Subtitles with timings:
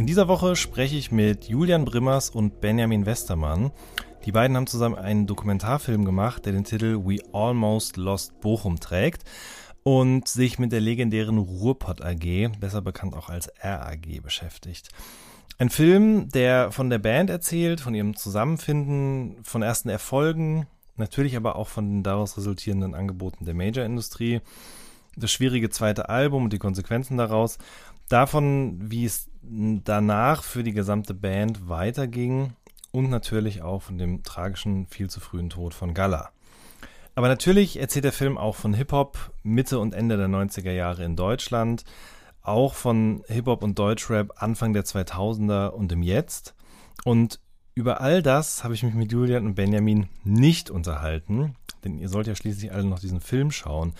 [0.00, 3.70] In dieser Woche spreche ich mit Julian Brimmers und Benjamin Westermann.
[4.24, 9.24] Die beiden haben zusammen einen Dokumentarfilm gemacht, der den Titel We Almost Lost Bochum trägt
[9.82, 14.88] und sich mit der legendären Ruhrpott AG, besser bekannt auch als RAG, beschäftigt.
[15.58, 21.56] Ein Film, der von der Band erzählt, von ihrem Zusammenfinden, von ersten Erfolgen, natürlich aber
[21.56, 24.40] auch von den daraus resultierenden Angeboten der Major-Industrie,
[25.16, 27.58] das schwierige zweite Album und die Konsequenzen daraus,
[28.12, 32.52] davon, wie es danach für die gesamte Band weiterging
[32.92, 36.30] und natürlich auch von dem tragischen, viel zu frühen Tod von Galla.
[37.14, 41.16] Aber natürlich erzählt der Film auch von Hip-Hop Mitte und Ende der 90er Jahre in
[41.16, 41.84] Deutschland,
[42.42, 46.54] auch von Hip-Hop und Deutschrap Anfang der 2000er und im Jetzt.
[47.04, 47.40] Und
[47.74, 52.26] über all das habe ich mich mit Julian und Benjamin nicht unterhalten, denn ihr sollt
[52.26, 53.94] ja schließlich alle noch diesen Film schauen.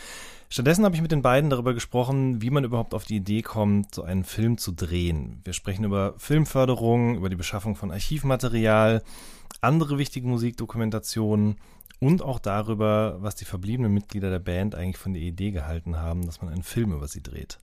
[0.53, 3.95] Stattdessen habe ich mit den beiden darüber gesprochen, wie man überhaupt auf die Idee kommt,
[3.95, 5.41] so einen Film zu drehen.
[5.45, 9.05] Wir sprechen über Filmförderung, über die Beschaffung von Archivmaterial,
[9.61, 11.55] andere wichtige Musikdokumentationen
[12.01, 16.27] und auch darüber, was die verbliebenen Mitglieder der Band eigentlich von der Idee gehalten haben,
[16.27, 17.61] dass man einen Film über sie dreht.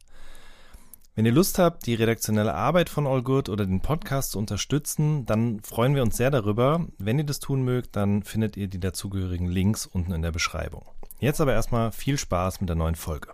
[1.14, 5.26] Wenn ihr Lust habt, die redaktionelle Arbeit von All Good oder den Podcast zu unterstützen,
[5.26, 6.88] dann freuen wir uns sehr darüber.
[7.00, 10.86] Wenn ihr das tun mögt, dann findet ihr die dazugehörigen Links unten in der Beschreibung.
[11.20, 13.30] Jetzt aber erstmal viel Spaß mit der neuen Folge.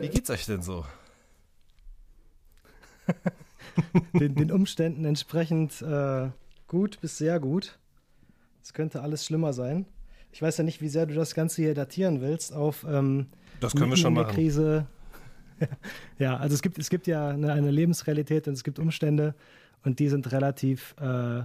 [0.00, 0.84] Wie geht's euch denn so?
[4.12, 6.28] den, den Umständen entsprechend äh,
[6.68, 7.78] gut bis sehr gut.
[8.62, 9.86] Es könnte alles schlimmer sein.
[10.30, 13.26] Ich weiß ja nicht, wie sehr du das Ganze hier datieren willst auf ähm,
[13.60, 14.34] Das können wir schon machen.
[14.34, 14.86] Krise.
[16.18, 19.34] ja, also es gibt, es gibt ja eine, eine Lebensrealität und es gibt Umstände
[19.84, 21.42] und die sind relativ äh,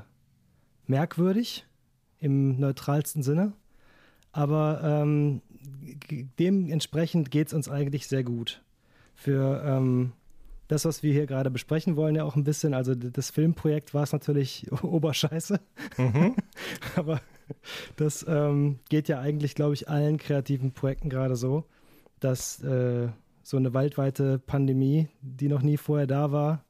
[0.86, 1.66] merkwürdig
[2.20, 3.54] im neutralsten Sinne.
[4.34, 5.42] Aber ähm,
[6.40, 8.62] dementsprechend geht es uns eigentlich sehr gut.
[9.16, 10.12] Für ähm,
[10.68, 12.74] das, was wir hier gerade besprechen wollen, ja auch ein bisschen.
[12.74, 15.60] Also das Filmprojekt war es natürlich oberscheiße.
[15.98, 16.36] Mhm.
[16.96, 17.22] Aber
[17.96, 21.66] das ähm, geht ja eigentlich, glaube ich, allen kreativen Projekten gerade so,
[22.20, 23.10] dass äh,
[23.44, 26.64] so eine weltweite Pandemie, die noch nie vorher da war,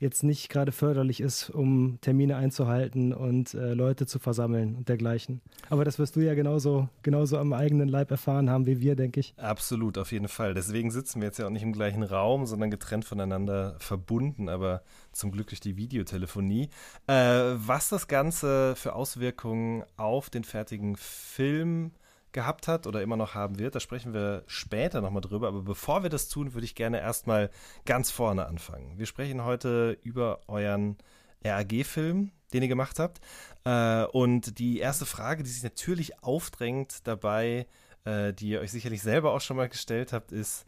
[0.00, 5.42] jetzt nicht gerade förderlich ist, um Termine einzuhalten und äh, Leute zu versammeln und dergleichen.
[5.68, 9.20] Aber das wirst du ja genauso, genauso am eigenen Leib erfahren haben wie wir, denke
[9.20, 9.34] ich.
[9.36, 10.54] Absolut, auf jeden Fall.
[10.54, 14.82] Deswegen sitzen wir jetzt ja auch nicht im gleichen Raum, sondern getrennt voneinander verbunden, aber
[15.12, 16.70] zum Glück durch die Videotelefonie.
[17.06, 21.92] Äh, was das Ganze für Auswirkungen auf den fertigen Film
[22.32, 25.48] gehabt hat oder immer noch haben wird, da sprechen wir später nochmal drüber.
[25.48, 27.50] Aber bevor wir das tun, würde ich gerne erstmal
[27.84, 28.98] ganz vorne anfangen.
[28.98, 30.96] Wir sprechen heute über euren
[31.44, 33.20] RAG-Film, den ihr gemacht habt.
[33.64, 37.66] Äh, und die erste Frage, die sich natürlich aufdrängt dabei,
[38.04, 40.66] äh, die ihr euch sicherlich selber auch schon mal gestellt habt, ist,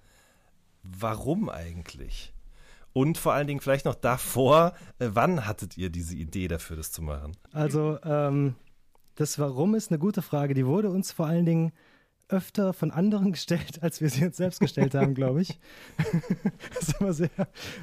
[0.83, 2.33] warum eigentlich?
[2.93, 6.93] Und vor allen Dingen vielleicht noch davor, äh, wann hattet ihr diese Idee dafür, das
[6.93, 7.37] zu machen?
[7.53, 8.55] Also, ähm,
[9.15, 10.55] das Warum ist eine gute Frage.
[10.55, 11.73] Die wurde uns vor allen Dingen
[12.28, 15.61] öfter von anderen gestellt, als wir sie uns selbst gestellt haben, glaube ich.
[16.75, 17.31] Was immer sehr,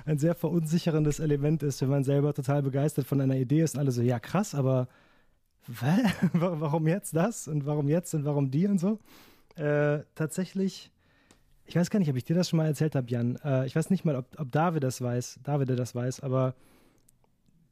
[0.05, 3.81] ein sehr verunsicherndes Element ist, wenn man selber total begeistert von einer Idee ist und
[3.81, 4.87] alle so, ja krass, aber
[6.33, 8.97] warum jetzt das und warum jetzt und warum die und so.
[9.55, 10.91] Äh, tatsächlich,
[11.65, 13.35] ich weiß gar nicht, ob ich dir das schon mal erzählt habe, Jan.
[13.43, 16.55] Äh, ich weiß nicht mal, ob, ob David das weiß, David das weiß, aber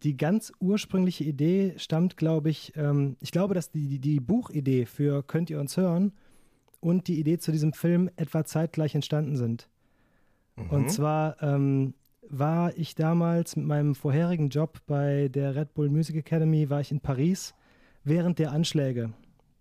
[0.03, 4.85] die ganz ursprüngliche Idee stammt, glaube ich, ähm, ich glaube, dass die, die, die Buchidee
[4.85, 6.13] für Könnt ihr uns hören
[6.79, 9.67] und die Idee zu diesem Film etwa zeitgleich entstanden sind.
[10.69, 11.93] Und zwar ähm,
[12.29, 16.91] war ich damals mit meinem vorherigen Job bei der Red Bull Music Academy, war ich
[16.91, 17.53] in Paris
[18.03, 19.13] während der Anschläge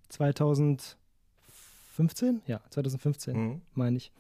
[0.08, 0.96] 2015?
[2.46, 3.60] Ja, 2015 Mhm.
[3.74, 4.10] meine ich.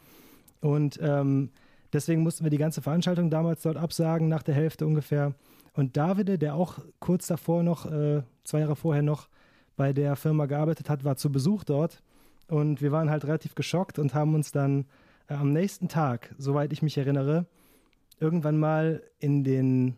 [0.60, 1.50] Und ähm,
[1.92, 5.34] deswegen mussten wir die ganze Veranstaltung damals dort absagen, nach der Hälfte ungefähr.
[5.76, 9.28] Und Davide, der auch kurz davor noch, äh, zwei Jahre vorher noch
[9.76, 12.02] bei der Firma gearbeitet hat, war zu Besuch dort.
[12.48, 14.86] Und wir waren halt relativ geschockt und haben uns dann
[15.28, 17.44] äh, am nächsten Tag, soweit ich mich erinnere,
[18.18, 19.96] irgendwann mal in den,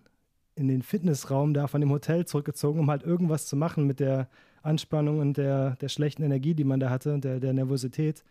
[0.56, 4.28] in den Fitnessraum da von dem Hotel zurückgezogen, um halt irgendwas zu machen mit der
[4.62, 8.24] Anspannung und der, der schlechten Energie, die man da hatte und der, der Nervosität.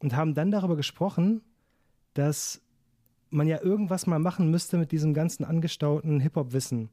[0.00, 1.42] Und haben dann darüber gesprochen,
[2.14, 2.60] dass
[3.32, 6.90] man ja irgendwas mal machen müsste mit diesem ganzen angestauten Hip-Hop-Wissen.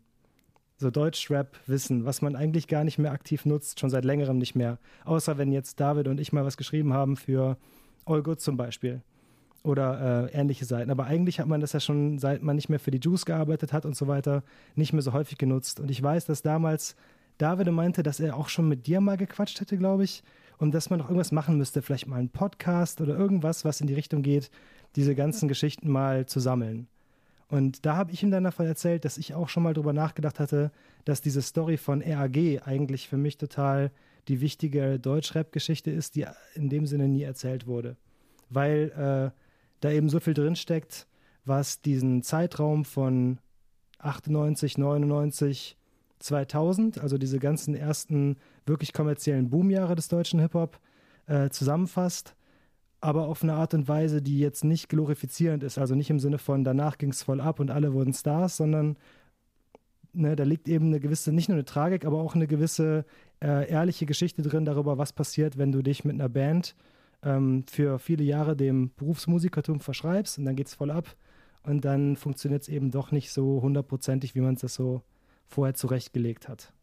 [0.78, 4.80] so Deutschrap-Wissen, was man eigentlich gar nicht mehr aktiv nutzt, schon seit längerem nicht mehr.
[5.04, 7.58] Außer wenn jetzt David und ich mal was geschrieben haben für
[8.06, 9.02] All Good zum Beispiel
[9.64, 10.90] oder äh, ähnliche Seiten.
[10.90, 13.74] Aber eigentlich hat man das ja schon, seit man nicht mehr für die Juice gearbeitet
[13.74, 14.44] hat und so weiter,
[14.76, 15.80] nicht mehr so häufig genutzt.
[15.80, 16.96] Und ich weiß, dass damals
[17.38, 20.24] David meinte, dass er auch schon mit dir mal gequatscht hätte, glaube ich,
[20.58, 23.88] und dass man noch irgendwas machen müsste, vielleicht mal einen Podcast oder irgendwas, was in
[23.88, 24.50] die Richtung geht,
[24.96, 26.88] diese ganzen Geschichten mal zu sammeln.
[27.48, 30.40] Und da habe ich ihm dann davon erzählt, dass ich auch schon mal drüber nachgedacht
[30.40, 30.72] hatte,
[31.06, 33.92] dass diese Story von RAG eigentlich für mich total
[34.28, 37.98] die wichtige Deutschrap-Geschichte ist, die in dem Sinne nie erzählt wurde.
[38.50, 39.40] Weil äh,
[39.80, 41.08] da eben so viel drinsteckt,
[41.46, 43.40] was diesen Zeitraum von
[43.98, 45.76] 98, 99,
[46.20, 50.80] 2000, also diese ganzen ersten wirklich kommerziellen Boomjahre des deutschen Hip-Hop,
[51.26, 52.36] äh, zusammenfasst
[53.02, 55.78] aber auf eine Art und Weise, die jetzt nicht glorifizierend ist.
[55.78, 58.98] Also nicht im Sinne von, danach ging es voll ab und alle wurden Stars, sondern
[60.14, 63.06] ne, da liegt eben eine gewisse, nicht nur eine Tragik, aber auch eine gewisse
[63.42, 66.76] äh, ehrliche Geschichte drin darüber, was passiert, wenn du dich mit einer Band
[67.24, 71.16] ähm, für viele Jahre dem Berufsmusikertum verschreibst und dann geht es voll ab
[71.64, 75.04] und dann funktioniert es eben doch nicht so hundertprozentig, wie man es das so
[75.48, 76.74] vorher zurechtgelegt hat.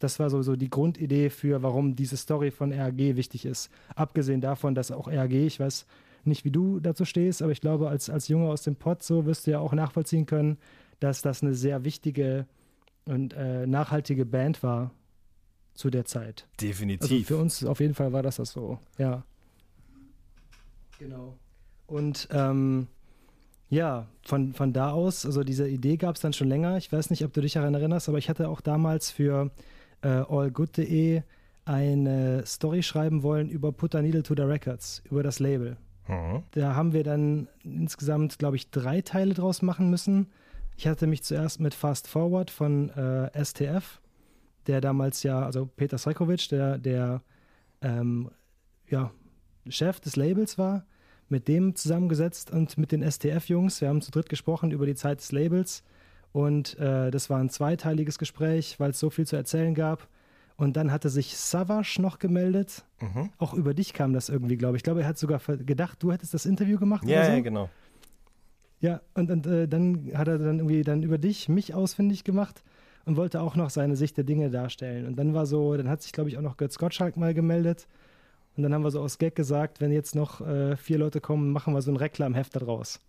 [0.00, 3.70] Das war so, so die Grundidee für, warum diese Story von RAG wichtig ist.
[3.94, 5.86] Abgesehen davon, dass auch RAG, ich weiß
[6.24, 9.26] nicht, wie du dazu stehst, aber ich glaube, als, als Junge aus dem Pott so
[9.26, 10.58] wirst du ja auch nachvollziehen können,
[10.98, 12.46] dass das eine sehr wichtige
[13.04, 14.90] und äh, nachhaltige Band war
[15.74, 16.46] zu der Zeit.
[16.60, 17.10] Definitiv.
[17.10, 19.24] Also für uns auf jeden Fall war das das so, ja.
[20.98, 21.36] Genau.
[21.86, 22.86] Und ähm,
[23.70, 26.76] ja, von, von da aus, also diese Idee gab es dann schon länger.
[26.76, 29.50] Ich weiß nicht, ob du dich daran erinnerst, aber ich hatte auch damals für
[30.02, 31.22] äh, allgood.de
[31.64, 35.76] eine Story schreiben wollen über Put a Needle to the Records, über das Label.
[36.08, 36.42] Mhm.
[36.52, 40.26] Da haben wir dann insgesamt, glaube ich, drei Teile draus machen müssen.
[40.76, 44.00] Ich hatte mich zuerst mit Fast Forward von äh, STF,
[44.66, 47.22] der damals ja, also Peter Srekovic, der, der
[47.82, 48.30] ähm,
[48.88, 49.12] ja,
[49.68, 50.84] Chef des Labels war,
[51.28, 53.80] mit dem zusammengesetzt und mit den STF-Jungs.
[53.80, 55.84] Wir haben zu dritt gesprochen über die Zeit des Labels
[56.32, 60.06] und äh, das war ein zweiteiliges Gespräch, weil es so viel zu erzählen gab.
[60.56, 62.84] Und dann hatte sich Savage noch gemeldet.
[63.00, 63.30] Mhm.
[63.38, 64.80] Auch über dich kam das irgendwie, glaube ich.
[64.80, 67.06] Ich glaube, er hat sogar gedacht, du hättest das Interview gemacht.
[67.06, 67.32] Ja, so.
[67.32, 67.70] ja, genau.
[68.80, 72.62] Ja, und, und äh, dann hat er dann irgendwie dann über dich mich ausfindig gemacht
[73.04, 75.06] und wollte auch noch seine Sicht der Dinge darstellen.
[75.06, 77.86] Und dann war so, dann hat sich, glaube ich, auch noch Götz Gottschalk mal gemeldet.
[78.56, 81.52] Und dann haben wir so aus Gag gesagt, wenn jetzt noch äh, vier Leute kommen,
[81.52, 83.00] machen wir so ein Reklamheft daraus.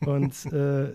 [0.00, 0.94] Und äh,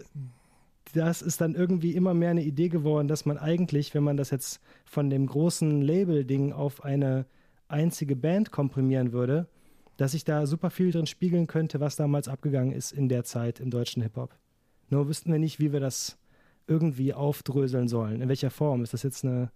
[0.94, 4.30] das ist dann irgendwie immer mehr eine Idee geworden, dass man eigentlich, wenn man das
[4.30, 7.26] jetzt von dem großen Label-Ding auf eine
[7.68, 9.48] einzige Band komprimieren würde,
[9.98, 13.60] dass sich da super viel drin spiegeln könnte, was damals abgegangen ist in der Zeit
[13.60, 14.36] im deutschen Hip-Hop.
[14.90, 16.18] Nur wüssten wir nicht, wie wir das
[16.68, 18.22] irgendwie aufdröseln sollen.
[18.22, 18.84] In welcher Form?
[18.84, 19.52] Ist das jetzt eine,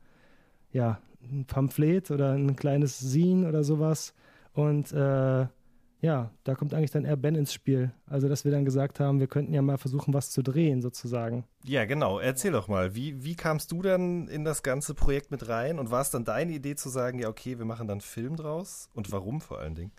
[0.72, 4.14] ja, ein Pamphlet oder ein kleines Zine oder sowas?
[4.54, 5.48] Und äh,
[6.01, 7.92] ja, da kommt eigentlich dann eher Ben ins Spiel.
[8.07, 11.46] Also, dass wir dann gesagt haben, wir könnten ja mal versuchen, was zu drehen, sozusagen.
[11.66, 12.19] Ja, genau.
[12.19, 15.92] Erzähl doch mal, wie, wie kamst du dann in das ganze Projekt mit rein und
[15.92, 18.90] war es dann deine Idee zu sagen, ja, okay, wir machen dann Film draus?
[18.94, 19.92] Und warum vor allen Dingen?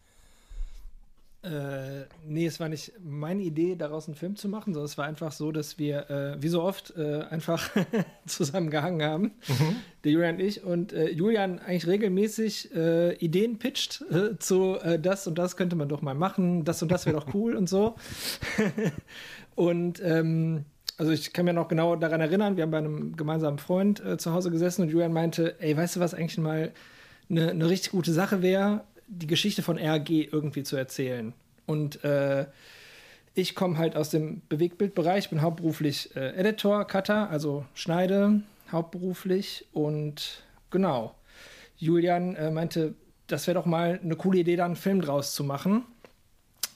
[1.42, 5.06] Äh, nee, es war nicht meine Idee, daraus einen Film zu machen, sondern es war
[5.06, 7.70] einfach so, dass wir, äh, wie so oft, äh, einfach
[8.26, 9.76] zusammen gehangen haben, mhm.
[10.04, 15.26] der Julian und ich, und äh, Julian eigentlich regelmäßig äh, Ideen pitcht äh, zu das
[15.26, 17.94] und das könnte man doch mal machen, das und das wäre doch cool und so.
[19.54, 20.66] und ähm,
[20.98, 24.34] also ich kann mir noch genau daran erinnern, wir haben bei einem gemeinsamen Freund zu
[24.34, 26.72] Hause gesessen und Julian meinte, ey, weißt du, was eigentlich mal
[27.30, 28.84] eine, eine richtig gute Sache wäre?
[29.10, 31.34] Die Geschichte von RG irgendwie zu erzählen.
[31.66, 32.46] Und äh,
[33.34, 39.66] ich komme halt aus dem Bewegtbildbereich, bin hauptberuflich äh, Editor, Cutter, also schneide hauptberuflich.
[39.72, 41.14] Und genau,
[41.76, 42.94] Julian äh, meinte,
[43.26, 45.84] das wäre doch mal eine coole Idee, da einen Film draus zu machen.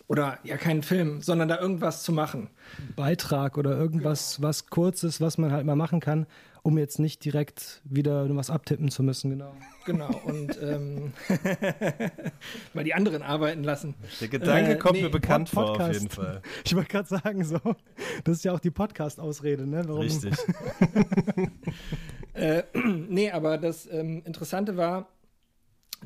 [0.06, 2.50] Oder ja, keinen Film, sondern da irgendwas zu machen.
[2.94, 4.48] Beitrag oder irgendwas, genau.
[4.48, 6.26] was Kurzes, was man halt mal machen kann,
[6.62, 9.54] um jetzt nicht direkt wieder was abtippen zu müssen, genau.
[9.86, 11.12] Genau, und ähm,
[12.74, 13.94] mal die anderen arbeiten lassen.
[14.20, 16.40] Der Gedanke äh, kommt nee, mir bekannt Pod vor, auf jeden Fall.
[16.64, 17.60] Ich wollte gerade sagen, so,
[18.24, 19.84] das ist ja auch die Podcast-Ausrede, ne?
[19.86, 20.00] Warum?
[20.02, 20.34] Richtig.
[22.34, 22.62] äh,
[23.08, 25.08] nee, aber das ähm, Interessante war,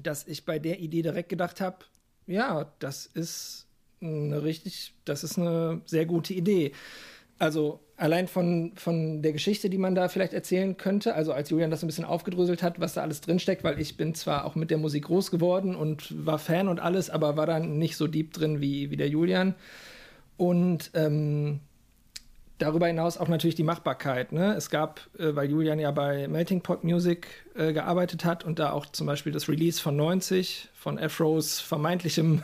[0.03, 1.79] dass ich bei der Idee direkt gedacht habe,
[2.27, 3.68] ja, das ist
[4.01, 6.73] eine richtig, das ist eine sehr gute Idee.
[7.39, 11.71] Also allein von, von der Geschichte, die man da vielleicht erzählen könnte, also als Julian
[11.71, 14.71] das ein bisschen aufgedröselt hat, was da alles drinsteckt, weil ich bin zwar auch mit
[14.71, 18.33] der Musik groß geworden und war Fan und alles, aber war dann nicht so deep
[18.33, 19.55] drin wie, wie der Julian.
[20.37, 21.61] Und ähm,
[22.59, 24.33] darüber hinaus auch natürlich die Machbarkeit.
[24.33, 24.55] Ne?
[24.55, 28.73] Es gab, äh, weil Julian ja bei Melting Pot Music äh, gearbeitet hat und da
[28.73, 32.43] auch zum Beispiel das Release von 90 von Afros vermeintlichem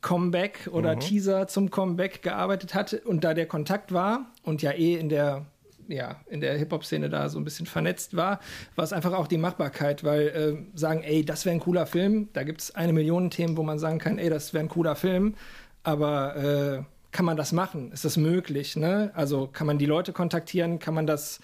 [0.00, 1.00] Comeback oder mhm.
[1.00, 5.46] Teaser zum Comeback gearbeitet hatte und da der Kontakt war und ja eh in der
[5.88, 8.38] ja, in der Hip-Hop-Szene da so ein bisschen vernetzt war,
[8.76, 12.28] war es einfach auch die Machbarkeit, weil äh, sagen, ey, das wäre ein cooler Film,
[12.32, 14.94] da gibt es eine Million Themen, wo man sagen kann, ey, das wäre ein cooler
[14.94, 15.34] Film,
[15.82, 17.90] aber äh, kann man das machen?
[17.92, 18.76] Ist das möglich?
[18.76, 19.10] Ne?
[19.14, 20.78] Also kann man die Leute kontaktieren?
[20.78, 21.40] Kann man das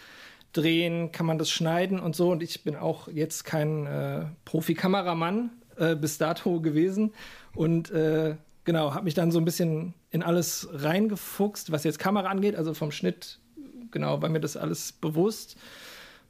[0.52, 1.10] drehen?
[1.12, 2.30] Kann man das schneiden und so?
[2.30, 7.12] Und ich bin auch jetzt kein äh, Profi-Kameramann äh, bis dato gewesen
[7.54, 8.36] und äh,
[8.66, 12.75] genau, habe mich dann so ein bisschen in alles reingefuchst, was jetzt Kamera angeht, also
[12.75, 13.38] vom Schnitt,
[13.90, 15.56] genau, war mir das alles bewusst.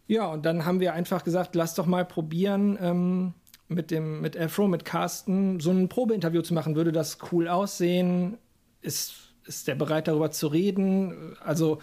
[0.07, 3.35] Ja, und dann haben wir einfach gesagt, lass doch mal probieren, ähm,
[3.67, 6.77] mit dem, mit Afro, mit Carsten, so ein Probeinterview zu machen.
[6.77, 8.39] Würde das cool aussehen?
[8.81, 11.37] Ist ist der bereit, darüber zu reden?
[11.41, 11.79] Also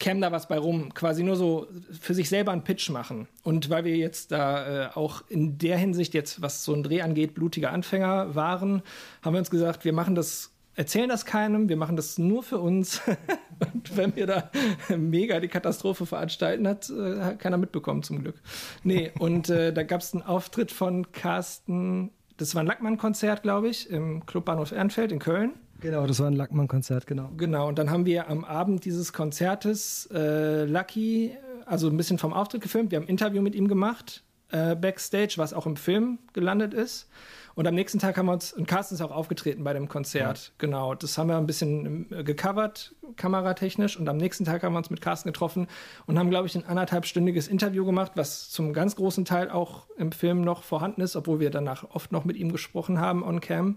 [0.00, 0.92] käme da was bei rum?
[0.92, 1.68] Quasi nur so
[2.00, 3.28] für sich selber einen Pitch machen.
[3.44, 7.02] Und weil wir jetzt da äh, auch in der Hinsicht jetzt, was so ein Dreh
[7.02, 8.82] angeht, blutige Anfänger waren,
[9.22, 12.58] haben wir uns gesagt, wir machen das erzählen das keinem, wir machen das nur für
[12.58, 13.02] uns.
[13.74, 14.50] und wenn wir da
[14.96, 18.36] mega die Katastrophe veranstalten, hat, äh, hat keiner mitbekommen zum Glück.
[18.82, 23.68] Nee, und äh, da gab es einen Auftritt von Carsten, das war ein Lackmann-Konzert, glaube
[23.68, 25.52] ich, im Club Bahnhof Ehrenfeld in Köln.
[25.80, 27.30] Genau, das war ein Lackmann-Konzert, genau.
[27.36, 32.32] Genau, und dann haben wir am Abend dieses Konzertes äh, Lucky, also ein bisschen vom
[32.32, 32.90] Auftritt gefilmt.
[32.90, 37.08] Wir haben ein Interview mit ihm gemacht, äh, Backstage, was auch im Film gelandet ist.
[37.54, 40.38] Und am nächsten Tag haben wir uns, und Carsten ist auch aufgetreten bei dem Konzert,
[40.38, 40.52] ja.
[40.58, 40.94] genau.
[40.94, 43.98] Das haben wir ein bisschen äh, gecovert, kameratechnisch.
[43.98, 45.66] Und am nächsten Tag haben wir uns mit Carsten getroffen
[46.06, 50.12] und haben, glaube ich, ein anderthalbstündiges Interview gemacht, was zum ganz großen Teil auch im
[50.12, 53.66] Film noch vorhanden ist, obwohl wir danach oft noch mit ihm gesprochen haben on cam.
[53.66, 53.76] Mhm.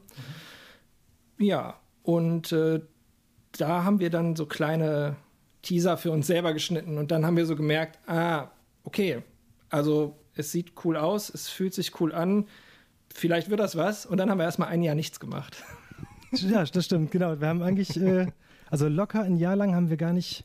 [1.39, 2.81] Ja, und äh,
[3.53, 5.15] da haben wir dann so kleine
[5.61, 8.49] Teaser für uns selber geschnitten und dann haben wir so gemerkt, ah,
[8.83, 9.23] okay,
[9.69, 12.45] also es sieht cool aus, es fühlt sich cool an,
[13.13, 15.63] vielleicht wird das was und dann haben wir erstmal ein Jahr nichts gemacht.
[16.35, 17.39] Ja, das stimmt, genau.
[17.39, 18.25] Wir haben eigentlich, äh,
[18.71, 20.43] also locker ein Jahr lang haben wir gar nicht,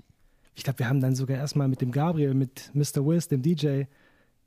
[0.54, 3.06] ich glaube, wir haben dann sogar erstmal mit dem Gabriel, mit Mr.
[3.06, 3.84] Wiz, dem DJ,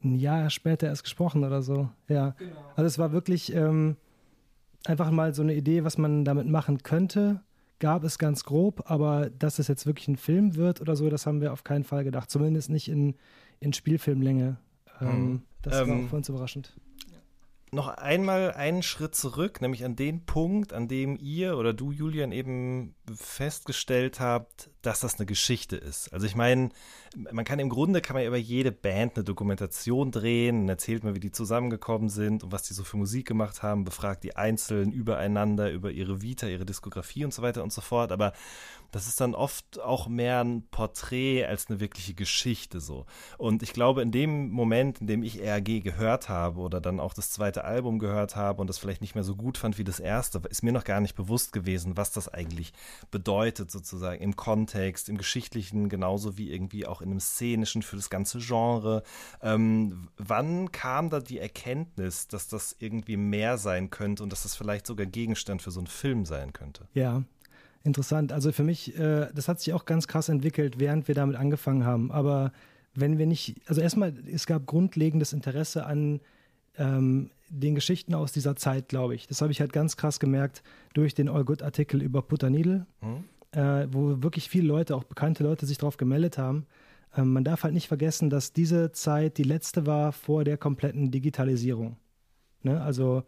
[0.03, 1.89] ein Jahr später erst gesprochen oder so.
[2.07, 2.51] Ja, genau.
[2.75, 3.97] also es war wirklich, ähm,
[4.85, 7.41] einfach mal so eine Idee, was man damit machen könnte.
[7.79, 11.25] Gab es ganz grob, aber dass es jetzt wirklich ein Film wird oder so, das
[11.25, 12.29] haben wir auf keinen Fall gedacht.
[12.29, 13.15] Zumindest nicht in,
[13.59, 14.57] in Spielfilmlänge.
[14.99, 15.41] Ähm, hm.
[15.63, 16.75] Das ähm, war auch für uns überraschend
[17.73, 22.33] noch einmal einen Schritt zurück, nämlich an den Punkt, an dem ihr oder du, Julian,
[22.33, 26.11] eben festgestellt habt, dass das eine Geschichte ist.
[26.11, 26.69] Also ich meine,
[27.15, 31.15] man kann im Grunde kann man über jede Band eine Dokumentation drehen und erzählt mal,
[31.15, 34.91] wie die zusammengekommen sind und was die so für Musik gemacht haben, befragt die Einzelnen
[34.91, 38.11] übereinander, über ihre Vita, ihre Diskografie und so weiter und so fort.
[38.11, 38.33] Aber
[38.91, 43.05] das ist dann oft auch mehr ein Porträt als eine wirkliche Geschichte so.
[43.37, 47.13] Und ich glaube, in dem Moment, in dem ich RG gehört habe oder dann auch
[47.13, 49.99] das zweite Album gehört habe und das vielleicht nicht mehr so gut fand wie das
[49.99, 52.73] erste, ist mir noch gar nicht bewusst gewesen, was das eigentlich
[53.11, 58.09] bedeutet sozusagen im Kontext, im geschichtlichen, genauso wie irgendwie auch in einem szenischen für das
[58.09, 59.03] ganze Genre.
[59.41, 64.55] Ähm, wann kam da die Erkenntnis, dass das irgendwie mehr sein könnte und dass das
[64.55, 66.87] vielleicht sogar Gegenstand für so einen Film sein könnte?
[66.93, 67.23] Ja,
[67.83, 68.31] Interessant.
[68.31, 71.85] Also für mich, äh, das hat sich auch ganz krass entwickelt, während wir damit angefangen
[71.85, 72.11] haben.
[72.11, 72.51] Aber
[72.93, 76.19] wenn wir nicht, also erstmal, es gab grundlegendes Interesse an
[76.77, 79.27] ähm, den Geschichten aus dieser Zeit, glaube ich.
[79.27, 83.59] Das habe ich halt ganz krass gemerkt durch den All Good-Artikel über Puttanidel, mhm.
[83.59, 86.65] äh, wo wirklich viele Leute, auch bekannte Leute, sich darauf gemeldet haben.
[87.15, 91.11] Ähm, man darf halt nicht vergessen, dass diese Zeit die letzte war vor der kompletten
[91.11, 91.97] Digitalisierung.
[92.63, 92.81] Ne?
[92.81, 93.23] Also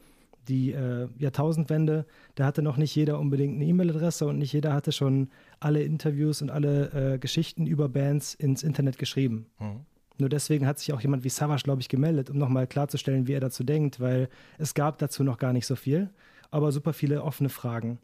[0.48, 4.92] die äh, Jahrtausendwende, da hatte noch nicht jeder unbedingt eine E-Mail-Adresse und nicht jeder hatte
[4.92, 9.48] schon alle Interviews und alle äh, Geschichten über Bands ins Internet geschrieben.
[9.60, 9.86] Mhm.
[10.20, 13.34] Nur deswegen hat sich auch jemand wie Savage, glaube ich, gemeldet, um nochmal klarzustellen, wie
[13.34, 16.10] er dazu denkt, weil es gab dazu noch gar nicht so viel,
[16.52, 18.00] aber super viele offene Fragen.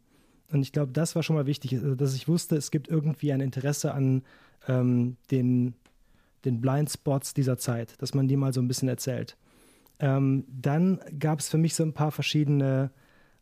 [0.52, 3.32] Und ich glaube, das war schon mal wichtig, also, dass ich wusste, es gibt irgendwie
[3.32, 4.24] ein Interesse an
[4.68, 5.76] ähm, den,
[6.46, 9.38] den Blindspots dieser Zeit, dass man die mal so ein bisschen erzählt.
[10.00, 12.92] Ähm, dann gab es für mich so ein paar verschiedene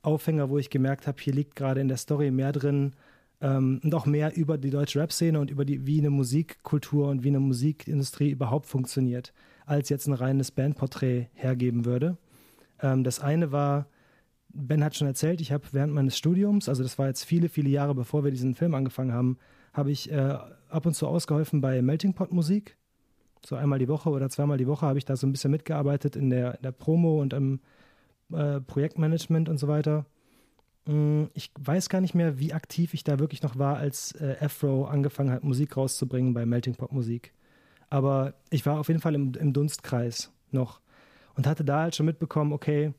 [0.02, 2.94] Aufhänger, wo ich gemerkt habe, hier liegt gerade in der Story mehr drin
[3.42, 7.24] ähm, und auch mehr über die deutsche Rap-Szene und über die, wie eine Musikkultur und
[7.24, 9.34] wie eine Musikindustrie überhaupt funktioniert,
[9.66, 12.18] als jetzt ein reines Bandporträt hergeben würde.
[12.82, 13.88] Ähm, das eine war,
[14.50, 17.70] Ben hat schon erzählt, ich habe während meines Studiums, also das war jetzt viele, viele
[17.70, 19.38] Jahre bevor wir diesen Film angefangen haben,
[19.74, 20.38] habe ich äh,
[20.70, 22.77] ab und zu ausgeholfen bei Melting Pot Musik
[23.48, 26.18] so einmal die Woche oder zweimal die Woche habe ich da so ein bisschen mitgearbeitet
[26.18, 27.62] in der, in der Promo und im
[28.34, 30.06] äh, Projektmanagement und so weiter.
[30.86, 34.36] Mm, Ich weiß gar nicht mehr, wie aktiv ich da wirklich noch war, als äh,
[34.42, 37.34] Afro angefangen hat, Musik rauszubringen bei Melting Pot Musik.
[37.90, 40.82] Aber ich war auf jeden Fall im, im Dunstkreis noch
[41.36, 42.94] und hatte da halt schon mitbekommen, okay,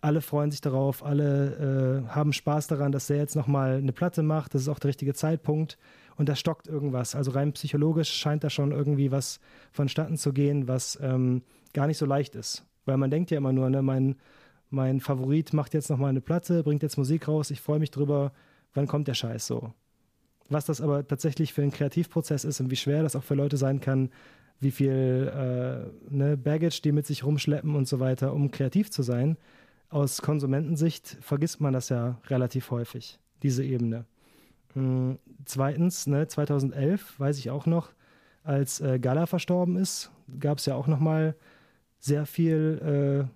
[0.00, 4.22] alle freuen sich darauf, alle äh, haben Spaß daran, dass er jetzt nochmal eine Platte
[4.22, 5.76] macht, das ist auch der richtige Zeitpunkt
[6.18, 7.14] und da stockt irgendwas.
[7.14, 9.40] Also rein psychologisch scheint da schon irgendwie was
[9.72, 12.66] vonstatten zu gehen, was ähm, gar nicht so leicht ist.
[12.84, 14.16] Weil man denkt ja immer nur, ne, mein,
[14.68, 18.32] mein Favorit macht jetzt nochmal eine Platte, bringt jetzt Musik raus, ich freue mich drüber,
[18.74, 19.72] wann kommt der Scheiß so.
[20.50, 23.56] Was das aber tatsächlich für einen Kreativprozess ist und wie schwer das auch für Leute
[23.56, 24.10] sein kann,
[24.60, 29.02] wie viel äh, ne, Baggage die mit sich rumschleppen und so weiter, um kreativ zu
[29.02, 29.36] sein.
[29.88, 34.04] Aus Konsumentensicht vergisst man das ja relativ häufig, diese Ebene.
[34.74, 37.90] Mm, Zweitens, ne, 2011 weiß ich auch noch,
[38.44, 40.10] als äh, Gala verstorben ist,
[40.40, 41.34] gab es ja auch noch mal
[42.00, 43.28] sehr viel,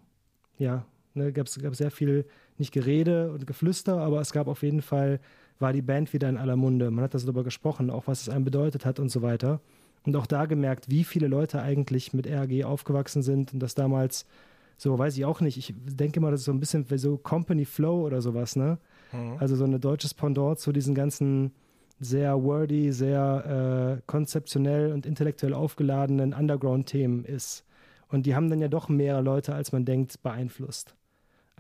[0.61, 0.85] äh, ja,
[1.15, 2.27] ne, gab es sehr viel,
[2.59, 5.21] nicht Gerede und Geflüster, aber es gab auf jeden Fall,
[5.59, 6.91] war die Band wieder in aller Munde.
[6.91, 9.61] Man hat darüber gesprochen, auch was es einem bedeutet hat und so weiter.
[10.05, 14.27] Und auch da gemerkt, wie viele Leute eigentlich mit RG aufgewachsen sind und das damals,
[14.77, 17.65] so weiß ich auch nicht, ich denke mal, das ist so ein bisschen so Company
[17.65, 18.79] Flow oder sowas, ne?
[19.39, 21.53] Also so ein deutsches Pendant zu diesen ganzen
[22.01, 27.65] sehr wordy, sehr äh, konzeptionell und intellektuell aufgeladenen Underground-Themen ist.
[28.09, 30.95] Und die haben dann ja doch mehr Leute, als man denkt, beeinflusst.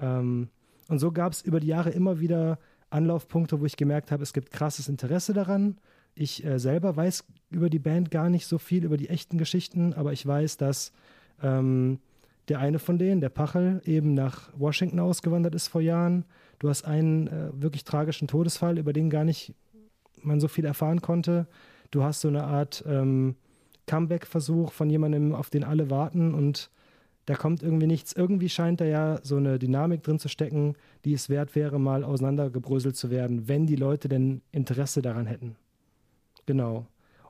[0.00, 0.48] Ähm,
[0.88, 2.58] und so gab es über die Jahre immer wieder
[2.90, 5.78] Anlaufpunkte, wo ich gemerkt habe, es gibt krasses Interesse daran.
[6.14, 9.94] Ich äh, selber weiß über die Band gar nicht so viel, über die echten Geschichten,
[9.94, 10.92] aber ich weiß, dass
[11.42, 12.00] ähm,
[12.48, 16.24] der eine von denen, der Pachel, eben nach Washington ausgewandert ist vor Jahren.
[16.62, 19.52] Du hast einen äh, wirklich tragischen Todesfall, über den gar nicht
[20.22, 21.48] man so viel erfahren konnte.
[21.90, 23.34] Du hast so eine Art ähm,
[23.88, 26.70] Comeback-Versuch von jemandem, auf den alle warten und
[27.26, 28.12] da kommt irgendwie nichts.
[28.12, 32.04] Irgendwie scheint da ja so eine Dynamik drin zu stecken, die es wert wäre, mal
[32.04, 35.56] auseinandergebröselt zu werden, wenn die Leute denn Interesse daran hätten.
[36.46, 36.86] Genau.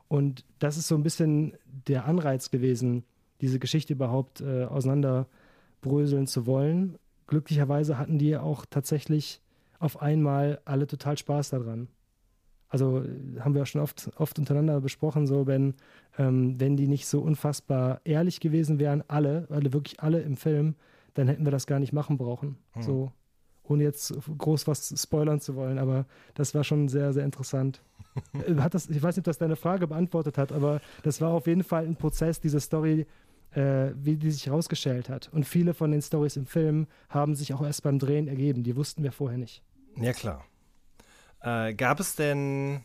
[0.08, 1.56] Und das ist so ein bisschen
[1.88, 3.04] der Anreiz gewesen,
[3.40, 6.98] diese Geschichte überhaupt äh, auseinanderbröseln zu wollen.
[7.26, 9.40] Glücklicherweise hatten die auch tatsächlich
[9.78, 11.88] auf einmal alle total Spaß daran.
[12.68, 15.74] Also äh, haben wir auch schon oft, oft untereinander besprochen, so wenn,
[16.18, 20.74] ähm, wenn die nicht so unfassbar ehrlich gewesen wären, alle, alle wirklich alle im Film,
[21.14, 22.56] dann hätten wir das gar nicht machen brauchen.
[22.72, 22.82] Hm.
[22.82, 23.12] So,
[23.64, 27.82] ohne jetzt groß was spoilern zu wollen, aber das war schon sehr, sehr interessant.
[28.34, 31.30] Äh, hat das, ich weiß nicht, ob das deine Frage beantwortet hat, aber das war
[31.30, 33.06] auf jeden Fall ein Prozess, diese Story,
[33.54, 35.28] äh, wie die sich herausgestellt hat.
[35.32, 38.62] Und viele von den Stories im Film haben sich auch erst beim Drehen ergeben.
[38.62, 39.62] Die wussten wir vorher nicht.
[39.96, 40.44] Ja, klar.
[41.40, 42.80] Äh, gab es denn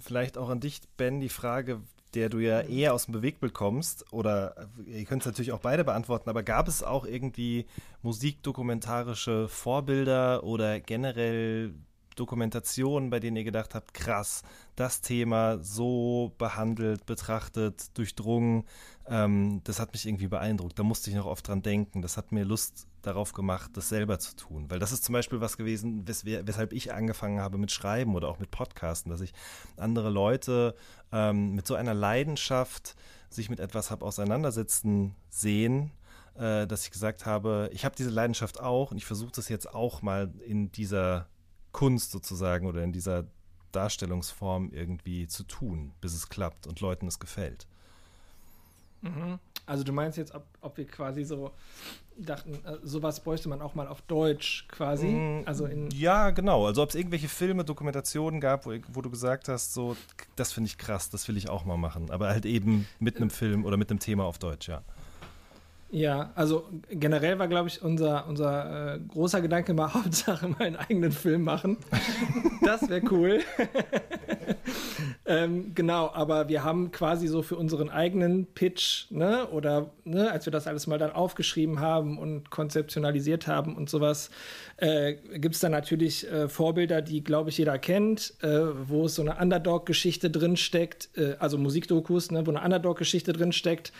[0.00, 1.80] vielleicht auch an dich, Ben, die Frage,
[2.14, 5.60] der du ja eher aus dem Bewegtbild kommst, oder äh, ihr könnt es natürlich auch
[5.60, 7.66] beide beantworten, aber gab es auch irgendwie
[8.02, 11.74] musikdokumentarische Vorbilder oder generell
[12.16, 14.42] Dokumentationen, bei denen ihr gedacht habt, krass,
[14.76, 18.64] das Thema so behandelt, betrachtet, durchdrungen,
[19.08, 20.78] ähm, das hat mich irgendwie beeindruckt.
[20.78, 22.02] Da musste ich noch oft dran denken.
[22.02, 24.70] Das hat mir Lust darauf gemacht, das selber zu tun.
[24.70, 28.28] Weil das ist zum Beispiel was gewesen, wes weshalb ich angefangen habe mit Schreiben oder
[28.28, 29.32] auch mit Podcasten, dass ich
[29.76, 30.76] andere Leute
[31.10, 32.94] ähm, mit so einer Leidenschaft
[33.28, 35.90] sich mit etwas habe auseinandersetzen sehen,
[36.34, 39.74] äh, dass ich gesagt habe, ich habe diese Leidenschaft auch und ich versuche das jetzt
[39.74, 41.28] auch mal in dieser
[41.72, 43.26] Kunst sozusagen oder in dieser
[43.72, 47.66] Darstellungsform irgendwie zu tun, bis es klappt und Leuten es gefällt.
[49.02, 49.38] Mhm.
[49.66, 51.52] Also du meinst jetzt, ob, ob wir quasi so
[52.16, 55.06] dachten, äh, sowas bräuchte man auch mal auf Deutsch quasi.
[55.06, 56.66] Mm, Also in Ja, genau.
[56.66, 59.96] Also ob es irgendwelche Filme, Dokumentationen gab, wo, wo du gesagt hast, so,
[60.36, 62.10] das finde ich krass, das will ich auch mal machen.
[62.10, 64.82] Aber halt eben mit einem Film oder mit einem Thema auf Deutsch, ja.
[65.90, 70.76] Ja, also generell war, glaube ich, unser, unser äh, großer Gedanke mal, Hauptsache mal einen
[70.76, 71.76] eigenen Film machen.
[72.62, 73.40] das wäre cool.
[75.24, 80.46] ähm, genau, aber wir haben quasi so für unseren eigenen Pitch, ne, oder ne, als
[80.46, 84.30] wir das alles mal dann aufgeschrieben haben und konzeptionalisiert haben und sowas,
[84.78, 88.48] äh, gibt es dann natürlich äh, Vorbilder, die, glaube ich, jeder kennt, äh,
[88.88, 93.52] wo es so eine Underdog-Geschichte drin steckt, äh, also Musikdokus, ne, wo eine Underdog-Geschichte drin
[93.52, 93.92] steckt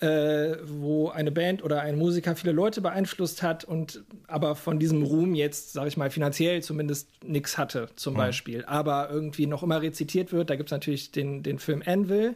[0.00, 5.02] äh, wo eine Band oder ein Musiker viele Leute beeinflusst hat und aber von diesem
[5.02, 8.18] Ruhm jetzt, sage ich mal, finanziell zumindest nichts hatte, zum Mhm.
[8.18, 8.64] Beispiel.
[8.66, 10.50] Aber irgendwie noch immer rezitiert wird.
[10.50, 12.34] Da gibt es natürlich den, den Film Anvil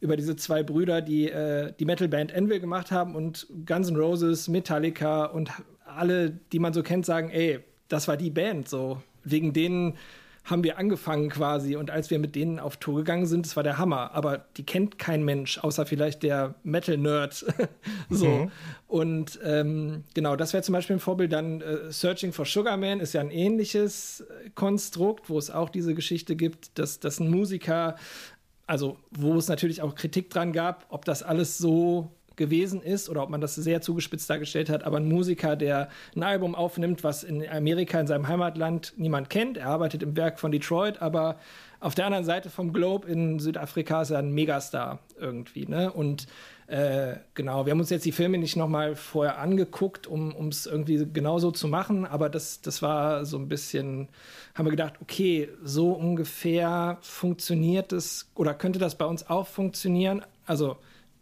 [0.00, 4.48] über diese zwei Brüder, die äh, die Metalband Anvil gemacht haben und Guns N' Roses,
[4.48, 5.50] Metallica und
[5.84, 9.02] alle, die man so kennt, sagen, ey, das war die Band so.
[9.24, 9.98] Wegen denen
[10.44, 11.76] haben wir angefangen quasi.
[11.76, 14.12] Und als wir mit denen auf Tour gegangen sind, das war der Hammer.
[14.14, 17.46] Aber die kennt kein Mensch, außer vielleicht der Metal-Nerd.
[18.10, 18.26] so.
[18.26, 18.50] Mhm.
[18.88, 21.32] Und ähm, genau, das wäre zum Beispiel ein Vorbild.
[21.32, 25.68] Dann äh, Searching for Sugar Man ist ja ein ähnliches äh, Konstrukt, wo es auch
[25.68, 27.96] diese Geschichte gibt, dass, dass ein Musiker,
[28.66, 33.22] also wo es natürlich auch Kritik dran gab, ob das alles so gewesen ist oder
[33.22, 37.24] ob man das sehr zugespitzt dargestellt hat, aber ein Musiker, der ein Album aufnimmt, was
[37.24, 39.56] in Amerika, in seinem Heimatland niemand kennt.
[39.56, 41.36] Er arbeitet im Werk von Detroit, aber
[41.80, 45.66] auf der anderen Seite vom Globe in Südafrika ist er ein Megastar irgendwie.
[45.66, 45.92] Ne?
[45.92, 46.28] Und
[46.68, 51.06] äh, genau, wir haben uns jetzt die Filme nicht nochmal vorher angeguckt, um es irgendwie
[51.12, 54.08] genauso zu machen, aber das, das war so ein bisschen,
[54.54, 60.24] haben wir gedacht, okay, so ungefähr funktioniert es oder könnte das bei uns auch funktionieren?
[60.46, 60.76] Also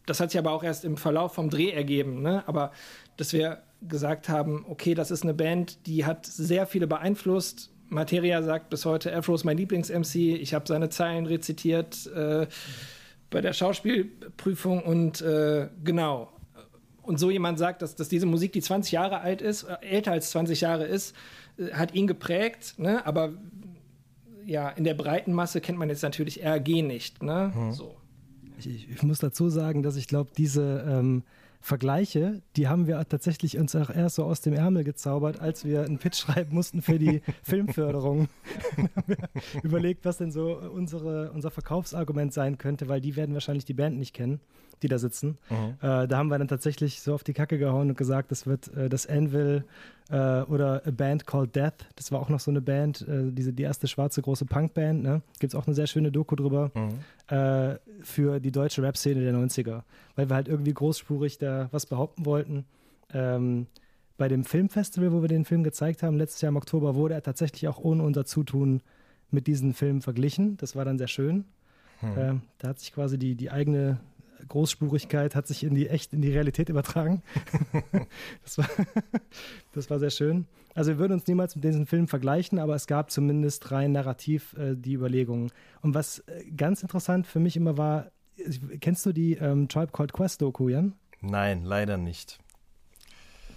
[0.06, 2.42] das hat sich aber auch erst im Verlauf vom Dreh ergeben, ne?
[2.46, 2.72] aber
[3.16, 7.70] dass wir gesagt haben, okay, das ist eine Band, die hat sehr viele beeinflusst.
[7.88, 10.14] Materia sagt bis heute, Afro ist mein Lieblings-MC.
[10.40, 12.46] Ich habe seine Zeilen rezitiert äh,
[13.30, 16.32] bei der Schauspielprüfung und äh, genau.
[17.02, 20.12] Und so jemand sagt, dass, dass diese Musik, die 20 Jahre alt ist, äh, älter
[20.12, 21.16] als 20 Jahre ist,
[21.58, 23.04] äh, hat ihn geprägt, ne?
[23.06, 23.32] aber
[24.46, 27.22] ja, in der breiten Masse kennt man jetzt natürlich RG nicht.
[27.22, 27.52] Ne?
[27.54, 27.72] Hm.
[27.72, 27.96] So.
[28.66, 31.22] Ich, ich, muss dazu sagen, dass ich glaube, diese ähm,
[31.60, 35.84] Vergleiche, die haben wir tatsächlich uns auch erst so aus dem Ärmel gezaubert, als wir
[35.84, 38.28] einen Pitch schreiben mussten für die Filmförderung.
[39.62, 43.98] überlegt, was denn so unsere, unser Verkaufsargument sein könnte, weil die werden wahrscheinlich die Band
[43.98, 44.40] nicht kennen
[44.82, 45.38] die da sitzen.
[45.50, 45.74] Mhm.
[45.82, 48.74] Äh, da haben wir dann tatsächlich so auf die Kacke gehauen und gesagt, das wird
[48.74, 49.64] äh, das Anvil
[50.10, 51.86] äh, oder A Band Called Death.
[51.96, 55.02] Das war auch noch so eine Band, äh, diese, die erste schwarze große Punkband.
[55.02, 55.22] Ne?
[55.38, 56.98] Gibt es auch eine sehr schöne Doku drüber mhm.
[57.34, 59.82] Äh, für die deutsche Rap-Szene der 90er.
[60.16, 62.64] Weil wir halt irgendwie großspurig da was behaupten wollten.
[63.14, 63.66] Ähm,
[64.18, 67.22] bei dem Filmfestival, wo wir den Film gezeigt haben, letztes Jahr im Oktober, wurde er
[67.22, 68.82] tatsächlich auch ohne unser Zutun
[69.30, 70.56] mit diesen Filmen verglichen.
[70.56, 71.44] Das war dann sehr schön.
[72.00, 72.18] Hm.
[72.18, 74.00] Äh, da hat sich quasi die, die eigene
[74.48, 77.22] Großspurigkeit hat sich in die echt in die Realität übertragen.
[78.42, 78.68] das, war,
[79.72, 80.46] das war sehr schön.
[80.74, 84.54] Also wir würden uns niemals mit diesen Filmen vergleichen, aber es gab zumindest rein narrativ
[84.54, 85.50] äh, die Überlegungen.
[85.82, 88.10] Und was äh, ganz interessant für mich immer war,
[88.80, 90.94] kennst du die ähm, Tribe Called Quest Doku, Jan?
[91.20, 92.38] Nein, leider nicht.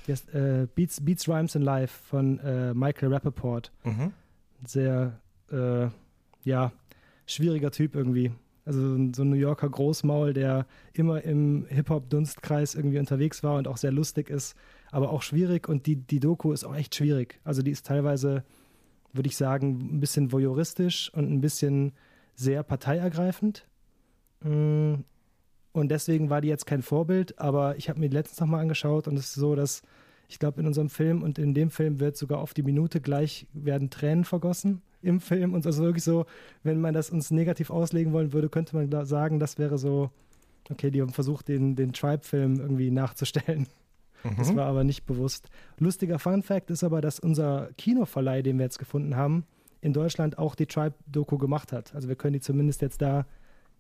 [0.08, 3.72] Heißt, äh, Beats, Beats Rhymes in Life von äh, Michael Rappaport.
[3.84, 4.12] Mhm.
[4.66, 5.20] Sehr,
[5.52, 5.88] äh,
[6.44, 6.72] ja,
[7.26, 8.32] schwieriger Typ irgendwie.
[8.66, 8.82] Also
[9.14, 13.92] so ein New Yorker Großmaul, der immer im Hip-Hop-Dunstkreis irgendwie unterwegs war und auch sehr
[13.92, 14.56] lustig ist,
[14.92, 15.68] aber auch schwierig.
[15.68, 17.40] Und die, die Doku ist auch echt schwierig.
[17.44, 18.44] Also die ist teilweise,
[19.12, 21.92] würde ich sagen, ein bisschen voyeuristisch und ein bisschen
[22.36, 23.68] sehr parteiergreifend.
[24.42, 24.96] Mm,
[25.74, 29.08] und deswegen war die jetzt kein Vorbild, aber ich habe mir die letztens nochmal angeschaut
[29.08, 29.82] und es ist so, dass
[30.30, 33.46] ich glaube, in unserem Film und in dem Film wird sogar auf die Minute gleich
[33.54, 35.54] werden Tränen vergossen im Film.
[35.54, 36.26] Und also wirklich so,
[36.64, 40.10] wenn man das uns negativ auslegen wollen würde, könnte man da sagen, das wäre so,
[40.70, 43.68] okay, die haben versucht, den, den Tribe-Film irgendwie nachzustellen.
[44.24, 44.36] Mhm.
[44.38, 45.50] Das war aber nicht bewusst.
[45.78, 49.46] Lustiger Fun-Fact ist aber, dass unser Kinoverleih, den wir jetzt gefunden haben,
[49.82, 51.94] in Deutschland auch die Tribe-Doku gemacht hat.
[51.94, 53.26] Also wir können die zumindest jetzt da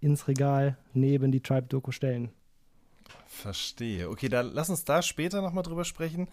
[0.02, 2.30] ins Regal neben die Tribe-Doku stellen.
[3.26, 4.10] Verstehe.
[4.10, 6.28] Okay, dann lass uns da später nochmal drüber sprechen.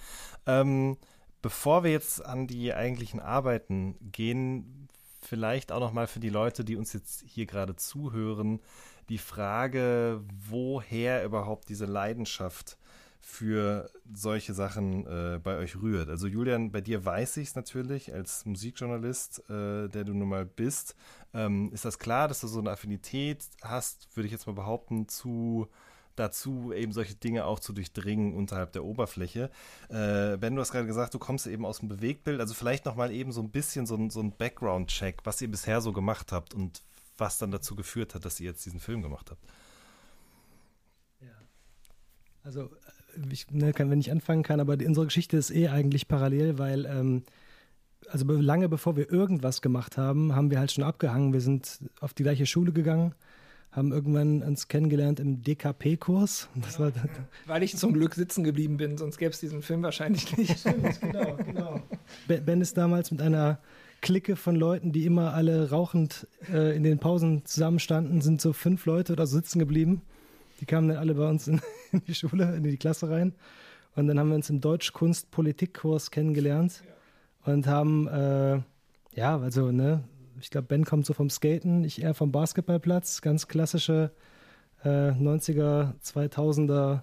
[0.47, 0.97] Ähm,
[1.43, 4.89] bevor wir jetzt an die eigentlichen Arbeiten gehen,
[5.21, 8.61] vielleicht auch nochmal für die Leute, die uns jetzt hier gerade zuhören,
[9.09, 12.79] die Frage, woher überhaupt diese Leidenschaft
[13.21, 16.09] für solche Sachen äh, bei euch rührt.
[16.09, 20.47] Also Julian, bei dir weiß ich es natürlich als Musikjournalist, äh, der du nun mal
[20.47, 20.97] bist.
[21.35, 25.07] Ähm, ist das klar, dass du so eine Affinität hast, würde ich jetzt mal behaupten,
[25.07, 25.69] zu
[26.21, 29.51] dazu, eben solche Dinge auch zu durchdringen unterhalb der Oberfläche.
[29.89, 32.41] Äh, ben, du hast gerade gesagt, du kommst eben aus dem Bewegtbild.
[32.41, 35.81] Also vielleicht nochmal eben so ein bisschen so ein, so ein Background-Check, was ihr bisher
[35.81, 36.83] so gemacht habt und
[37.17, 39.43] was dann dazu geführt hat, dass ihr jetzt diesen Film gemacht habt.
[41.21, 41.29] Ja.
[42.45, 46.07] Also, äh, ich, ne, kann, wenn ich anfangen kann, aber unsere Geschichte ist eh eigentlich
[46.07, 47.25] parallel, weil ähm,
[48.09, 51.33] also lange bevor wir irgendwas gemacht haben, haben wir halt schon abgehangen.
[51.33, 53.15] Wir sind auf die gleiche Schule gegangen,
[53.73, 56.49] haben irgendwann uns kennengelernt im DKP-Kurs.
[56.79, 56.91] Ja,
[57.47, 60.59] Weil ich zum Glück sitzen geblieben bin, sonst gäbe es diesen Film wahrscheinlich nicht.
[60.59, 61.81] Stimmt, genau, genau.
[62.27, 63.61] Ben ist damals mit einer
[64.01, 68.87] Clique von Leuten, die immer alle rauchend äh, in den Pausen zusammenstanden, sind so fünf
[68.87, 70.03] Leute oder sitzen geblieben.
[70.61, 71.61] Die kamen dann alle bei uns in,
[71.93, 73.35] in die Schule, in die Klasse rein.
[73.95, 77.53] Und dann haben wir uns im Deutsch-Kunst-Politik-Kurs kennengelernt ja.
[77.53, 78.61] und haben, äh,
[79.15, 80.05] ja, also, ne,
[80.41, 83.21] ich glaube, Ben kommt so vom Skaten, ich eher vom Basketballplatz.
[83.23, 84.13] Ganz klassische
[84.85, 87.03] äh, 90er, 2000er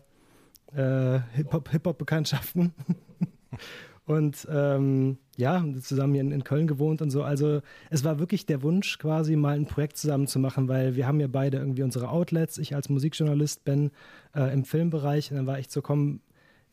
[0.76, 2.74] äh, Hip-Hop-Bekanntschaften.
[4.06, 7.24] Und ähm, ja, zusammen hier in, in, Köln gewohnt und so.
[7.24, 11.06] Also es war wirklich der Wunsch, quasi mal ein Projekt zusammen zu machen, weil wir
[11.06, 12.58] haben ja beide irgendwie unsere Outlets.
[12.58, 13.92] Ich als Musikjournalist bin
[14.34, 16.22] äh, im Filmbereich und dann war ich so, komm,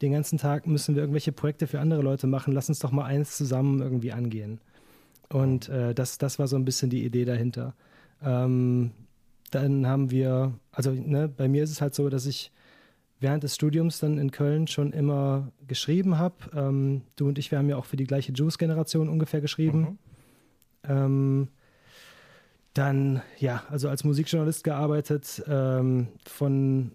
[0.01, 2.53] den ganzen Tag müssen wir irgendwelche Projekte für andere Leute machen.
[2.53, 4.61] Lass uns doch mal eins zusammen irgendwie angehen.
[5.29, 7.75] Und äh, das, das war so ein bisschen die Idee dahinter.
[8.23, 8.93] Ähm,
[9.51, 12.51] dann haben wir, also ne, bei mir ist es halt so, dass ich
[13.21, 16.37] während des Studiums dann in Köln schon immer geschrieben habe.
[16.55, 19.81] Ähm, du und ich, wir haben ja auch für die gleiche Juice-Generation ungefähr geschrieben.
[19.81, 19.99] Mhm.
[20.89, 21.49] Ähm,
[22.75, 26.91] dann, ja, also als Musikjournalist gearbeitet, ähm, von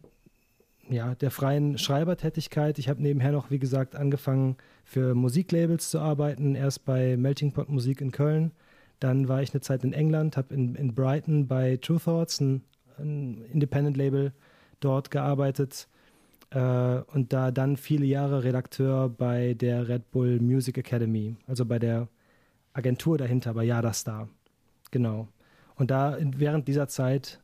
[0.90, 2.80] ja, der freien Schreibertätigkeit.
[2.80, 4.58] Ich habe nebenher noch, wie gesagt, angefangen
[4.90, 6.56] für Musiklabels zu arbeiten.
[6.56, 8.52] Erst bei Melting Pot Musik in Köln.
[9.00, 12.64] Dann war ich eine Zeit in England, habe in, in Brighton bei True Thoughts, ein,
[12.98, 14.34] ein Independent-Label,
[14.80, 15.88] dort gearbeitet.
[16.50, 21.78] Äh, und da dann viele Jahre Redakteur bei der Red Bull Music Academy, also bei
[21.78, 22.08] der
[22.74, 24.28] Agentur dahinter, bei Yada Star.
[24.90, 25.28] Genau.
[25.76, 27.40] Und da während dieser Zeit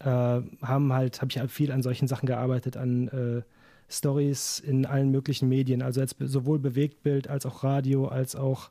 [0.00, 3.42] äh, haben halt, habe ich halt viel an solchen Sachen gearbeitet, an äh,
[3.92, 8.70] Stories in allen möglichen Medien, also als sowohl Bewegtbild als auch Radio, als auch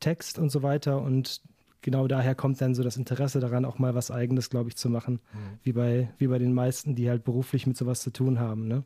[0.00, 1.00] Text und so weiter.
[1.00, 1.42] Und
[1.82, 4.88] genau daher kommt dann so das Interesse daran, auch mal was Eigenes, glaube ich, zu
[4.88, 5.14] machen.
[5.14, 5.38] Mhm.
[5.62, 8.66] Wie, bei, wie bei den meisten, die halt beruflich mit sowas zu tun haben.
[8.66, 8.82] Ne?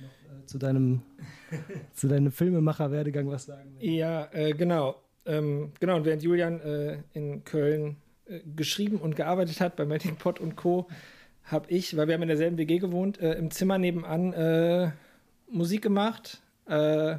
[0.00, 1.02] Noch, äh, zu deinem,
[1.92, 3.76] zu deinem Filmemacher-Werdegang was sagen?
[3.80, 4.96] Ja, äh, genau.
[5.26, 10.16] Ähm, genau, und während Julian äh, in Köln äh, geschrieben und gearbeitet hat bei Melting
[10.16, 10.88] Pot und Co.,
[11.50, 14.90] habe ich, weil wir haben in derselben WG gewohnt, äh, im Zimmer nebenan äh,
[15.50, 16.42] Musik gemacht.
[16.66, 17.16] Äh,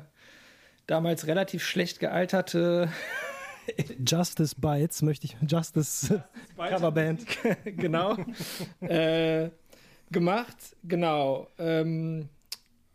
[0.87, 2.89] damals relativ schlecht gealterte
[4.05, 6.23] Justice Bites, möchte ich, Justice
[6.57, 7.25] Coverband.
[7.65, 8.17] genau.
[8.81, 9.49] äh,
[10.11, 11.47] gemacht, genau.
[11.57, 12.29] Ähm,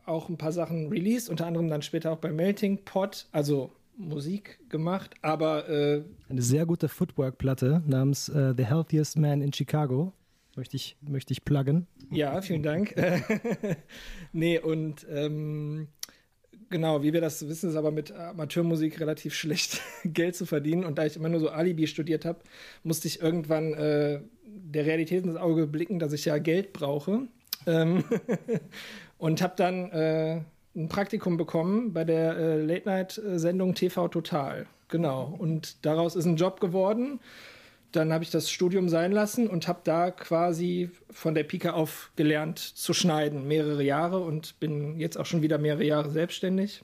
[0.07, 4.59] auch ein paar Sachen released, unter anderem dann später auch bei Melting Pot, also Musik
[4.69, 10.13] gemacht, aber äh, eine sehr gute Footwork-Platte namens uh, The Healthiest Man in Chicago.
[10.57, 11.87] Möchte ich, möchte ich pluggen.
[12.11, 12.95] Ja, vielen Dank.
[14.33, 15.89] nee, und ähm,
[16.71, 20.85] genau, wie wir das wissen, ist aber mit Amateurmusik relativ schlecht Geld zu verdienen.
[20.85, 22.41] Und da ich immer nur so Alibi studiert habe,
[22.83, 27.29] musste ich irgendwann äh, der Realität ins Auge blicken, dass ich ja Geld brauche.
[27.67, 28.05] Ähm
[29.19, 30.41] und habe dann äh,
[30.77, 34.67] ein Praktikum bekommen bei der äh, Late-Night-Sendung TV Total.
[34.89, 35.35] Genau.
[35.39, 37.21] Und daraus ist ein Job geworden.
[37.95, 42.11] Dann habe ich das Studium sein lassen und habe da quasi von der Pike auf
[42.17, 46.83] gelernt zu schneiden, mehrere Jahre und bin jetzt auch schon wieder mehrere Jahre selbstständig.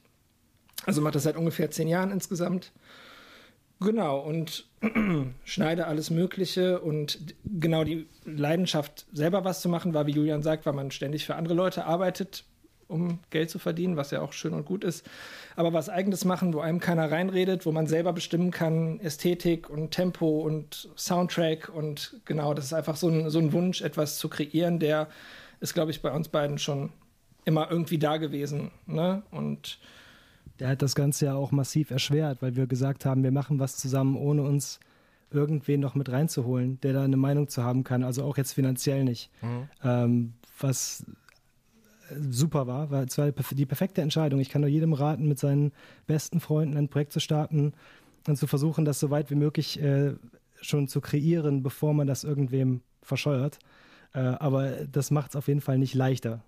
[0.86, 2.72] Also mache das seit ungefähr zehn Jahren insgesamt.
[3.80, 4.68] Genau, und
[5.44, 10.64] schneide alles Mögliche und genau die Leidenschaft, selber was zu machen, war, wie Julian sagt,
[10.64, 12.44] weil man ständig für andere Leute arbeitet,
[12.90, 15.08] um Geld zu verdienen, was ja auch schön und gut ist.
[15.56, 19.90] Aber was eigenes machen, wo einem keiner reinredet, wo man selber bestimmen kann, Ästhetik und
[19.92, 24.28] Tempo und Soundtrack und genau, das ist einfach so ein, so ein Wunsch, etwas zu
[24.28, 25.08] kreieren, der
[25.60, 26.90] ist, glaube ich, bei uns beiden schon
[27.44, 28.70] immer irgendwie da gewesen.
[28.86, 29.22] Ne?
[29.30, 29.78] Und
[30.58, 33.76] der hat das Ganze ja auch massiv erschwert, weil wir gesagt haben, wir machen was
[33.76, 34.80] zusammen, ohne uns
[35.30, 39.04] irgendwen noch mit reinzuholen, der da eine Meinung zu haben kann, also auch jetzt finanziell
[39.04, 39.30] nicht.
[39.42, 39.68] Mhm.
[39.84, 41.04] Ähm, was
[42.18, 44.40] super war, weil es war die perfekte Entscheidung.
[44.40, 45.72] Ich kann nur jedem raten, mit seinen
[46.06, 47.72] besten Freunden ein Projekt zu starten
[48.26, 50.14] und zu versuchen, das so weit wie möglich äh,
[50.60, 53.58] schon zu kreieren, bevor man das irgendwem verscheuert.
[54.12, 56.44] Äh, aber das macht es auf jeden Fall nicht leichter.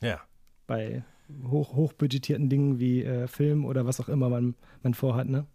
[0.00, 0.20] Ja.
[0.66, 1.04] Bei
[1.50, 5.46] hoch, hochbudgetierten Dingen wie äh, Film oder was auch immer man, man vorhat, ne?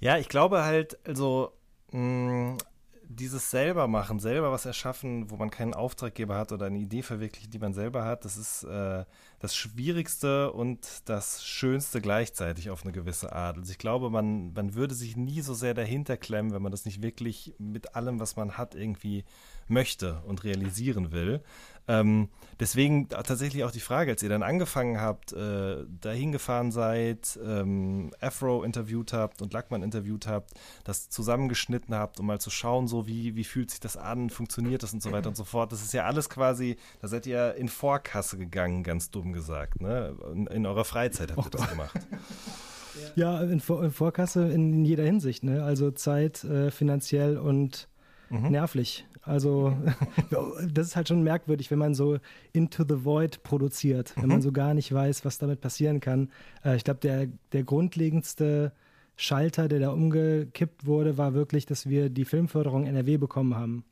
[0.00, 1.52] Ja, ich glaube halt, also
[1.92, 2.58] mh, mm,
[3.08, 7.50] dieses selber machen, selber was erschaffen, wo man keinen Auftraggeber hat oder eine Idee verwirklichen,
[7.50, 9.04] die man selber hat, das ist äh,
[9.38, 13.58] das Schwierigste und das Schönste gleichzeitig auf eine gewisse Art.
[13.58, 16.84] Also ich glaube, man, man würde sich nie so sehr dahinter klemmen, wenn man das
[16.84, 19.24] nicht wirklich mit allem, was man hat, irgendwie
[19.68, 21.42] möchte und realisieren will.
[21.86, 22.28] Ähm,
[22.60, 28.10] deswegen tatsächlich auch die Frage, als ihr dann angefangen habt, äh, dahin gefahren seid, ähm,
[28.20, 30.52] Afro interviewt habt und Lackmann interviewt habt,
[30.84, 34.82] das zusammengeschnitten habt, um mal zu schauen, so wie, wie fühlt sich das an, funktioniert
[34.82, 35.72] das und so weiter und so fort.
[35.72, 39.82] Das ist ja alles quasi, da seid ihr in Vorkasse gegangen, ganz dumm gesagt.
[39.82, 40.16] Ne?
[40.32, 42.00] In, in eurer Freizeit habt ihr das gemacht.
[43.16, 45.64] Ja, in, Vor in Vorkasse in jeder Hinsicht, ne?
[45.64, 47.88] Also Zeit, äh, finanziell und
[48.30, 48.52] mhm.
[48.52, 49.04] nervlich.
[49.24, 49.76] Also
[50.72, 52.18] das ist halt schon merkwürdig, wenn man so
[52.52, 54.42] into the void produziert, wenn man mhm.
[54.42, 56.30] so gar nicht weiß, was damit passieren kann.
[56.64, 58.72] Äh, ich glaube, der, der grundlegendste
[59.16, 63.84] Schalter, der da umgekippt wurde, war wirklich, dass wir die Filmförderung NRW bekommen haben.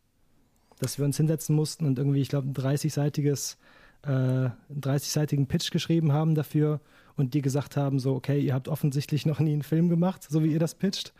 [0.80, 3.56] Dass wir uns hinsetzen mussten und irgendwie, ich glaube, ein 30-seitiges
[4.04, 6.80] äh, einen 30-seitigen Pitch geschrieben haben dafür
[7.16, 10.42] und die gesagt haben, so, okay, ihr habt offensichtlich noch nie einen Film gemacht, so
[10.42, 11.12] wie ihr das pitcht.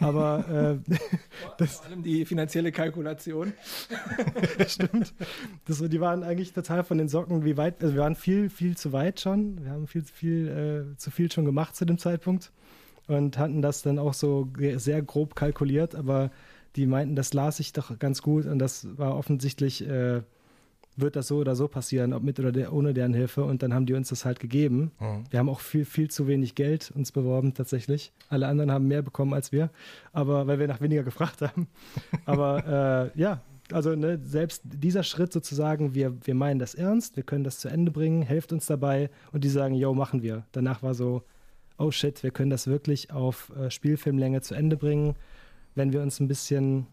[0.00, 0.96] Aber äh,
[1.58, 3.52] das, vor allem die finanzielle Kalkulation.
[4.66, 5.14] Stimmt.
[5.66, 8.76] Das, die waren eigentlich total von den Socken, wie weit, also wir waren viel, viel
[8.76, 9.64] zu weit schon.
[9.64, 10.48] Wir haben viel, viel
[10.92, 12.52] äh, zu viel schon gemacht zu dem Zeitpunkt
[13.06, 16.30] und hatten das dann auch so sehr grob kalkuliert, aber
[16.74, 20.22] die meinten, das las ich doch ganz gut und das war offensichtlich äh,
[20.96, 23.44] wird das so oder so passieren, ob mit oder der, ohne deren Hilfe.
[23.44, 24.92] Und dann haben die uns das halt gegeben.
[24.98, 25.24] Mhm.
[25.30, 28.12] Wir haben auch viel, viel zu wenig Geld uns beworben tatsächlich.
[28.28, 29.70] Alle anderen haben mehr bekommen als wir,
[30.12, 31.68] aber weil wir nach weniger gefragt haben.
[32.24, 37.24] aber äh, ja, also ne, selbst dieser Schritt sozusagen, wir, wir meinen das ernst, wir
[37.24, 40.44] können das zu Ende bringen, helft uns dabei und die sagen, yo, machen wir.
[40.52, 41.22] Danach war so,
[41.78, 45.14] oh shit, wir können das wirklich auf äh, Spielfilmlänge zu Ende bringen,
[45.74, 46.86] wenn wir uns ein bisschen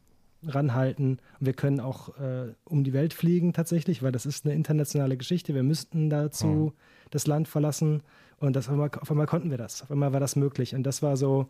[0.47, 1.19] ranhalten.
[1.39, 5.17] Und wir können auch äh, um die Welt fliegen tatsächlich, weil das ist eine internationale
[5.17, 5.53] Geschichte.
[5.53, 6.71] Wir müssten dazu mhm.
[7.11, 8.03] das Land verlassen.
[8.39, 9.81] Und das, auf, einmal, auf einmal konnten wir das.
[9.81, 10.75] Auf einmal war das möglich.
[10.75, 11.47] Und das war so,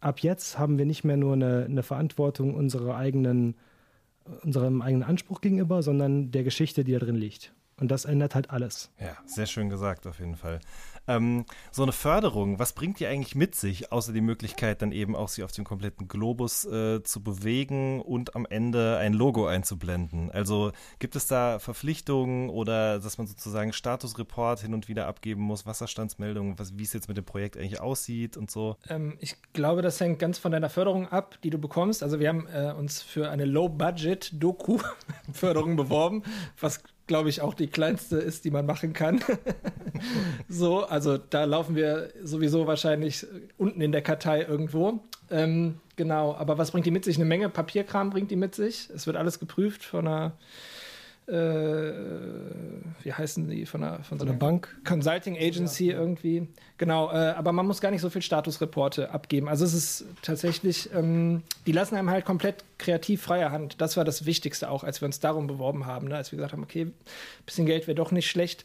[0.00, 3.54] ab jetzt haben wir nicht mehr nur eine, eine Verantwortung unserer eigenen,
[4.42, 7.52] unserem eigenen Anspruch gegenüber, sondern der Geschichte, die da drin liegt.
[7.78, 8.90] Und das ändert halt alles.
[8.98, 10.60] Ja, sehr schön gesagt auf jeden Fall.
[11.08, 15.14] Ähm, so eine Förderung, was bringt die eigentlich mit sich, außer die Möglichkeit, dann eben
[15.14, 20.30] auch sie auf dem kompletten Globus äh, zu bewegen und am Ende ein Logo einzublenden?
[20.30, 25.66] Also gibt es da Verpflichtungen oder dass man sozusagen Statusreport hin und wieder abgeben muss,
[25.66, 28.76] Wasserstandsmeldungen, was, wie es jetzt mit dem Projekt eigentlich aussieht und so?
[28.88, 32.02] Ähm, ich glaube, das hängt ganz von deiner Förderung ab, die du bekommst.
[32.02, 36.22] Also wir haben äh, uns für eine Low-Budget-Doku-Förderung beworben,
[36.58, 39.20] was glaube ich, auch die kleinste ist, die man machen kann.
[40.48, 43.26] so, also da laufen wir sowieso wahrscheinlich
[43.58, 45.00] unten in der Kartei irgendwo.
[45.30, 47.16] Ähm, genau, aber was bringt die mit sich?
[47.16, 48.88] Eine Menge Papierkram bringt die mit sich.
[48.94, 50.32] Es wird alles geprüft von einer
[51.28, 51.92] äh,
[53.02, 54.68] wie heißen die, von einer, von so einer Bank?
[54.84, 55.98] Consulting Agency ja.
[55.98, 56.46] irgendwie.
[56.78, 59.48] Genau, äh, aber man muss gar nicht so viel Statusreporte abgeben.
[59.48, 63.80] Also es ist tatsächlich, ähm, die lassen einem halt komplett kreativ freie Hand.
[63.80, 66.16] Das war das Wichtigste auch, als wir uns darum beworben haben, ne?
[66.16, 66.94] als wir gesagt haben, okay, ein
[67.44, 68.64] bisschen Geld wäre doch nicht schlecht.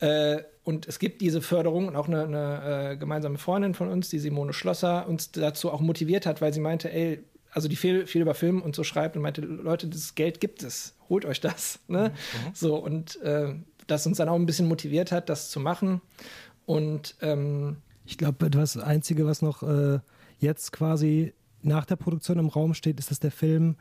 [0.00, 4.08] Äh, und es gibt diese Förderung und auch eine, eine äh, gemeinsame Freundin von uns,
[4.10, 7.22] die Simone Schlosser, uns dazu auch motiviert hat, weil sie meinte, ey,
[7.54, 10.62] also die viel, viel über Film und so schreibt und meinte, Leute, das Geld gibt
[10.62, 11.78] es, holt euch das.
[11.86, 12.10] Ne?
[12.10, 12.54] Mhm.
[12.54, 13.54] So, und äh,
[13.86, 16.00] das uns dann auch ein bisschen motiviert hat, das zu machen.
[16.66, 20.00] Und ähm, ich glaube, das Einzige, was noch äh,
[20.38, 23.76] jetzt quasi nach der Produktion im Raum steht, ist, dass der Film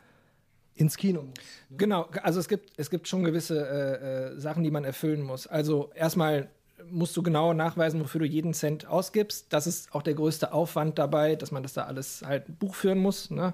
[0.76, 1.34] ins Kino muss.
[1.72, 5.48] Genau, also es gibt, es gibt schon gewisse äh, äh Sachen, die man erfüllen muss.
[5.48, 6.50] Also erstmal
[6.89, 9.48] musst du genau nachweisen, wofür du jeden Cent ausgibst.
[9.50, 13.00] Das ist auch der größte Aufwand dabei, dass man das da alles halt Buch führen
[13.00, 13.30] muss.
[13.30, 13.54] Ne?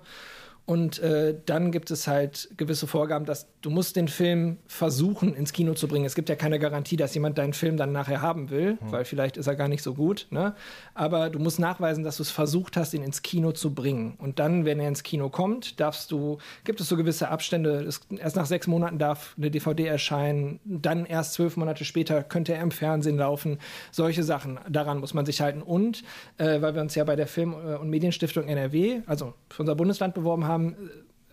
[0.69, 5.51] Und äh, dann gibt es halt gewisse Vorgaben, dass du musst den Film versuchen ins
[5.51, 6.05] Kino zu bringen.
[6.05, 8.91] Es gibt ja keine Garantie, dass jemand deinen Film dann nachher haben will, hm.
[8.91, 10.27] weil vielleicht ist er gar nicht so gut.
[10.29, 10.53] Ne?
[10.93, 14.13] Aber du musst nachweisen, dass du es versucht hast, ihn ins Kino zu bringen.
[14.19, 17.81] Und dann, wenn er ins Kino kommt, darfst du, gibt es so gewisse Abstände.
[17.81, 20.59] Es, erst nach sechs Monaten darf eine DVD erscheinen.
[20.65, 23.57] Dann erst zwölf Monate später könnte er im Fernsehen laufen.
[23.89, 24.59] Solche Sachen.
[24.69, 25.63] Daran muss man sich halten.
[25.63, 26.03] Und
[26.37, 30.13] äh, weil wir uns ja bei der Film- und Medienstiftung NRW, also für unser Bundesland
[30.13, 30.75] beworben haben, haben,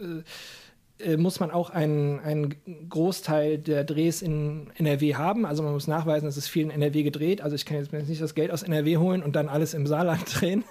[0.00, 0.22] äh,
[0.98, 2.54] äh, muss man auch einen, einen
[2.88, 5.44] Großteil der Drehs in NRW haben.
[5.44, 7.42] Also man muss nachweisen, dass es viel in NRW gedreht.
[7.42, 10.22] Also ich kann jetzt nicht das Geld aus NRW holen und dann alles im Saarland
[10.40, 10.64] drehen.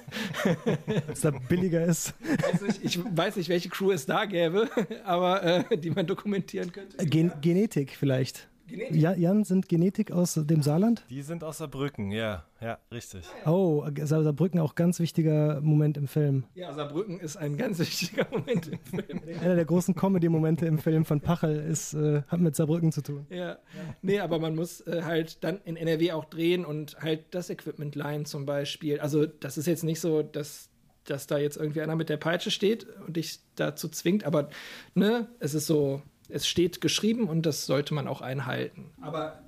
[1.07, 2.15] Was da billiger ist.
[2.51, 4.67] Also ich, ich, weiß nicht, welche Crew es da gäbe,
[5.05, 7.05] aber äh, die man dokumentieren könnte.
[7.05, 8.47] Gen Genetik vielleicht.
[8.67, 8.95] Genetik?
[9.01, 11.06] Ja, Jan, sind Genetik aus dem Saarland?
[11.10, 12.45] Die sind aus Saarbrücken, ja.
[12.62, 13.25] Ja, richtig.
[13.45, 16.45] Oh, Saarbrücken auch ganz wichtiger Moment im Film.
[16.56, 19.21] Ja, Saarbrücken ist ein ganz wichtiger Moment im Film.
[19.41, 23.28] Einer der großen Comedy-Momente im Film von Pachel ist, äh, hat mit Saarbrücken zu tun.
[23.30, 23.38] Ja.
[23.38, 23.58] ja.
[24.01, 27.95] Nee, aber man muss äh, halt dann in NRW auch drehen und halt das Equipment
[27.95, 28.99] leihen zum Beispiel.
[28.99, 30.69] Also, das ist jetzt nicht so, dass
[31.06, 34.49] dass da jetzt irgendwie einer mit der Peitsche steht und dich dazu zwingt, aber
[34.95, 38.91] ne, es ist so, es steht geschrieben und das sollte man auch einhalten.
[39.01, 39.43] Aber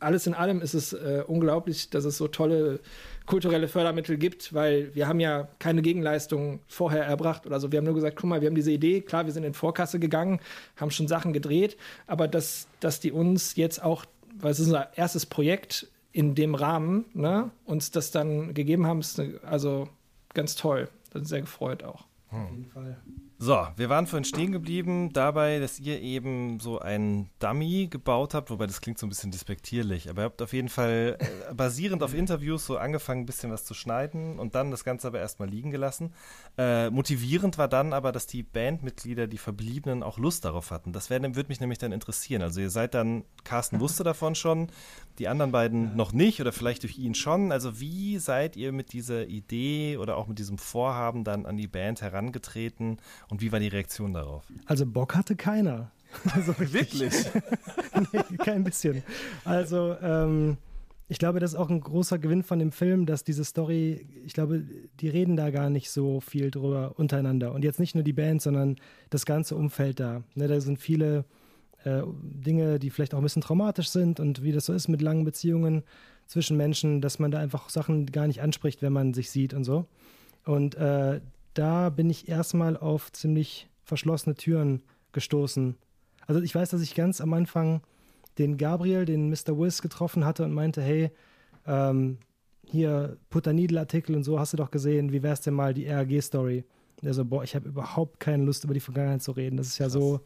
[0.00, 2.80] alles in allem ist es äh, unglaublich, dass es so tolle
[3.26, 7.72] kulturelle Fördermittel gibt, weil wir haben ja keine Gegenleistung vorher erbracht oder so.
[7.72, 9.98] Wir haben nur gesagt, guck mal, wir haben diese Idee, klar, wir sind in Vorkasse
[9.98, 10.40] gegangen,
[10.76, 14.04] haben schon Sachen gedreht, aber dass, dass die uns jetzt auch,
[14.38, 19.00] weil es ist unser erstes Projekt in dem Rahmen, ne, uns das dann gegeben haben,
[19.00, 19.88] ist also
[20.32, 20.88] ganz toll.
[21.12, 22.04] Das ist sehr gefreut auch.
[22.30, 22.98] Auf jeden Fall.
[23.40, 28.50] So, wir waren vorhin stehen geblieben dabei, dass ihr eben so ein Dummy gebaut habt,
[28.50, 32.02] wobei das klingt so ein bisschen despektierlich, aber ihr habt auf jeden Fall äh, basierend
[32.02, 35.48] auf Interviews so angefangen, ein bisschen was zu schneiden und dann das Ganze aber erstmal
[35.48, 36.14] liegen gelassen.
[36.56, 40.92] Äh, motivierend war dann aber, dass die Bandmitglieder, die Verbliebenen, auch Lust darauf hatten.
[40.92, 42.42] Das würde mich nämlich dann interessieren.
[42.42, 44.66] Also ihr seid dann, Carsten wusste davon schon,
[45.20, 47.52] die anderen beiden noch nicht oder vielleicht durch ihn schon.
[47.52, 51.68] Also wie seid ihr mit dieser Idee oder auch mit diesem Vorhaben dann an die
[51.68, 52.98] Band herangetreten?
[53.28, 54.44] Und wie war die Reaktion darauf?
[54.66, 55.90] Also Bock hatte keiner.
[56.34, 57.12] Also Wirklich?
[58.12, 59.02] nee, kein bisschen.
[59.44, 60.56] Also ähm,
[61.10, 64.34] ich glaube, das ist auch ein großer Gewinn von dem Film, dass diese Story, ich
[64.34, 64.64] glaube,
[65.00, 67.52] die reden da gar nicht so viel drüber untereinander.
[67.52, 68.76] Und jetzt nicht nur die Band, sondern
[69.10, 70.22] das ganze Umfeld da.
[70.34, 71.24] Ne, da sind viele
[71.84, 75.00] äh, Dinge, die vielleicht auch ein bisschen traumatisch sind und wie das so ist mit
[75.00, 75.82] langen Beziehungen
[76.26, 79.64] zwischen Menschen, dass man da einfach Sachen gar nicht anspricht, wenn man sich sieht und
[79.64, 79.86] so.
[80.44, 81.20] Und äh,
[81.58, 85.76] da bin ich erstmal auf ziemlich verschlossene Türen gestoßen.
[86.26, 87.80] Also ich weiß, dass ich ganz am Anfang
[88.38, 89.58] den Gabriel, den Mr.
[89.58, 91.10] Wiss getroffen hatte und meinte, hey,
[91.66, 92.18] ähm,
[92.64, 96.64] hier Puttanidel-Artikel und so, hast du doch gesehen, wie wär's denn mal die RAG-Story?
[97.02, 99.56] Der so, boah, ich habe überhaupt keine Lust, über die Vergangenheit zu reden.
[99.56, 99.94] Das ist ja Krass.
[99.94, 100.20] so,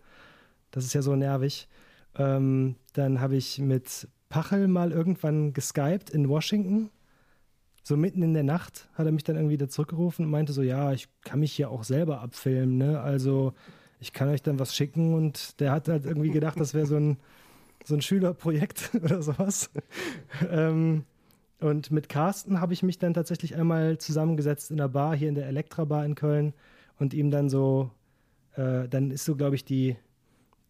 [0.70, 1.66] das ist ja so nervig.
[2.18, 6.90] Ähm, dann habe ich mit Pachel mal irgendwann geskypt in Washington
[7.82, 10.62] so mitten in der Nacht hat er mich dann irgendwie da zurückgerufen und meinte so,
[10.62, 13.00] ja, ich kann mich hier auch selber abfilmen, ne?
[13.00, 13.54] Also
[13.98, 16.96] ich kann euch dann was schicken und der hat halt irgendwie gedacht, das wäre so
[16.96, 17.16] ein,
[17.84, 19.70] so ein Schülerprojekt oder sowas.
[20.50, 21.04] ähm,
[21.60, 25.36] und mit Carsten habe ich mich dann tatsächlich einmal zusammengesetzt in der Bar, hier in
[25.36, 26.54] der Elektra Bar in Köln
[26.98, 27.90] und ihm dann so,
[28.54, 29.96] äh, dann ist so, glaube ich, die,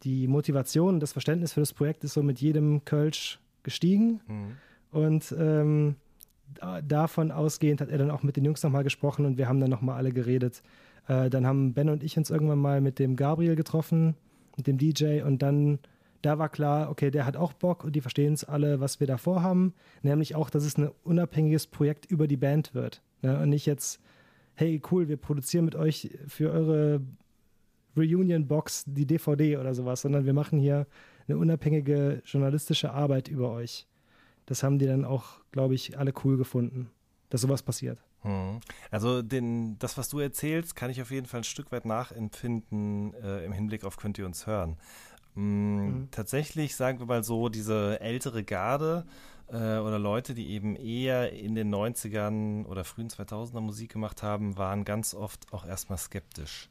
[0.03, 4.21] die Motivation und das Verständnis für das Projekt ist so mit jedem Kölsch gestiegen.
[4.27, 4.57] Mhm.
[4.91, 5.97] Und ähm,
[6.87, 9.71] davon ausgehend hat er dann auch mit den Jungs nochmal gesprochen und wir haben dann
[9.71, 10.63] nochmal alle geredet.
[11.09, 14.15] Äh, dann haben Ben und ich uns irgendwann mal mit dem Gabriel getroffen,
[14.57, 15.79] mit dem DJ und dann,
[16.23, 19.07] da war klar, okay, der hat auch Bock und die verstehen es alle, was wir
[19.07, 19.75] da vorhaben.
[20.03, 23.03] Nämlich auch, dass es ein unabhängiges Projekt über die Band wird.
[23.23, 23.39] Ne?
[23.41, 24.01] Und nicht jetzt,
[24.55, 27.01] hey, cool, wir produzieren mit euch für eure
[27.97, 30.87] Reunion-Box die DVD oder sowas, sondern wir machen hier
[31.29, 33.87] eine unabhängige journalistische Arbeit über euch
[34.47, 36.90] das haben die dann auch, glaube ich, alle cool gefunden,
[37.30, 37.99] dass sowas passiert.
[38.22, 38.61] Hm.
[38.90, 43.14] Also den, das, was du erzählst, kann ich auf jeden Fall ein Stück weit nachempfinden
[43.14, 44.76] äh, im Hinblick auf könnt ihr uns hören.
[45.34, 45.76] Mhm.
[45.76, 46.09] Mhm.
[46.11, 49.07] Tatsächlich, sagen wir mal so, diese ältere Garde
[49.49, 54.57] äh, oder Leute, die eben eher in den 90ern oder frühen 2000er Musik gemacht haben,
[54.57, 56.68] waren ganz oft auch erstmal skeptisch.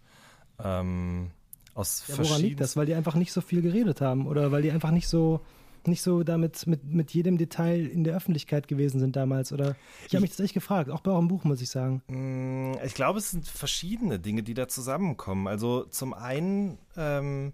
[0.63, 1.31] Ähm,
[1.73, 2.75] aus ja, woran liegt das?
[2.75, 5.41] Weil die einfach nicht so viel geredet haben oder weil die einfach nicht so
[5.87, 9.51] nicht so damit mit, mit jedem Detail in der Öffentlichkeit gewesen sind damals?
[9.51, 9.75] Oder
[10.07, 12.01] ich habe mich das echt gefragt, auch bei eurem Buch, muss ich sagen.
[12.07, 15.47] Mm, ich glaube, es sind verschiedene Dinge, die da zusammenkommen.
[15.47, 17.53] Also zum einen ähm,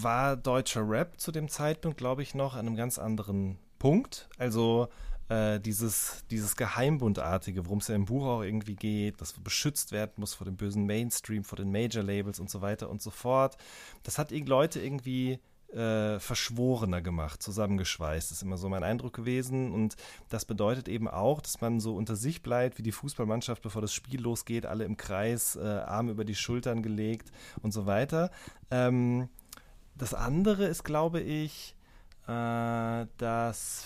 [0.00, 4.28] war deutscher Rap zu dem Zeitpunkt, glaube ich, noch an einem ganz anderen Punkt.
[4.38, 4.88] Also
[5.28, 10.12] äh, dieses, dieses Geheimbundartige, worum es ja im Buch auch irgendwie geht, dass beschützt werden
[10.16, 13.56] muss vor dem bösen Mainstream, vor den Major-Labels und so weiter und so fort.
[14.02, 15.38] Das hat Leute irgendwie
[15.72, 18.32] äh, verschworener gemacht, zusammengeschweißt.
[18.32, 19.72] Ist immer so mein Eindruck gewesen.
[19.72, 19.96] Und
[20.28, 23.92] das bedeutet eben auch, dass man so unter sich bleibt, wie die Fußballmannschaft, bevor das
[23.92, 28.30] Spiel losgeht, alle im Kreis, äh, Arme über die Schultern gelegt und so weiter.
[28.70, 29.28] Ähm,
[29.94, 31.74] das andere ist, glaube ich,
[32.26, 33.84] äh, dass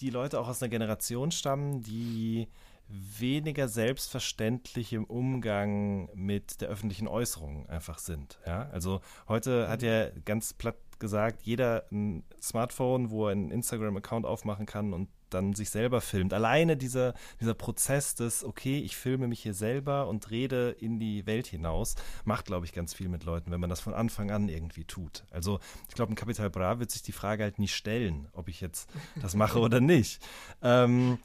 [0.00, 2.48] die Leute auch aus einer Generation stammen, die
[2.88, 8.38] weniger selbstverständlich im Umgang mit der öffentlichen Äußerung einfach sind.
[8.46, 8.68] Ja?
[8.70, 14.66] Also heute hat ja ganz platt gesagt, jeder ein Smartphone, wo er einen Instagram-Account aufmachen
[14.66, 16.32] kann und dann sich selber filmt.
[16.32, 21.26] Alleine dieser, dieser Prozess des, okay, ich filme mich hier selber und rede in die
[21.26, 24.48] Welt hinaus, macht, glaube ich, ganz viel mit Leuten, wenn man das von Anfang an
[24.48, 25.24] irgendwie tut.
[25.30, 28.60] Also ich glaube, ein Capital Bra wird sich die Frage halt nie stellen, ob ich
[28.60, 28.88] jetzt
[29.20, 30.22] das mache oder nicht.
[30.62, 31.18] Ähm,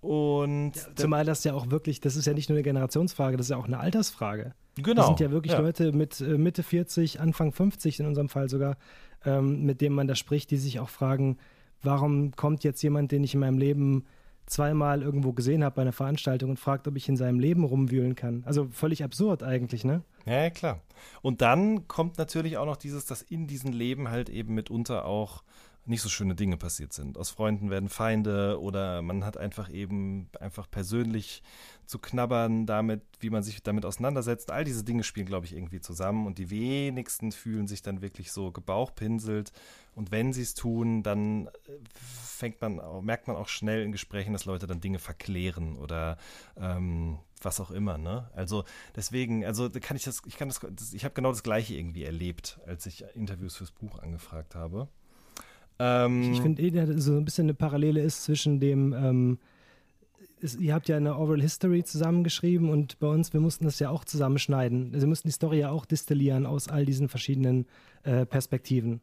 [0.00, 3.46] und ja, zumal das ja auch wirklich, das ist ja nicht nur eine Generationsfrage, das
[3.46, 4.54] ist ja auch eine Altersfrage.
[4.76, 4.94] Genau.
[4.94, 5.58] Das sind ja wirklich ja.
[5.58, 8.76] Leute mit äh, Mitte 40, Anfang 50 in unserem Fall sogar,
[9.28, 11.36] ähm, mit dem man da spricht, die sich auch fragen,
[11.82, 14.04] warum kommt jetzt jemand, den ich in meinem Leben
[14.46, 18.14] zweimal irgendwo gesehen habe bei einer Veranstaltung und fragt, ob ich in seinem Leben rumwühlen
[18.14, 18.42] kann.
[18.46, 20.02] Also völlig absurd eigentlich, ne?
[20.24, 20.80] Ja, klar.
[21.20, 25.42] Und dann kommt natürlich auch noch dieses, dass in diesem Leben halt eben mitunter auch
[25.88, 27.18] nicht so schöne Dinge passiert sind.
[27.18, 31.42] Aus Freunden werden Feinde oder man hat einfach eben einfach persönlich
[31.86, 34.50] zu knabbern damit, wie man sich damit auseinandersetzt.
[34.50, 38.30] All diese Dinge spielen, glaube ich, irgendwie zusammen und die wenigsten fühlen sich dann wirklich
[38.30, 39.52] so gebauchpinselt.
[39.94, 41.50] Und wenn sie es tun, dann äh,
[41.94, 46.18] fängt man, merkt man auch schnell in Gesprächen, dass Leute dann Dinge verklären oder
[46.56, 48.30] ähm, was auch immer, ne?
[48.34, 48.64] Also
[48.94, 50.60] deswegen, also kann ich das, ich kann das,
[50.92, 54.88] ich habe genau das Gleiche irgendwie erlebt, als ich Interviews fürs Buch angefragt habe.
[55.78, 59.38] Ähm, ich finde eh, dass so ein bisschen eine Parallele ist zwischen dem, ähm,
[60.40, 63.90] ist, ihr habt ja eine Oral History zusammengeschrieben und bei uns, wir mussten das ja
[63.90, 64.90] auch zusammenschneiden.
[64.92, 67.66] Also wir mussten die Story ja auch destillieren aus all diesen verschiedenen
[68.04, 69.00] äh, Perspektiven.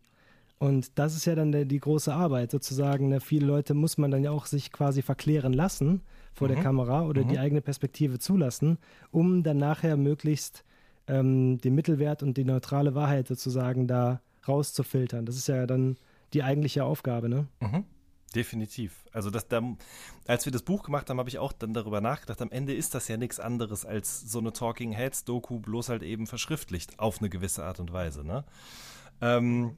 [0.58, 3.10] Und das ist ja dann der, die große Arbeit, sozusagen.
[3.10, 3.20] Ne?
[3.20, 6.02] Viele Leute muss man dann ja auch sich quasi verklären lassen
[6.34, 6.54] vor mhm.
[6.54, 7.30] der Kamera oder mhm.
[7.30, 8.78] die eigene Perspektive zulassen,
[9.12, 10.64] um dann nachher möglichst
[11.08, 15.26] ähm, den Mittelwert und die neutrale Wahrheit sozusagen da rauszufiltern.
[15.26, 15.98] Das ist ja dann
[16.34, 17.48] die eigentliche Aufgabe, ne?
[17.60, 17.86] Mhm.
[18.36, 19.06] Definitiv.
[19.14, 19.62] Also das, da,
[20.28, 22.42] als wir das Buch gemacht haben, habe ich auch dann darüber nachgedacht.
[22.42, 26.04] Am Ende ist das ja nichts anderes als so eine Talking Heads Doku, bloß halt
[26.04, 28.26] eben verschriftlicht auf eine gewisse Art und Weise.
[28.26, 28.44] Ne?
[29.22, 29.78] Ähm,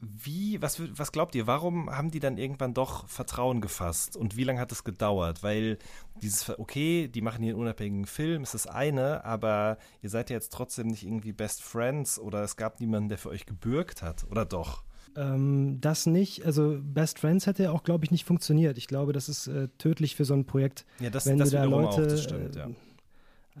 [0.00, 4.44] wie, was, was glaubt ihr, warum haben die dann irgendwann doch Vertrauen gefasst und wie
[4.44, 5.42] lange hat es gedauert?
[5.42, 5.78] Weil
[6.22, 10.36] dieses, okay, die machen hier einen unabhängigen Film, ist das eine, aber ihr seid ja
[10.36, 14.24] jetzt trotzdem nicht irgendwie Best Friends oder es gab niemanden, der für euch gebürgt hat,
[14.30, 14.84] oder doch?
[15.16, 18.76] Ähm, das nicht, also Best Friends hätte ja auch, glaube ich, nicht funktioniert.
[18.76, 21.56] Ich glaube, das ist äh, tödlich für so ein Projekt, ja, das, wenn das du
[21.56, 22.66] da Leute auch, stimmt, ja.
[22.66, 22.74] äh,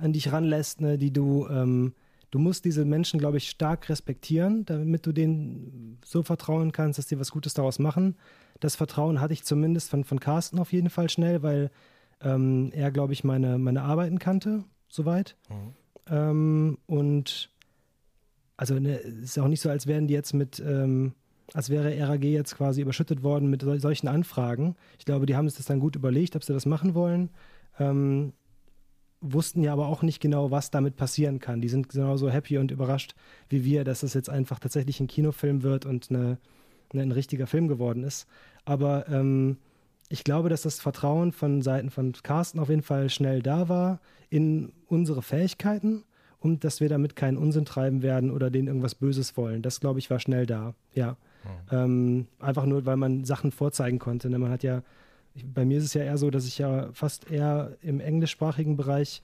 [0.00, 1.94] an dich ranlässt, ne, die du, ähm,
[2.30, 7.06] du musst diese Menschen, glaube ich, stark respektieren, damit du denen so vertrauen kannst, dass
[7.06, 8.16] die was Gutes daraus machen.
[8.60, 11.70] Das Vertrauen hatte ich zumindest von, von Carsten auf jeden Fall schnell, weil
[12.20, 15.36] ähm, er, glaube ich, meine, meine Arbeiten kannte, soweit.
[15.48, 15.74] Mhm.
[16.08, 17.50] Ähm, und
[18.56, 21.14] also ne, es ist auch nicht so, als wären die jetzt mit ähm,
[21.54, 24.76] als wäre RAG jetzt quasi überschüttet worden mit solchen Anfragen.
[24.98, 27.30] Ich glaube, die haben sich das dann gut überlegt, ob sie das machen wollen.
[27.78, 28.32] Ähm,
[29.20, 31.60] wussten ja aber auch nicht genau, was damit passieren kann.
[31.60, 33.14] Die sind genauso happy und überrascht
[33.48, 36.38] wie wir, dass das jetzt einfach tatsächlich ein Kinofilm wird und eine,
[36.92, 38.26] eine, ein richtiger Film geworden ist.
[38.64, 39.58] Aber ähm,
[40.08, 44.00] ich glaube, dass das Vertrauen von Seiten von Carsten auf jeden Fall schnell da war
[44.30, 46.04] in unsere Fähigkeiten
[46.38, 49.62] und dass wir damit keinen Unsinn treiben werden oder denen irgendwas Böses wollen.
[49.62, 50.74] Das, glaube ich, war schnell da.
[50.94, 51.16] Ja.
[51.70, 54.30] Ähm, einfach nur, weil man Sachen vorzeigen konnte.
[54.30, 54.38] Ne?
[54.38, 54.82] Man hat ja,
[55.44, 59.22] bei mir ist es ja eher so, dass ich ja fast eher im englischsprachigen Bereich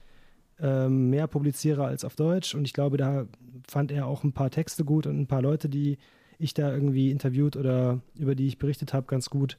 [0.61, 2.55] ähm, mehr publiziere als auf Deutsch.
[2.55, 3.27] Und ich glaube, da
[3.67, 5.99] fand er auch ein paar Texte gut und ein paar Leute, die
[6.39, 9.59] ich da irgendwie interviewt oder über die ich berichtet habe, ganz gut.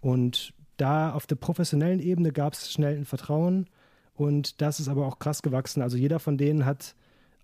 [0.00, 3.66] Und da auf der professionellen Ebene gab es schnell ein Vertrauen.
[4.14, 5.82] Und das ist aber auch krass gewachsen.
[5.82, 6.94] Also jeder von denen hat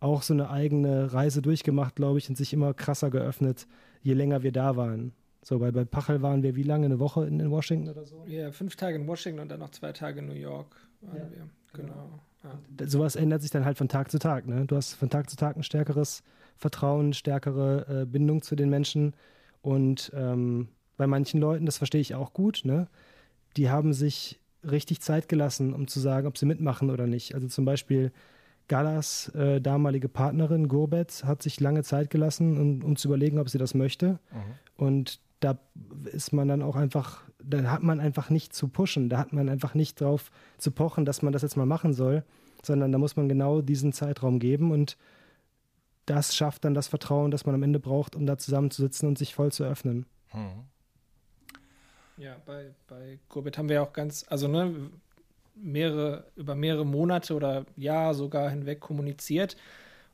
[0.01, 3.67] auch so eine eigene Reise durchgemacht, glaube ich, und sich immer krasser geöffnet
[4.03, 5.13] je länger wir da waren.
[5.43, 6.87] So, bei, bei Pachel waren wir wie lange?
[6.87, 8.25] Eine Woche in, in Washington oder so?
[8.27, 11.31] Ja, fünf Tage in Washington und dann noch zwei Tage in New York waren ja,
[11.31, 11.49] wir.
[11.73, 12.21] Genau.
[12.43, 12.87] Ja.
[12.87, 14.47] Sowas ändert sich dann halt von Tag zu Tag.
[14.47, 14.67] Ne?
[14.67, 16.23] Du hast von Tag zu Tag ein stärkeres
[16.57, 19.15] Vertrauen, stärkere äh, Bindung zu den Menschen.
[19.63, 22.89] Und ähm, bei manchen Leuten, das verstehe ich auch gut, ne?
[23.57, 27.35] die haben sich richtig Zeit gelassen, um zu sagen, ob sie mitmachen oder nicht.
[27.35, 28.13] Also zum Beispiel
[28.71, 33.49] Gallas äh, damalige Partnerin Gurbet hat sich lange Zeit gelassen, um, um zu überlegen, ob
[33.49, 34.21] sie das möchte.
[34.31, 34.55] Mhm.
[34.77, 35.59] Und da
[36.05, 39.49] ist man dann auch einfach, da hat man einfach nicht zu pushen, da hat man
[39.49, 42.23] einfach nicht drauf zu pochen, dass man das jetzt mal machen soll,
[42.63, 44.97] sondern da muss man genau diesen Zeitraum geben und
[46.07, 49.35] das schafft dann das Vertrauen, das man am Ende braucht, um da zusammenzusitzen und sich
[49.35, 50.07] voll zu öffnen.
[50.33, 50.65] Mhm.
[52.19, 54.91] Ja, bei, bei Gurbet haben wir auch ganz, also ne,
[55.63, 59.57] mehrere, über mehrere Monate oder Jahr sogar hinweg kommuniziert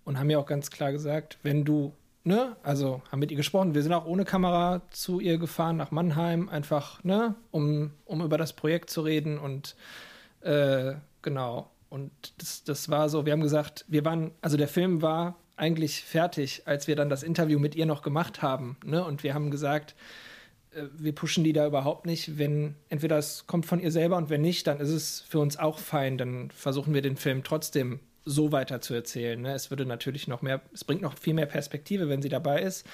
[0.05, 1.93] und haben ja auch ganz klar gesagt, wenn du,
[2.25, 5.91] ne, also haben mit ihr gesprochen, wir sind auch ohne Kamera zu ihr gefahren nach
[5.91, 9.77] Mannheim, einfach, ne, um, um über das Projekt zu reden und
[10.41, 11.71] äh, genau.
[11.89, 16.03] Und das, das war so, wir haben gesagt, wir waren, also der Film war eigentlich
[16.05, 19.51] fertig, als wir dann das Interview mit ihr noch gemacht haben, ne, und wir haben
[19.51, 19.95] gesagt,
[20.97, 22.39] wir pushen die da überhaupt nicht.
[22.39, 25.59] Wenn entweder es kommt von ihr selber und wenn nicht, dann ist es für uns
[25.59, 26.19] auch fein.
[26.19, 29.41] Dann versuchen wir den Film trotzdem so weiter zu erzählen.
[29.41, 29.55] Ne?
[29.55, 32.85] Es würde natürlich noch mehr, es bringt noch viel mehr Perspektive, wenn sie dabei ist,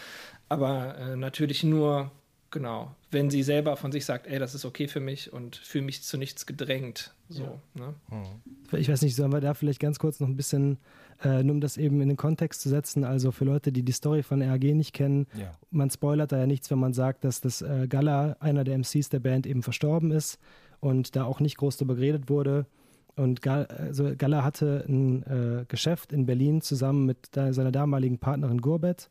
[0.49, 2.13] aber äh, natürlich nur,
[2.51, 5.87] genau, wenn sie selber von sich sagt, ey, das ist okay für mich und fühle
[5.87, 7.15] mich zu nichts gedrängt.
[7.31, 7.95] So, ja.
[8.11, 8.79] ne?
[8.79, 10.77] Ich weiß nicht, sollen wir da vielleicht ganz kurz noch ein bisschen
[11.23, 13.93] äh, nur um das eben in den Kontext zu setzen, also für Leute, die die
[13.93, 15.53] Story von RAG nicht kennen, ja.
[15.71, 19.09] man spoilert da ja nichts, wenn man sagt, dass das äh, Gala, einer der MCs
[19.09, 20.39] der Band, eben verstorben ist
[20.81, 22.67] und da auch nicht groß darüber geredet wurde.
[23.15, 28.61] Und Gala, also Gala hatte ein äh, Geschäft in Berlin zusammen mit seiner damaligen Partnerin
[28.61, 29.11] Gurbet.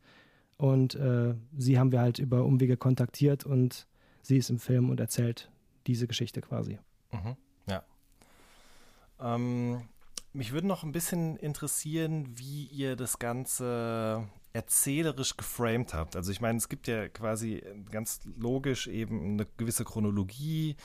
[0.57, 3.87] Und äh, sie haben wir halt über Umwege kontaktiert und
[4.21, 5.49] sie ist im Film und erzählt
[5.87, 6.77] diese Geschichte quasi.
[7.11, 7.35] Mhm.
[7.67, 7.83] Ja.
[9.19, 9.81] Ähm,
[10.33, 16.15] mich würde noch ein bisschen interessieren, wie ihr das Ganze erzählerisch geframed habt.
[16.15, 20.75] Also ich meine, es gibt ja quasi ganz logisch eben eine gewisse Chronologie.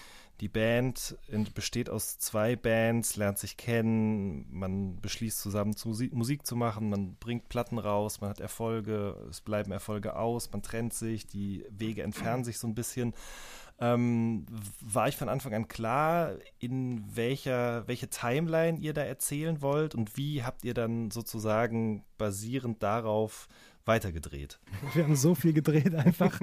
[0.41, 1.17] Die Band
[1.55, 7.17] besteht aus zwei Bands, lernt sich kennen, man beschließt zusammen zu Musik zu machen, man
[7.17, 12.03] bringt Platten raus, man hat Erfolge, es bleiben Erfolge aus, man trennt sich, die Wege
[12.03, 13.15] entfernen sich so ein bisschen.
[13.79, 14.47] Ähm,
[14.81, 20.17] war ich von Anfang an klar, in welcher, welche Timeline ihr da erzählen wollt und
[20.17, 23.49] wie habt ihr dann sozusagen basierend darauf
[23.85, 24.59] weitergedreht?
[24.95, 26.41] Wir haben so viel gedreht einfach.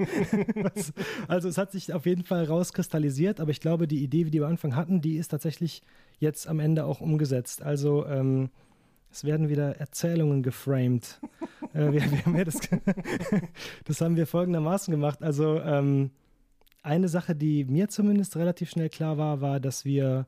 [1.28, 4.44] also es hat sich auf jeden Fall rauskristallisiert, aber ich glaube, die Idee, die wir
[4.44, 5.82] am Anfang hatten, die ist tatsächlich
[6.18, 7.62] jetzt am Ende auch umgesetzt.
[7.62, 8.50] Also ähm,
[9.10, 11.20] es werden wieder Erzählungen geframed.
[11.74, 12.60] äh, wir, wir haben ja das,
[13.84, 15.22] das haben wir folgendermaßen gemacht.
[15.22, 16.12] Also ähm,
[16.84, 20.26] eine Sache, die mir zumindest relativ schnell klar war, war, dass wir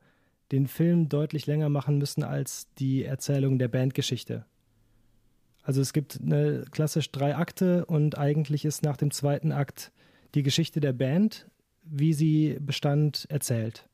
[0.52, 4.44] den Film deutlich länger machen müssen als die Erzählung der Bandgeschichte.
[5.62, 9.92] Also es gibt eine klassisch drei Akte und eigentlich ist nach dem zweiten Akt
[10.34, 11.48] die Geschichte der Band,
[11.82, 13.88] wie sie bestand, erzählt.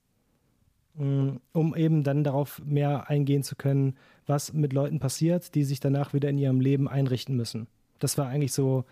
[0.94, 3.96] Mm, um eben dann darauf mehr eingehen zu können,
[4.26, 7.66] was mit Leuten passiert, die sich danach wieder in ihrem Leben einrichten müssen.
[7.98, 8.84] Das war eigentlich so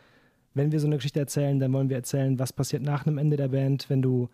[0.55, 3.37] wenn wir so eine Geschichte erzählen, dann wollen wir erzählen, was passiert nach einem Ende
[3.37, 4.29] der Band, wenn du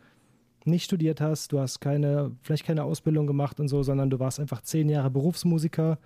[0.65, 4.41] nicht studiert hast, du hast keine, vielleicht keine Ausbildung gemacht und so, sondern du warst
[4.41, 5.99] einfach zehn Jahre Berufsmusiker.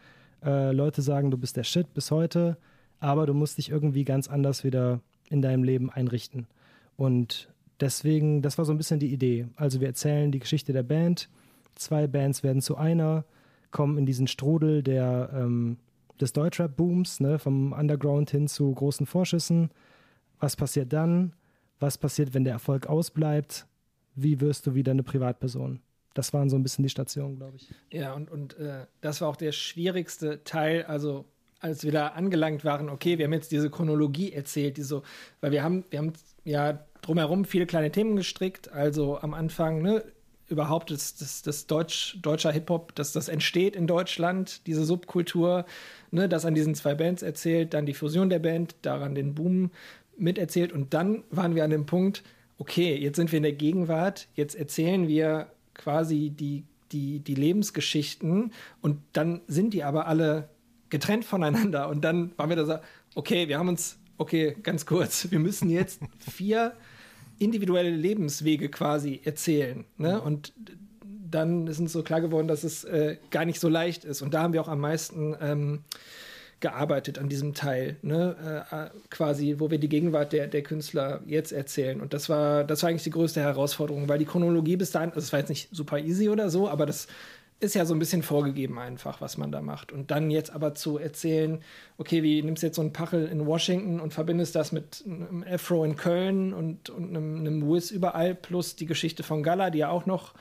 [0.45, 2.59] Äh, Leute sagen, du bist der Shit bis heute,
[2.99, 5.01] aber du musst dich irgendwie ganz anders wieder
[5.31, 6.47] in deinem Leben einrichten.
[6.97, 7.49] Und
[7.81, 9.47] deswegen, das war so ein bisschen die Idee.
[9.57, 11.31] Also wir erzählen die Geschichte der Band.
[11.77, 13.25] Zwei Bands werden zu einer,
[13.71, 15.79] kommen in diesen Strudel der, ähm,
[16.21, 19.71] des Deutschrap-Booms, ne, vom Underground hin zu großen Vorschüssen
[20.41, 21.35] was passiert dann?
[21.79, 23.67] Was passiert, wenn der Erfolg ausbleibt?
[24.15, 25.81] Wie wirst du wieder eine Privatperson?
[26.15, 27.71] Das waren so ein bisschen die Stationen, glaube ich.
[27.91, 30.83] Ja, und, und äh, das war auch der schwierigste Teil.
[30.85, 31.25] Also,
[31.61, 35.03] als wir da angelangt waren, okay, wir haben jetzt diese Chronologie erzählt, die so,
[35.41, 36.13] weil wir haben, wir haben
[36.45, 38.73] ja drumherum viele kleine Themen gestrickt.
[38.73, 40.05] Also am Anfang, ne,
[40.49, 45.65] überhaupt das, das, das Deutsch, deutscher Hip-Hop, dass das entsteht in Deutschland, diese Subkultur,
[46.11, 49.71] ne, das an diesen zwei Bands erzählt, dann die Fusion der Band, daran den Boom
[50.21, 52.23] miterzählt und dann waren wir an dem Punkt,
[52.59, 58.53] okay, jetzt sind wir in der Gegenwart, jetzt erzählen wir quasi die, die, die Lebensgeschichten
[58.83, 60.49] und dann sind die aber alle
[60.91, 62.75] getrennt voneinander und dann waren wir da so,
[63.15, 66.75] okay, wir haben uns, okay, ganz kurz, wir müssen jetzt vier
[67.39, 69.85] individuelle Lebenswege quasi erzählen.
[69.97, 70.21] Ne?
[70.21, 70.53] Und
[71.31, 74.21] dann ist uns so klar geworden, dass es äh, gar nicht so leicht ist.
[74.21, 75.85] Und da haben wir auch am meisten ähm,
[76.61, 78.65] gearbeitet an diesem Teil, ne?
[78.73, 82.01] Äh, äh, quasi, wo wir die Gegenwart der, der Künstler jetzt erzählen.
[82.01, 85.33] Und das war, das war eigentlich die größte Herausforderung, weil die Chronologie bis dahin, das
[85.33, 87.09] war jetzt nicht super easy oder so, aber das
[87.61, 89.93] ist ja so ein bisschen vorgegeben einfach, was man da macht.
[89.93, 91.61] Und dann jetzt aber zu erzählen,
[91.99, 95.45] okay, wie nimmst du jetzt so einen Pachel in Washington und verbindest das mit einem
[95.47, 99.81] Afro in Köln und, und einem, einem Wiz überall, plus die Geschichte von Gala, die
[99.81, 100.33] ja auch noch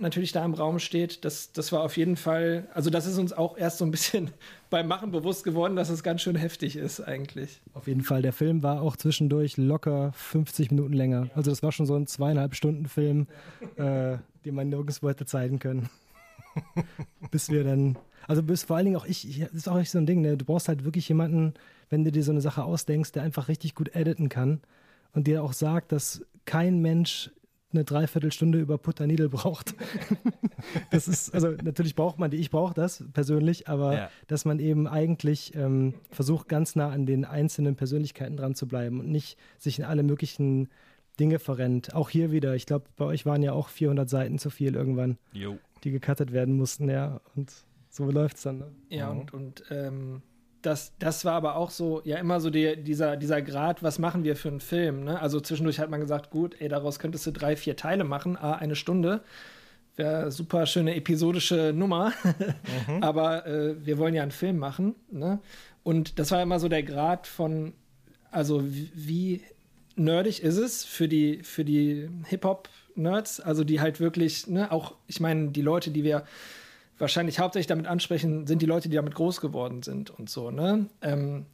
[0.00, 3.32] natürlich da im Raum steht, das, das war auf jeden Fall, also das ist uns
[3.32, 4.30] auch erst so ein bisschen
[4.70, 7.60] beim Machen bewusst geworden, dass es ganz schön heftig ist eigentlich.
[7.74, 11.28] Auf jeden Fall, der Film war auch zwischendurch locker 50 Minuten länger.
[11.34, 13.26] Also das war schon so ein zweieinhalb Stunden Film,
[13.76, 15.88] äh, den man nirgendwo hätte zeigen können.
[17.30, 17.96] bis wir dann,
[18.26, 20.20] also bis vor allen Dingen auch ich, ich, das ist auch echt so ein Ding,
[20.20, 20.36] ne?
[20.36, 21.54] du brauchst halt wirklich jemanden,
[21.90, 24.60] wenn du dir so eine Sache ausdenkst, der einfach richtig gut editen kann
[25.12, 27.30] und dir auch sagt, dass kein Mensch
[27.72, 29.74] eine Dreiviertelstunde über Putter Needle braucht.
[30.90, 34.10] das ist, also natürlich braucht man die, ich brauche das persönlich, aber ja.
[34.26, 39.00] dass man eben eigentlich ähm, versucht, ganz nah an den einzelnen Persönlichkeiten dran zu bleiben
[39.00, 40.68] und nicht sich in alle möglichen
[41.20, 41.94] Dinge verrennt.
[41.94, 45.18] Auch hier wieder, ich glaube, bei euch waren ja auch 400 Seiten zu viel irgendwann,
[45.32, 45.58] jo.
[45.84, 47.52] die gecuttet werden mussten, ja, und
[47.90, 48.58] so läuft es dann.
[48.58, 48.72] Ne?
[48.88, 49.20] Ja, mhm.
[49.20, 50.22] und, und ähm,
[50.68, 54.22] das, das war aber auch so, ja, immer so die, dieser, dieser Grad, was machen
[54.22, 55.04] wir für einen Film?
[55.04, 55.18] Ne?
[55.18, 58.52] Also zwischendurch hat man gesagt, gut, ey, daraus könntest du drei, vier Teile machen, a,
[58.52, 59.22] eine Stunde.
[59.96, 62.12] Wäre super schöne episodische Nummer.
[62.86, 63.02] Mhm.
[63.02, 64.94] aber äh, wir wollen ja einen Film machen.
[65.10, 65.38] Ne?
[65.84, 67.72] Und das war immer so der Grad von,
[68.30, 69.40] also wie,
[69.96, 75.18] nerdig ist es für die, für die Hip-Hop-Nerds, also die halt wirklich, ne, auch, ich
[75.18, 76.24] meine, die Leute, die wir
[76.98, 80.86] wahrscheinlich hauptsächlich damit ansprechen, sind die Leute, die damit groß geworden sind und so, ne?
[81.02, 81.46] Ähm,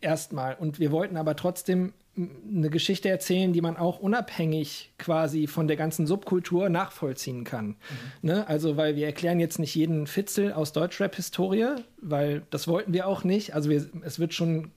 [0.00, 0.54] erstmal.
[0.54, 5.76] Und wir wollten aber trotzdem eine Geschichte erzählen, die man auch unabhängig quasi von der
[5.76, 7.66] ganzen Subkultur nachvollziehen kann.
[7.66, 7.76] Mhm.
[8.22, 8.48] Ne?
[8.48, 13.24] Also, weil wir erklären jetzt nicht jeden Fitzel aus Deutschrap-Historie, weil das wollten wir auch
[13.24, 13.54] nicht.
[13.54, 14.72] Also, wir, es wird schon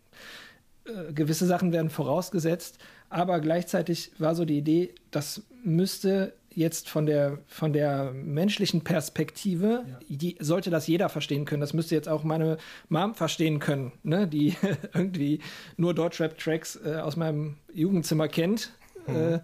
[0.86, 2.78] äh, gewisse Sachen werden vorausgesetzt,
[3.10, 9.86] aber gleichzeitig war so die Idee, das müsste jetzt von der, von der menschlichen Perspektive,
[10.08, 11.62] die, sollte das jeder verstehen können.
[11.62, 12.58] Das müsste jetzt auch meine
[12.90, 14.28] Mom verstehen können, ne?
[14.28, 14.56] die
[14.94, 15.40] irgendwie
[15.78, 18.72] nur Deutschrap-Tracks äh, aus meinem Jugendzimmer kennt.
[19.08, 19.40] Äh,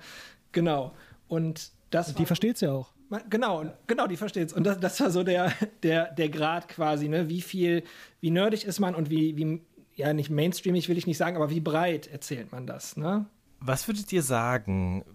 [0.51, 0.93] genau.
[1.27, 2.91] Und das Die versteht es ja auch.
[3.29, 4.51] Genau, genau, die versteht's.
[4.51, 5.53] Und das, das war so der,
[5.83, 7.29] der, der Grad quasi, ne?
[7.29, 7.83] Wie viel,
[8.19, 9.61] wie nerdig ist man und wie, wie,
[9.95, 13.25] ja, nicht mainstreamig will ich nicht sagen, aber wie breit erzählt man das, ne?
[13.59, 15.05] Was würdet ihr sagen?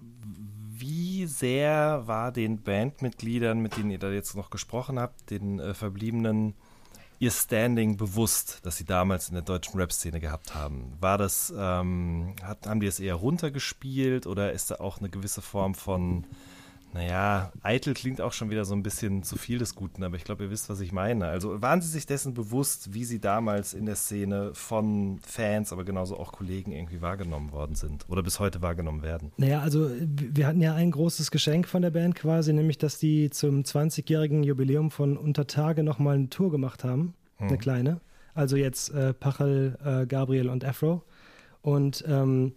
[1.26, 6.54] Sehr war den Bandmitgliedern, mit denen ihr da jetzt noch gesprochen habt, den äh, Verbliebenen,
[7.18, 10.92] ihr Standing bewusst, das sie damals in der deutschen Rap-Szene gehabt haben?
[11.00, 15.40] War das, ähm, hat, haben die es eher runtergespielt oder ist da auch eine gewisse
[15.40, 16.26] Form von,
[16.94, 20.24] naja, eitel klingt auch schon wieder so ein bisschen zu viel des Guten, aber ich
[20.24, 21.26] glaube, ihr wisst, was ich meine.
[21.26, 25.84] Also waren sie sich dessen bewusst, wie sie damals in der Szene von Fans, aber
[25.84, 29.32] genauso auch Kollegen irgendwie wahrgenommen worden sind oder bis heute wahrgenommen werden?
[29.38, 33.30] Naja, also wir hatten ja ein großes Geschenk von der Band quasi, nämlich dass die
[33.30, 38.00] zum 20-jährigen Jubiläum von Untertage nochmal eine Tour gemacht haben, eine kleine.
[38.34, 41.02] Also jetzt äh, Pachel, äh, Gabriel und Afro.
[41.60, 42.52] Und ähm,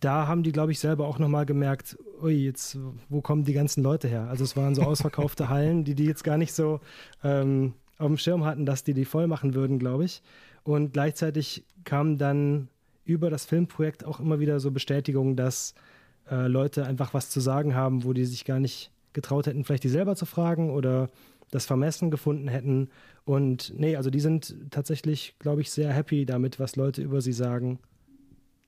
[0.00, 3.82] da haben die, glaube ich, selber auch nochmal gemerkt, ui, jetzt, wo kommen die ganzen
[3.82, 4.28] Leute her?
[4.28, 6.80] Also es waren so ausverkaufte Hallen, die die jetzt gar nicht so
[7.22, 10.22] ähm, auf dem Schirm hatten, dass die die voll machen würden, glaube ich.
[10.62, 12.68] Und gleichzeitig kam dann
[13.04, 15.74] über das Filmprojekt auch immer wieder so Bestätigung, dass
[16.30, 19.84] äh, Leute einfach was zu sagen haben, wo die sich gar nicht getraut hätten, vielleicht
[19.84, 21.10] die selber zu fragen oder
[21.50, 22.88] das vermessen gefunden hätten.
[23.24, 27.32] Und nee, also die sind tatsächlich, glaube ich, sehr happy damit, was Leute über sie
[27.32, 27.78] sagen.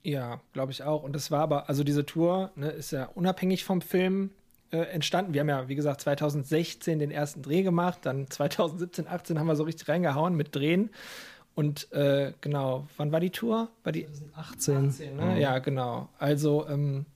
[0.06, 1.02] Ja, glaube ich auch.
[1.02, 4.30] Und das war aber, also diese Tour ne, ist ja unabhängig vom Film
[4.70, 5.34] äh, entstanden.
[5.34, 9.56] Wir haben ja, wie gesagt, 2016 den ersten Dreh gemacht, dann 2017, 18 haben wir
[9.56, 10.90] so richtig reingehauen mit Drehen.
[11.56, 13.68] Und äh, genau, wann war die Tour?
[13.82, 14.76] War die 18.
[14.76, 15.40] 18, ne?
[15.40, 16.08] Ja, genau.
[16.20, 17.06] Also ähm,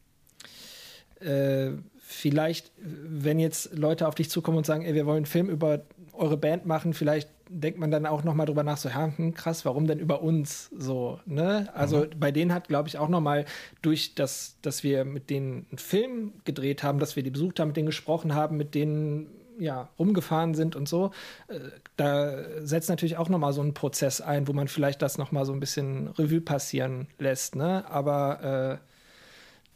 [1.21, 1.71] äh,
[2.11, 5.83] vielleicht, wenn jetzt Leute auf dich zukommen und sagen, ey, wir wollen einen Film über
[6.13, 9.35] eure Band machen, vielleicht denkt man dann auch noch mal drüber nach, so, ja, hm,
[9.35, 11.69] krass, warum denn über uns so, ne?
[11.75, 13.45] Also bei denen hat, glaube ich, auch noch mal
[13.83, 17.69] durch das, dass wir mit denen einen Film gedreht haben, dass wir die besucht haben,
[17.69, 21.11] mit denen gesprochen haben, mit denen ja, rumgefahren sind und so,
[21.49, 21.59] äh,
[21.97, 25.33] da setzt natürlich auch noch mal so ein Prozess ein, wo man vielleicht das noch
[25.33, 27.85] mal so ein bisschen Revue passieren lässt, ne?
[27.89, 28.90] Aber äh,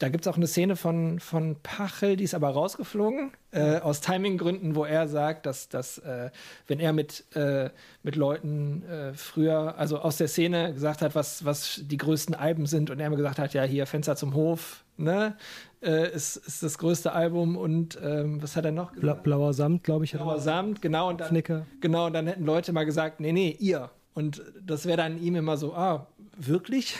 [0.05, 4.03] da gibt es auch eine Szene von, von Pachel, die ist aber rausgeflogen, äh, aus
[4.03, 6.29] Timinggründen, wo er sagt, dass, dass äh,
[6.67, 7.71] wenn er mit, äh,
[8.03, 12.67] mit Leuten äh, früher, also aus der Szene gesagt hat, was, was die größten Alben
[12.67, 15.39] sind und er mir gesagt hat, ja, hier Fenster zum Hof, ne,
[15.81, 19.23] äh, ist, ist das größte Album und ähm, was hat er noch gesagt?
[19.23, 20.13] blauer Samt, glaube ich.
[20.13, 21.65] er Blauer Samt, genau, und dann, Fnicker.
[21.81, 23.89] genau, und dann hätten Leute mal gesagt, nee, nee, ihr.
[24.13, 26.99] Und das wäre dann ihm immer so, ah, wirklich?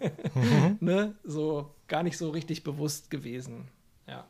[0.80, 1.14] ne?
[1.24, 3.68] So gar nicht so richtig bewusst gewesen.
[4.08, 4.24] Ja.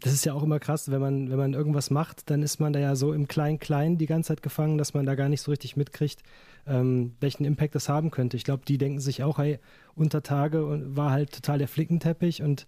[0.00, 2.72] Das ist ja auch immer krass, wenn man, wenn man irgendwas macht, dann ist man
[2.72, 5.50] da ja so im Klein-Klein die ganze Zeit gefangen, dass man da gar nicht so
[5.50, 6.22] richtig mitkriegt,
[6.66, 8.36] ähm, welchen Impact das haben könnte.
[8.36, 9.58] Ich glaube, die denken sich auch, hey,
[9.94, 12.66] unter Tage war halt total der Flickenteppich und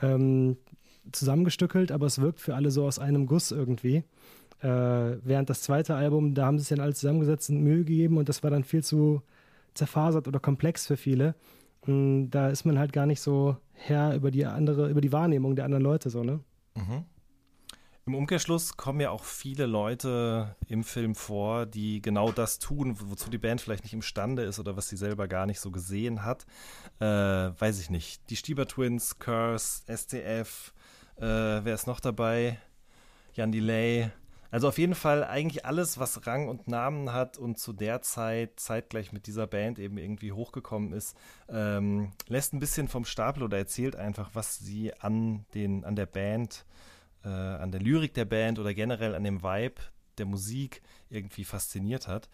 [0.00, 0.56] ähm,
[1.10, 4.04] zusammengestückelt, aber es wirkt für alle so aus einem Guss irgendwie.
[4.60, 4.68] Äh,
[5.24, 8.28] während das zweite Album, da haben sie sich dann alle zusammengesetzt und Mühe gegeben und
[8.28, 9.22] das war dann viel zu
[9.74, 11.34] zerfasert oder komplex für viele.
[11.88, 15.56] Und da ist man halt gar nicht so Herr über die andere, über die Wahrnehmung
[15.56, 16.40] der anderen Leute so, ne?
[18.04, 23.30] Im Umkehrschluss kommen ja auch viele Leute im Film vor, die genau das tun, wozu
[23.30, 26.44] die Band vielleicht nicht imstande ist oder was sie selber gar nicht so gesehen hat.
[27.00, 28.28] Äh, weiß ich nicht.
[28.28, 30.74] Die Stieber Twins, Curse, STF,
[31.16, 32.58] äh, wer ist noch dabei?
[33.32, 34.10] Jan Delay.
[34.50, 38.58] Also auf jeden Fall eigentlich alles, was Rang und Namen hat und zu der Zeit
[38.58, 41.16] zeitgleich mit dieser Band eben irgendwie hochgekommen ist,
[41.48, 46.06] ähm, lässt ein bisschen vom Stapel oder erzählt einfach, was sie an, den, an der
[46.06, 46.64] Band
[47.24, 49.82] äh, an der Lyrik der Band oder generell an dem Vibe
[50.18, 52.28] der Musik irgendwie fasziniert hat.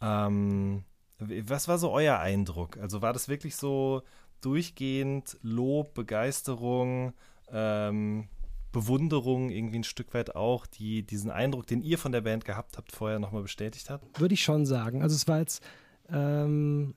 [0.00, 0.84] Ähm,
[1.18, 2.78] was war so euer Eindruck?
[2.78, 4.02] Also war das wirklich so
[4.40, 7.12] durchgehend Lob, Begeisterung,
[7.52, 8.28] ähm,
[8.72, 12.76] Bewunderung irgendwie ein Stück weit auch, die diesen Eindruck, den ihr von der Band gehabt
[12.78, 14.00] habt, vorher nochmal bestätigt hat?
[14.18, 15.02] Würde ich schon sagen.
[15.02, 15.62] Also es war jetzt,
[16.10, 16.94] ähm,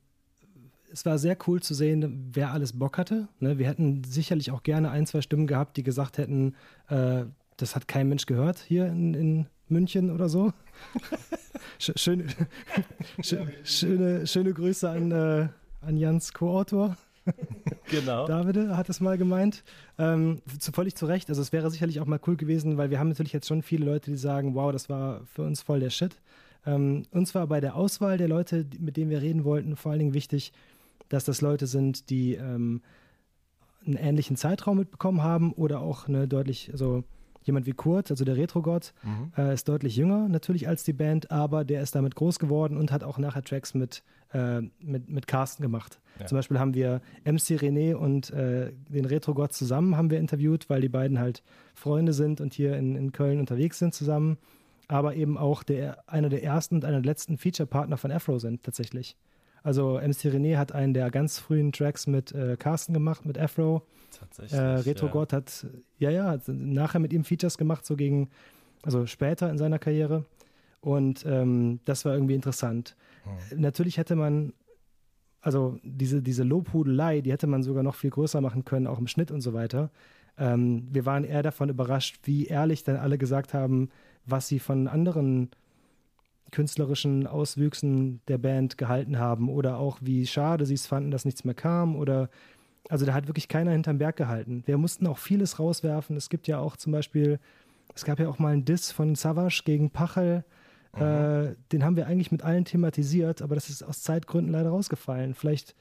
[0.91, 3.27] es war sehr cool zu sehen, wer alles Bock hatte.
[3.39, 3.57] Ne?
[3.57, 6.55] Wir hätten sicherlich auch gerne ein, zwei Stimmen gehabt, die gesagt hätten,
[6.89, 7.25] äh,
[7.57, 10.53] das hat kein Mensch gehört hier in, in München oder so.
[11.79, 12.25] Sch- schöne,
[13.19, 15.47] sch- schöne, schöne Grüße an, äh,
[15.81, 16.97] an Jans Co-Autor.
[17.89, 18.25] Genau.
[18.25, 19.63] Davide hat es mal gemeint.
[19.99, 20.41] Ähm,
[20.73, 21.29] völlig zu Recht.
[21.29, 23.85] Also es wäre sicherlich auch mal cool gewesen, weil wir haben natürlich jetzt schon viele
[23.85, 26.15] Leute, die sagen, wow, das war für uns voll der Shit.
[26.65, 29.99] Ähm, uns war bei der Auswahl der Leute, mit denen wir reden wollten, vor allen
[29.99, 30.53] Dingen wichtig,
[31.09, 32.81] dass das Leute sind, die ähm,
[33.85, 37.03] einen ähnlichen Zeitraum mitbekommen haben oder auch eine deutlich, also
[37.43, 39.31] jemand wie Kurt, also der Retro-Gott, Mhm.
[39.37, 42.91] äh, ist deutlich jünger natürlich als die Band, aber der ist damit groß geworden und
[42.91, 45.99] hat auch nachher Tracks mit, äh, mit, mit Carsten gemacht.
[46.19, 46.27] Ja.
[46.27, 50.81] Zum Beispiel haben wir MC René und äh, den Retro-Gott zusammen haben wir interviewt, weil
[50.81, 51.41] die beiden halt
[51.73, 54.37] Freunde sind und hier in, in Köln unterwegs sind zusammen.
[54.87, 58.63] Aber eben auch der, einer der ersten und einer der letzten Feature-Partner von Afro sind
[58.63, 59.15] tatsächlich.
[59.63, 63.81] Also MC René hat einen der ganz frühen Tracks mit äh, Carsten gemacht, mit Afro.
[64.19, 64.59] Tatsächlich.
[64.59, 65.11] Äh, Retro ja.
[65.11, 65.65] God hat,
[65.97, 68.29] ja, ja, hat nachher mit ihm Features gemacht, so gegen,
[68.83, 70.25] also später in seiner Karriere.
[70.81, 72.97] Und ähm, das war irgendwie interessant.
[73.55, 74.51] Natürlich hätte man,
[75.39, 79.07] also diese, diese Lobhudelei, die hätte man sogar noch viel größer machen können, auch im
[79.07, 79.91] Schnitt und so weiter.
[80.37, 83.89] Ähm, wir waren eher davon überrascht, wie ehrlich dann alle gesagt haben,
[84.25, 85.51] was sie von anderen
[86.53, 91.43] künstlerischen Auswüchsen der Band gehalten haben oder auch wie schade sie es fanden, dass nichts
[91.43, 92.29] mehr kam oder
[92.89, 94.63] also da hat wirklich keiner hinterm Berg gehalten.
[94.65, 96.15] Wir mussten auch vieles rauswerfen.
[96.15, 97.39] Es gibt ja auch zum Beispiel,
[97.95, 100.43] es gab ja auch mal einen Diss von Savage gegen Pachel.
[100.93, 105.33] Äh, den haben wir eigentlich mit allen thematisiert, aber das ist aus Zeitgründen leider rausgefallen.
[105.33, 105.75] Vielleicht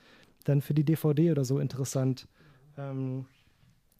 [0.45, 2.29] dann für die DVD oder so interessant.
[2.79, 3.27] Ähm,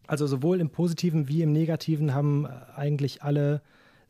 [0.07, 3.63] also sowohl im Positiven wie im Negativen haben äh, eigentlich alle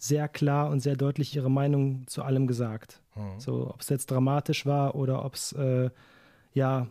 [0.02, 3.00] sehr klar und sehr deutlich ihre Meinung zu allem gesagt.
[3.38, 5.90] So, ob es jetzt dramatisch war oder ob es äh,
[6.54, 6.88] ja,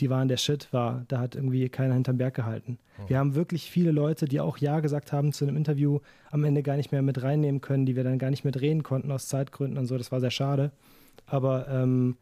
[0.00, 2.78] die waren der Shit war, da hat irgendwie keiner hinterm Berg gehalten.
[3.06, 6.00] Wir haben wirklich viele Leute, die auch Ja gesagt haben zu einem Interview,
[6.30, 8.82] am Ende gar nicht mehr mit reinnehmen können, die wir dann gar nicht mehr drehen
[8.82, 9.98] konnten aus Zeitgründen und so.
[9.98, 10.72] Das war sehr schade.
[11.26, 12.16] Aber ähm,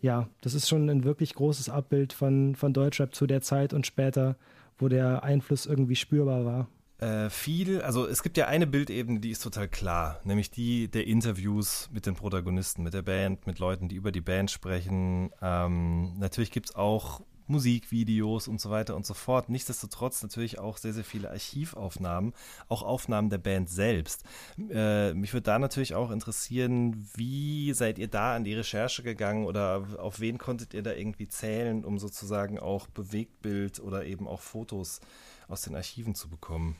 [0.00, 3.86] ja, das ist schon ein wirklich großes Abbild von, von Deutschrap zu der Zeit und
[3.86, 4.36] später,
[4.78, 6.68] wo der Einfluss irgendwie spürbar war.
[7.02, 11.08] Äh, viel, also es gibt ja eine Bildebene, die ist total klar, nämlich die der
[11.08, 15.32] Interviews mit den Protagonisten, mit der Band, mit Leuten, die über die Band sprechen.
[15.42, 19.48] Ähm, natürlich gibt es auch Musikvideos und so weiter und so fort.
[19.48, 22.34] Nichtsdestotrotz natürlich auch sehr, sehr viele Archivaufnahmen,
[22.68, 24.22] auch Aufnahmen der Band selbst.
[24.70, 29.46] Äh, mich würde da natürlich auch interessieren, wie seid ihr da an die Recherche gegangen
[29.46, 34.40] oder auf wen konntet ihr da irgendwie zählen, um sozusagen auch Bewegtbild oder eben auch
[34.40, 35.00] Fotos
[35.48, 36.76] aus den Archiven zu bekommen?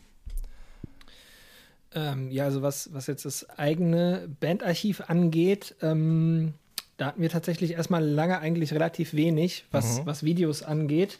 [1.94, 6.54] Ähm, ja, also was, was jetzt das eigene Bandarchiv angeht, ähm,
[6.96, 10.06] da hatten wir tatsächlich erstmal lange eigentlich relativ wenig, was, Mhm.
[10.06, 11.18] was Videos angeht.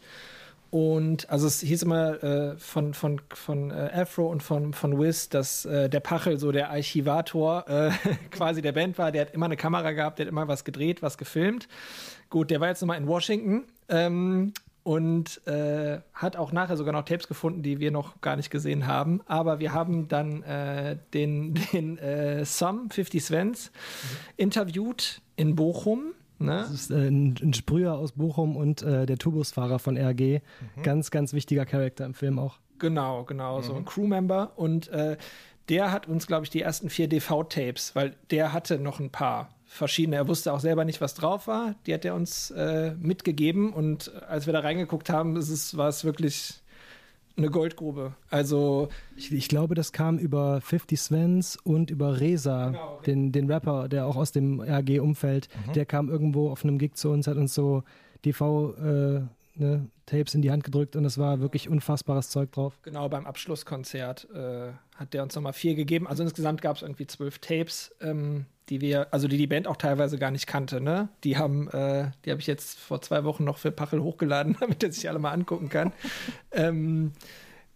[0.71, 5.29] Und also es hieß immer äh, von, von, von äh, Afro und von, von Wiz,
[5.29, 7.91] dass äh, der Pachel so der Archivator äh,
[8.31, 9.11] quasi der Band war.
[9.11, 11.67] Der hat immer eine Kamera gehabt, der hat immer was gedreht, was gefilmt.
[12.31, 14.53] Gut, der war jetzt nochmal in Washington ähm,
[14.83, 18.85] und äh, hat auch nachher sogar noch Tapes gefunden, die wir noch gar nicht gesehen
[18.85, 19.21] haben.
[19.25, 23.71] Aber wir haben dann äh, den, den äh, Some 50 Svens
[24.35, 26.13] interviewt in Bochum.
[26.39, 26.65] Ne?
[26.67, 30.41] Das ist äh, ein, ein Sprüher aus Bochum und äh, der Tubusfahrer von RG.
[30.83, 32.59] Ganz, ganz wichtiger Charakter im Film auch.
[32.79, 34.51] Genau, genau, so ein Crewmember.
[34.57, 35.15] Und äh,
[35.69, 39.52] der hat uns, glaube ich, die ersten vier DV-Tapes, weil der hatte noch ein paar
[39.73, 40.15] verschiedene.
[40.17, 41.75] Er wusste auch selber nicht, was drauf war.
[41.85, 43.73] Die hat er uns äh, mitgegeben.
[43.73, 46.61] Und als wir da reingeguckt haben, ist es, war es wirklich
[47.35, 48.13] eine Goldgrube.
[48.29, 52.99] Also, Ich, ich glaube, das kam über 50 Svens und über Reza, Genau.
[53.05, 57.09] den, den Rapper, der auch aus dem RG-Umfeld, der kam irgendwo auf einem Gig zu
[57.09, 57.83] uns, hat uns so
[58.23, 59.21] DV äh,
[59.55, 62.77] ne, Tapes in die Hand gedrückt und es war wirklich unfassbares Zeug drauf.
[62.83, 66.07] genau beim Abschlusskonzert äh, hat der uns nochmal vier gegeben.
[66.07, 69.77] Also insgesamt gab es irgendwie zwölf Tapes, ähm, die wir, also die die Band auch
[69.77, 70.81] teilweise gar nicht kannte.
[70.81, 71.09] Ne?
[71.23, 74.83] Die haben, äh, die habe ich jetzt vor zwei Wochen noch für Pachel hochgeladen, damit
[74.83, 75.93] er sich alle mal angucken kann.
[76.51, 77.13] ähm,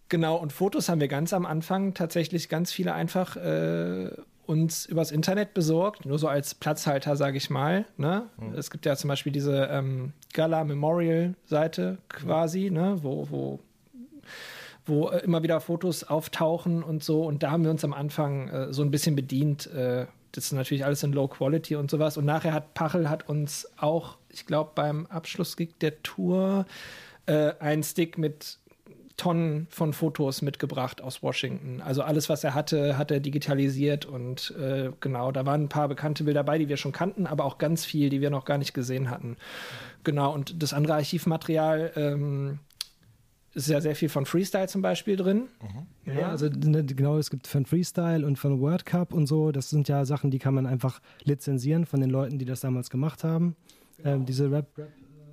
[0.08, 4.10] genau, und Fotos haben wir ganz am Anfang tatsächlich ganz viele einfach äh,
[4.46, 7.84] uns übers Internet besorgt, nur so als Platzhalter, sage ich mal.
[7.98, 8.28] Ne?
[8.56, 12.98] Es gibt ja zum Beispiel diese ähm, Gala Memorial Seite quasi, ne?
[13.02, 13.60] wo, wo
[14.88, 17.24] wo immer wieder Fotos auftauchen und so.
[17.24, 19.66] Und da haben wir uns am Anfang äh, so ein bisschen bedient.
[19.66, 22.16] Äh, das ist natürlich alles in Low Quality und sowas.
[22.16, 26.66] Und nachher hat Pachel hat uns auch, ich glaube, beim Abschlussgig der Tour
[27.26, 28.58] äh, einen Stick mit
[29.18, 31.82] Tonnen von Fotos mitgebracht aus Washington.
[31.82, 35.88] Also alles, was er hatte, hat er digitalisiert und äh, genau, da waren ein paar
[35.88, 38.58] bekannte Bilder dabei, die wir schon kannten, aber auch ganz viel, die wir noch gar
[38.58, 39.36] nicht gesehen hatten.
[40.04, 42.60] Genau, und das andere Archivmaterial ähm,
[43.54, 45.48] ist ja sehr viel von Freestyle zum Beispiel drin.
[46.04, 49.70] Ja, also ne, genau, es gibt von Freestyle und von World Cup und so, das
[49.70, 53.24] sind ja Sachen, die kann man einfach lizenzieren von den Leuten, die das damals gemacht
[53.24, 53.56] haben.
[54.04, 54.88] Ähm, diese Rap, Rap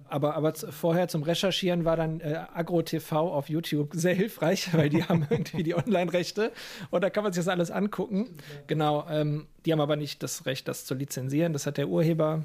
[0.08, 4.90] Aber, aber vorher zum Recherchieren war dann äh, Agro TV auf YouTube sehr hilfreich, weil
[4.90, 6.52] die haben irgendwie die Online-Rechte
[6.90, 8.30] und da kann man sich das alles angucken.
[8.68, 11.54] Genau, ähm, die haben aber nicht das Recht, das zu lizenzieren.
[11.54, 12.44] Das hat der Urheber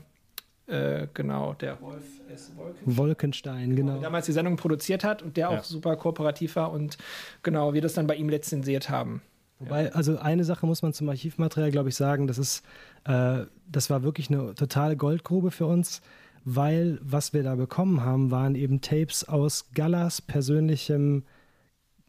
[0.70, 2.52] äh, genau, der Rolf S.
[2.56, 2.96] Wolken.
[2.96, 3.94] Wolkenstein, genau.
[3.94, 5.58] Der damals die Sendung produziert hat und der Ja.
[5.58, 6.96] auch super kooperativ war und
[7.42, 9.22] genau, wir das dann bei ihm lizenziert haben.
[9.58, 12.64] Wobei, also eine Sache muss man zum Archivmaterial, glaube ich, sagen, das ist,
[13.04, 13.40] äh,
[13.70, 16.00] das war wirklich eine totale Goldgrube für uns,
[16.44, 21.24] weil was wir da bekommen haben, waren eben Tapes aus Gallas persönlichem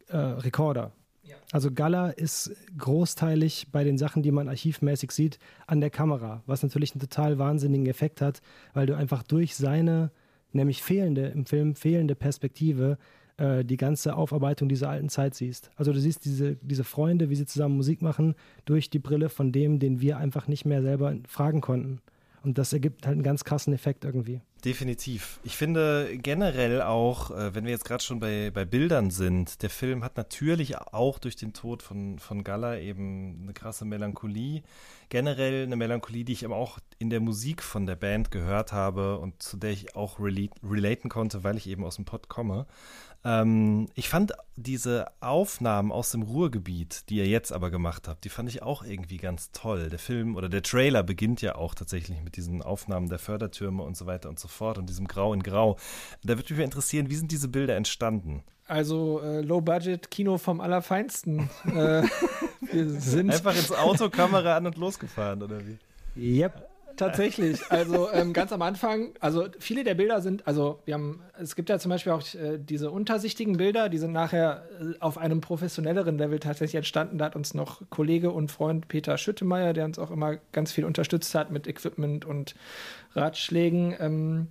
[0.07, 0.91] äh, Rekorder.
[1.51, 5.37] Also Galla ist großteilig bei den Sachen, die man archivmäßig sieht,
[5.67, 8.41] an der Kamera, was natürlich einen total wahnsinnigen Effekt hat,
[8.73, 10.11] weil du einfach durch seine,
[10.53, 12.97] nämlich fehlende, im Film fehlende Perspektive,
[13.35, 15.71] äh, die ganze Aufarbeitung dieser alten Zeit siehst.
[15.75, 19.51] Also du siehst diese, diese Freunde, wie sie zusammen Musik machen, durch die Brille von
[19.51, 21.99] dem, den wir einfach nicht mehr selber fragen konnten.
[22.43, 24.41] Und das ergibt halt einen ganz krassen Effekt irgendwie.
[24.65, 25.39] Definitiv.
[25.43, 29.69] Ich finde generell auch, äh, wenn wir jetzt gerade schon bei, bei Bildern sind, der
[29.69, 34.61] Film hat natürlich auch durch den Tod von, von Galla eben eine krasse Melancholie.
[35.09, 39.17] Generell eine Melancholie, die ich eben auch in der Musik von der Band gehört habe
[39.17, 42.65] und zu der ich auch relate, relaten konnte, weil ich eben aus dem Pott komme.
[43.23, 48.29] Ähm, ich fand diese Aufnahmen aus dem Ruhrgebiet, die ihr jetzt aber gemacht habt, die
[48.29, 49.89] fand ich auch irgendwie ganz toll.
[49.89, 53.95] Der Film oder der Trailer beginnt ja auch tatsächlich mit diesen Aufnahmen der Fördertürme und
[53.95, 55.77] so weiter und so fort und diesem Grau in Grau.
[56.23, 58.43] Da würde mich mal interessieren, wie sind diese Bilder entstanden?
[58.67, 61.49] Also äh, Low-Budget-Kino vom Allerfeinsten.
[61.65, 62.03] äh,
[62.61, 65.77] wir sind Einfach ins Auto, Kamera an und losgefahren, oder wie?
[66.15, 66.67] Yep.
[67.01, 67.59] Tatsächlich.
[67.69, 71.69] Also ähm, ganz am Anfang, also viele der Bilder sind, also wir haben, es gibt
[71.69, 76.17] ja zum Beispiel auch äh, diese untersichtigen Bilder, die sind nachher äh, auf einem professionelleren
[76.17, 77.17] Level tatsächlich entstanden.
[77.17, 80.85] Da hat uns noch Kollege und Freund Peter Schüttemeier, der uns auch immer ganz viel
[80.85, 82.55] unterstützt hat mit Equipment und
[83.15, 84.47] Ratschlägen, ähm,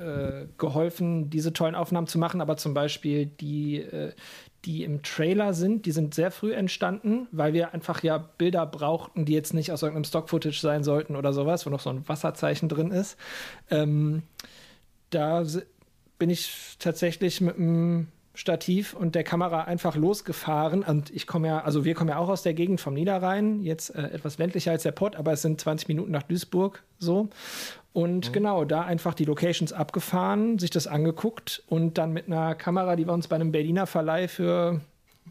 [0.00, 2.40] äh, geholfen, diese tollen Aufnahmen zu machen.
[2.40, 4.12] Aber zum Beispiel die, äh,
[4.64, 9.24] die im Trailer sind, die sind sehr früh entstanden, weil wir einfach ja Bilder brauchten,
[9.24, 12.68] die jetzt nicht aus irgendeinem Stock-Footage sein sollten oder sowas, wo noch so ein Wasserzeichen
[12.68, 13.16] drin ist.
[13.70, 14.22] Ähm,
[15.10, 15.44] da
[16.18, 20.82] bin ich tatsächlich mit einem Stativ und der Kamera einfach losgefahren.
[20.82, 23.94] Und ich komme ja, also wir kommen ja auch aus der Gegend vom Niederrhein, jetzt
[23.94, 27.28] äh, etwas ländlicher als der Pott, aber es sind 20 Minuten nach Duisburg so.
[27.92, 32.94] Und genau, da einfach die Locations abgefahren, sich das angeguckt und dann mit einer Kamera,
[32.94, 34.80] die wir uns bei einem Berliner Verleih für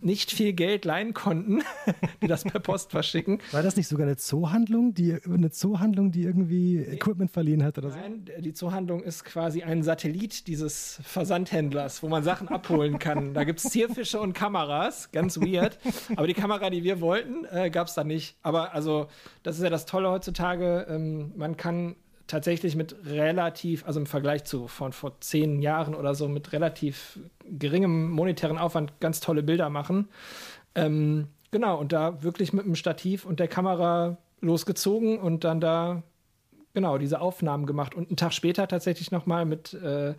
[0.01, 1.61] nicht viel Geld leihen konnten,
[2.21, 3.39] die das per Post verschicken.
[3.51, 7.91] War das nicht sogar eine Zoohandlung, die eine Zoohandlung, die irgendwie Equipment verliehen hat oder
[7.91, 7.97] so?
[7.97, 13.33] Nein, die Zoohandlung ist quasi ein Satellit dieses Versandhändlers, wo man Sachen abholen kann.
[13.33, 15.79] Da gibt es Zierfische und Kameras, ganz weird.
[16.15, 18.37] Aber die Kamera, die wir wollten, äh, gab es da nicht.
[18.41, 19.07] Aber also,
[19.43, 20.87] das ist ja das Tolle heutzutage.
[20.89, 21.95] Ähm, man kann
[22.29, 27.19] tatsächlich mit relativ, also im Vergleich zu von vor zehn Jahren oder so, mit relativ
[27.45, 30.07] geringem monetären Aufwand ganz tolle Bilder machen.
[30.75, 36.03] Ähm, genau, und da wirklich mit dem Stativ und der Kamera losgezogen und dann da
[36.73, 40.13] genau diese Aufnahmen gemacht und einen Tag später tatsächlich nochmal mit, äh,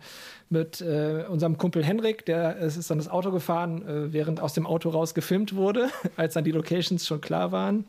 [0.49, 4.53] mit äh, unserem Kumpel Henrik, der es ist dann das Auto gefahren, äh, während aus
[4.53, 7.85] dem Auto raus gefilmt wurde, als dann die Locations schon klar waren.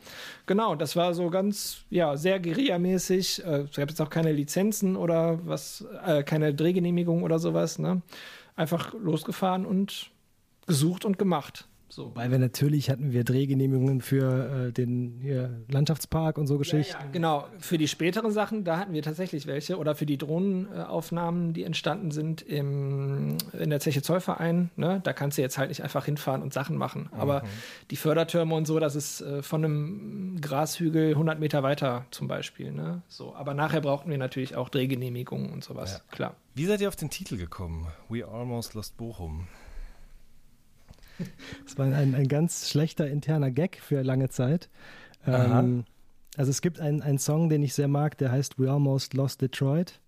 [0.47, 3.45] Genau, das war so ganz, ja, sehr guerillamäßig.
[3.45, 7.79] Äh, es gab jetzt auch keine Lizenzen oder was, äh, keine Drehgenehmigung oder sowas.
[7.79, 8.03] Ne?
[8.55, 10.11] Einfach losgefahren und
[10.67, 11.67] gesucht und gemacht.
[11.93, 12.11] So.
[12.15, 16.97] Weil wir natürlich hatten wir Drehgenehmigungen für äh, den hier, Landschaftspark und so Geschichten.
[16.99, 17.47] Ja, genau.
[17.59, 19.77] Für die späteren Sachen, da hatten wir tatsächlich welche.
[19.77, 24.71] Oder für die Drohnenaufnahmen, die entstanden sind im, in der Zeche Zollverein.
[24.77, 25.03] Ne?
[25.05, 27.11] Da kannst du jetzt halt nicht einfach hinfahren und Sachen machen.
[27.13, 27.43] Aber
[27.91, 32.73] die Fördertürme und so, das ist äh, von einem Grashügel 100 Meter weiter zum Beispiel.
[32.73, 33.03] Ne?
[33.09, 33.35] So.
[33.35, 36.03] Aber nachher brauchten wir natürlich auch Drehgenehmigungen und sowas.
[36.11, 36.37] Klar.
[36.55, 37.87] Wie seid ihr auf den Titel gekommen?
[38.09, 39.47] We Almost Lost Bochum.
[41.65, 44.69] Das war ein, ein ganz schlechter interner Gag für lange Zeit.
[45.27, 45.85] Ähm,
[46.37, 49.41] also es gibt einen, einen Song, den ich sehr mag, der heißt We Almost Lost
[49.43, 50.01] Detroit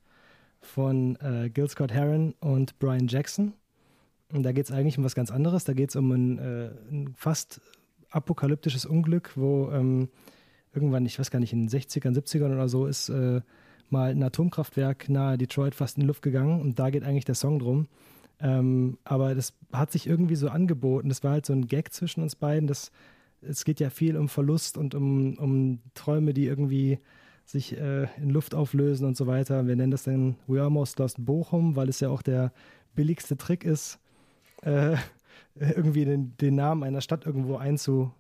[0.61, 3.53] von äh, Gil Scott Heron und Brian Jackson.
[4.33, 5.65] Und da geht es eigentlich um was ganz anderes.
[5.65, 7.61] Da geht es um ein, äh, ein fast
[8.11, 10.09] apokalyptisches Unglück, wo ähm,
[10.73, 13.43] irgendwann, ich weiß gar nicht, in den 60ern, 70ern oder so, ist äh,
[13.91, 16.61] mal ein Atomkraftwerk nahe Detroit fast in die Luft gegangen.
[16.61, 17.87] Und da geht eigentlich der Song drum.
[18.41, 21.09] Ähm, aber das hat sich irgendwie so angeboten.
[21.09, 22.67] Das war halt so ein Gag zwischen uns beiden.
[22.67, 22.91] Das,
[23.41, 26.99] es geht ja viel um Verlust und um, um Träume, die irgendwie
[27.47, 29.67] sich äh, in Luft auflösen und so weiter.
[29.67, 32.53] Wir nennen das dann We Almost Lost Bochum, weil es ja auch der
[32.95, 33.99] billigste Trick ist,
[34.63, 34.97] äh,
[35.55, 38.13] irgendwie den, den Namen einer Stadt irgendwo einzu,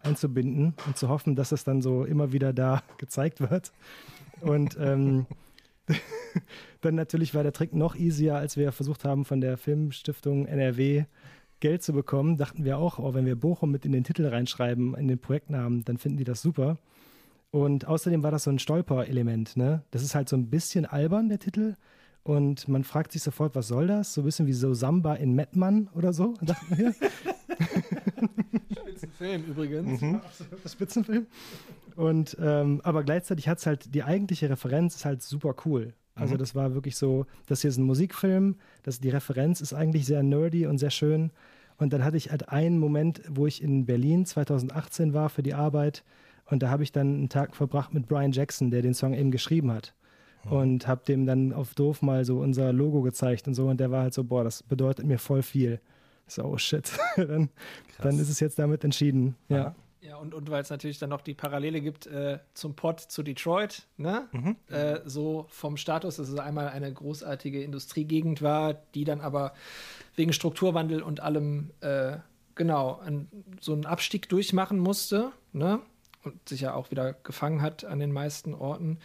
[0.00, 3.72] einzubinden und zu hoffen, dass es dann so immer wieder da gezeigt wird.
[4.40, 5.26] Und ähm,
[6.80, 11.04] dann natürlich war der Trick noch easier, als wir versucht haben, von der Filmstiftung NRW
[11.60, 12.36] Geld zu bekommen.
[12.36, 15.84] Dachten wir auch, oh, wenn wir Bochum mit in den Titel reinschreiben, in den Projektnamen,
[15.84, 16.78] dann finden die das super.
[17.52, 19.56] Und außerdem war das so ein Stolper-Element.
[19.56, 19.82] Ne?
[19.90, 21.76] Das ist halt so ein bisschen albern, der Titel.
[22.24, 24.14] Und man fragt sich sofort, was soll das?
[24.14, 26.34] So ein bisschen wie so Samba in Mettmann oder so.
[28.72, 30.00] Spitzenfilm übrigens.
[30.00, 30.20] Mhm.
[30.66, 31.26] Spitzenfilm.
[31.96, 35.94] Und ähm, aber gleichzeitig hat es halt, die eigentliche Referenz ist halt super cool.
[36.14, 36.38] Also Mhm.
[36.38, 40.22] das war wirklich so, das hier ist ein Musikfilm, das, die Referenz ist eigentlich sehr
[40.22, 41.30] nerdy und sehr schön.
[41.78, 45.54] Und dann hatte ich halt einen Moment, wo ich in Berlin 2018 war für die
[45.54, 46.04] Arbeit
[46.46, 49.30] und da habe ich dann einen Tag verbracht mit Brian Jackson, der den Song eben
[49.30, 49.94] geschrieben hat.
[50.50, 53.92] Und habe dem dann auf doof mal so unser Logo gezeigt und so und der
[53.92, 55.80] war halt so, boah, das bedeutet mir voll viel.
[56.26, 56.90] So, oh shit.
[57.16, 57.48] dann,
[58.00, 59.36] dann ist es jetzt damit entschieden.
[59.48, 59.74] Ja.
[60.02, 63.22] Ja, und, und weil es natürlich dann noch die Parallele gibt äh, zum Pod zu
[63.22, 64.28] Detroit, ne?
[64.68, 69.54] Äh, so vom Status, dass es einmal eine großartige Industriegegend war, die dann aber
[70.16, 72.16] wegen Strukturwandel und allem, äh,
[72.56, 73.28] genau, an,
[73.60, 75.78] so einen Abstieg durchmachen musste, ne?
[76.24, 78.98] Und sich ja auch wieder gefangen hat an den meisten Orten.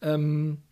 [0.00, 0.62] Ähm,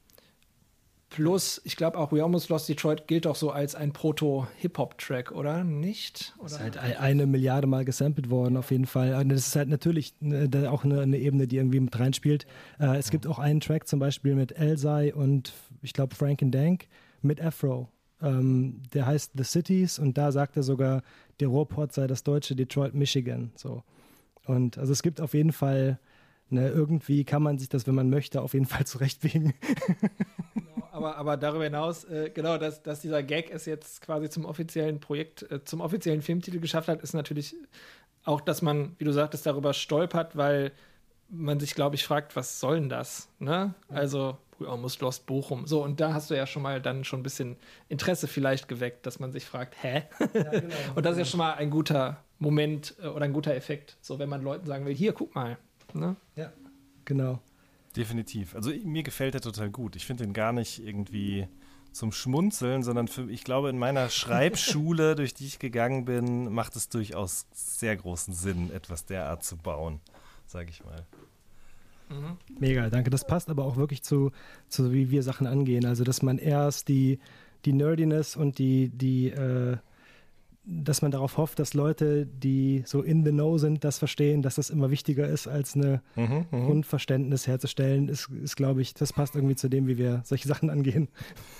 [1.10, 5.64] plus, ich glaube auch We Almost Lost Detroit gilt doch so als ein Proto-Hip-Hop-Track, oder
[5.64, 6.34] nicht?
[6.38, 6.46] Oder?
[6.46, 9.14] ist halt ein- eine Milliarde Mal gesampelt worden, auf jeden Fall.
[9.14, 12.46] Und das ist halt natürlich äh, auch eine, eine Ebene, die irgendwie mit reinspielt.
[12.78, 15.52] Äh, es gibt auch einen Track zum Beispiel mit Elzai und
[15.82, 16.86] ich glaube Frank and Dank
[17.22, 17.88] mit Afro.
[18.22, 21.02] Ähm, der heißt The Cities und da sagt er sogar,
[21.40, 23.52] der Ruhrport sei das deutsche Detroit, Michigan.
[23.56, 23.82] So.
[24.46, 25.98] Und also es gibt auf jeden Fall,
[26.50, 29.54] ne, irgendwie kann man sich das, wenn man möchte, auf jeden Fall zurechtbiegen.
[30.54, 34.44] Genau, aber, aber darüber hinaus, äh, genau, dass, dass dieser Gag es jetzt quasi zum
[34.44, 37.54] offiziellen Projekt, äh, zum offiziellen Filmtitel geschafft hat, ist natürlich
[38.24, 40.72] auch, dass man, wie du sagtest, darüber stolpert, weil
[41.28, 43.28] man sich, glaube ich, fragt, was soll denn das?
[43.38, 43.74] Ne?
[43.88, 45.66] Also, We Almost Lost Bochum.
[45.66, 47.56] So, und da hast du ja schon mal dann schon ein bisschen
[47.88, 50.04] Interesse vielleicht geweckt, dass man sich fragt, hä?
[50.94, 54.18] und das ist ja schon mal ein guter Moment äh, oder ein guter Effekt, so
[54.18, 55.58] wenn man Leuten sagen will, hier, guck mal.
[55.98, 56.16] Ne?
[56.34, 56.52] Ja.
[57.04, 57.40] Genau.
[57.96, 58.54] Definitiv.
[58.54, 59.96] Also mir gefällt der total gut.
[59.96, 61.48] Ich finde den gar nicht irgendwie
[61.92, 66.76] zum Schmunzeln, sondern für, ich glaube, in meiner Schreibschule, durch die ich gegangen bin, macht
[66.76, 70.00] es durchaus sehr großen Sinn, etwas derart zu bauen,
[70.46, 71.06] sage ich mal.
[72.60, 73.10] Mega, danke.
[73.10, 74.30] Das passt aber auch wirklich zu,
[74.68, 75.86] zu wie wir Sachen angehen.
[75.86, 77.18] Also, dass man erst die,
[77.64, 79.78] die Nerdiness und die, die äh,
[80.68, 84.56] dass man darauf hofft, dass Leute, die so in the know sind, das verstehen, dass
[84.56, 89.36] das immer wichtiger ist, als eine Mhm, Grundverständnis herzustellen, ist, ist glaube ich, das passt
[89.36, 91.08] irgendwie zu dem, wie wir solche Sachen angehen.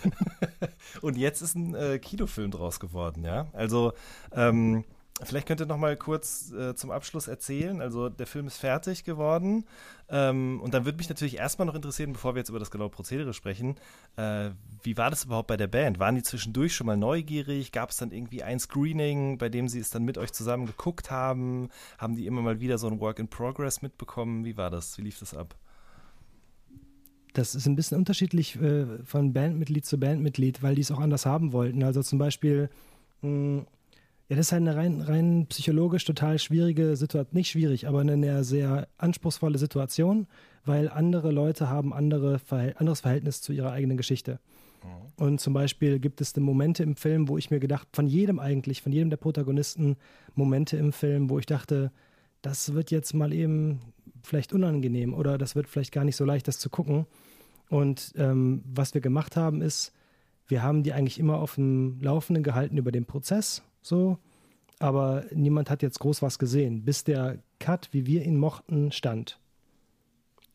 [1.02, 3.46] Und jetzt ist ein äh, Kinofilm draus geworden, ja.
[3.52, 3.92] Also
[4.32, 4.84] ähm,
[5.22, 7.80] vielleicht könnt ihr noch mal kurz äh, zum Abschluss erzählen.
[7.80, 9.64] Also der Film ist fertig geworden
[10.08, 12.90] ähm, und dann würde mich natürlich erstmal noch interessieren, bevor wir jetzt über das genaue
[12.90, 13.76] Prozedere sprechen,
[14.16, 14.50] äh,
[14.82, 15.98] wie war das überhaupt bei der Band?
[15.98, 17.72] Waren die zwischendurch schon mal neugierig?
[17.72, 21.10] Gab es dann irgendwie ein Screening, bei dem sie es dann mit euch zusammen geguckt
[21.10, 21.70] haben?
[21.98, 24.44] Haben die immer mal wieder so ein Work in Progress mitbekommen?
[24.44, 24.98] Wie war das?
[24.98, 25.56] Wie lief das ab?
[27.32, 31.26] Das ist ein bisschen unterschiedlich äh, von Bandmitglied zu Bandmitglied, weil die es auch anders
[31.26, 31.82] haben wollten.
[31.82, 32.70] Also zum Beispiel,
[33.20, 33.66] mh,
[34.28, 38.44] ja, das ist halt eine rein, rein psychologisch total schwierige Situation, nicht schwierig, aber eine
[38.44, 40.26] sehr anspruchsvolle Situation,
[40.64, 44.40] weil andere Leute haben andere Verhält anderes Verhältnis zu ihrer eigenen Geschichte.
[45.16, 48.82] Und zum Beispiel gibt es Momente im Film, wo ich mir gedacht, von jedem eigentlich,
[48.82, 49.96] von jedem der Protagonisten,
[50.34, 51.90] Momente im Film, wo ich dachte,
[52.42, 53.80] das wird jetzt mal eben
[54.22, 57.06] vielleicht unangenehm oder das wird vielleicht gar nicht so leicht, das zu gucken.
[57.70, 59.92] Und ähm, was wir gemacht haben, ist,
[60.48, 64.18] wir haben die eigentlich immer auf dem Laufenden gehalten über den Prozess, so,
[64.78, 69.39] aber niemand hat jetzt groß was gesehen, bis der Cut, wie wir ihn mochten, stand.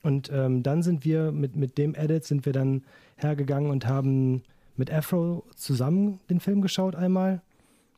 [0.04, 2.84] Und ähm, dann sind wir mit, mit dem Edit sind wir dann
[3.18, 4.44] hergegangen und haben
[4.76, 7.42] mit Afro zusammen den Film geschaut einmal.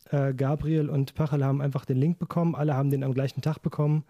[0.10, 3.60] Äh, Gabriel und Pachel haben einfach den Link bekommen, alle haben den am gleichen Tag
[3.60, 4.04] bekommen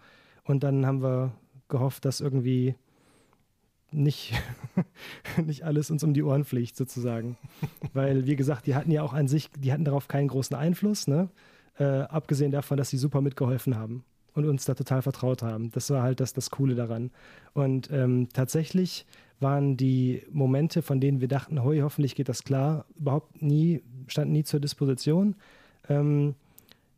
[0.44, 1.32] und dann haben wir
[1.68, 2.74] gehofft, dass irgendwie
[3.94, 4.34] nicht,
[5.44, 7.36] nicht alles uns um die Ohren fliegt, sozusagen.
[7.92, 11.06] Weil, wie gesagt, die hatten ja auch an sich, die hatten darauf keinen großen Einfluss,
[11.06, 11.28] ne?
[11.78, 15.70] Äh, abgesehen davon, dass sie super mitgeholfen haben und uns da total vertraut haben.
[15.72, 17.10] Das war halt das, das Coole daran.
[17.52, 19.06] Und ähm, tatsächlich
[19.40, 24.32] waren die Momente, von denen wir dachten, hoi, hoffentlich geht das klar, überhaupt nie, standen
[24.32, 25.34] nie zur Disposition.
[25.88, 26.34] Ähm,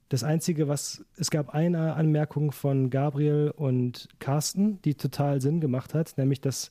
[0.09, 5.95] das Einzige, was, es gab eine Anmerkung von Gabriel und Carsten, die total Sinn gemacht
[5.95, 6.71] hat, nämlich, dass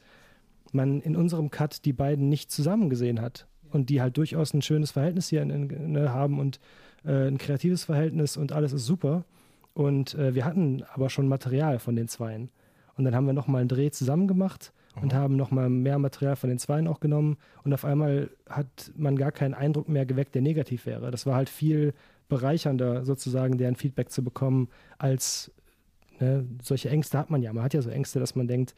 [0.72, 4.62] man in unserem Cut die beiden nicht zusammen gesehen hat und die halt durchaus ein
[4.62, 6.60] schönes Verhältnis hier in, in, ne, haben und
[7.04, 9.26] äh, ein kreatives Verhältnis und alles ist super.
[9.74, 12.50] Und äh, wir hatten aber schon Material von den Zweien.
[12.98, 16.50] Und dann haben wir nochmal einen Dreh zusammen gemacht und haben nochmal mehr Material von
[16.50, 17.36] den Zweien auch genommen.
[17.66, 21.12] Und auf einmal hat man gar keinen Eindruck mehr geweckt, der negativ wäre.
[21.12, 21.94] Das war halt viel
[22.28, 25.52] bereichernder, sozusagen, deren Feedback zu bekommen, als
[26.20, 27.54] ne, solche Ängste hat man ja.
[27.54, 28.76] Man hat ja so Ängste, dass man denkt,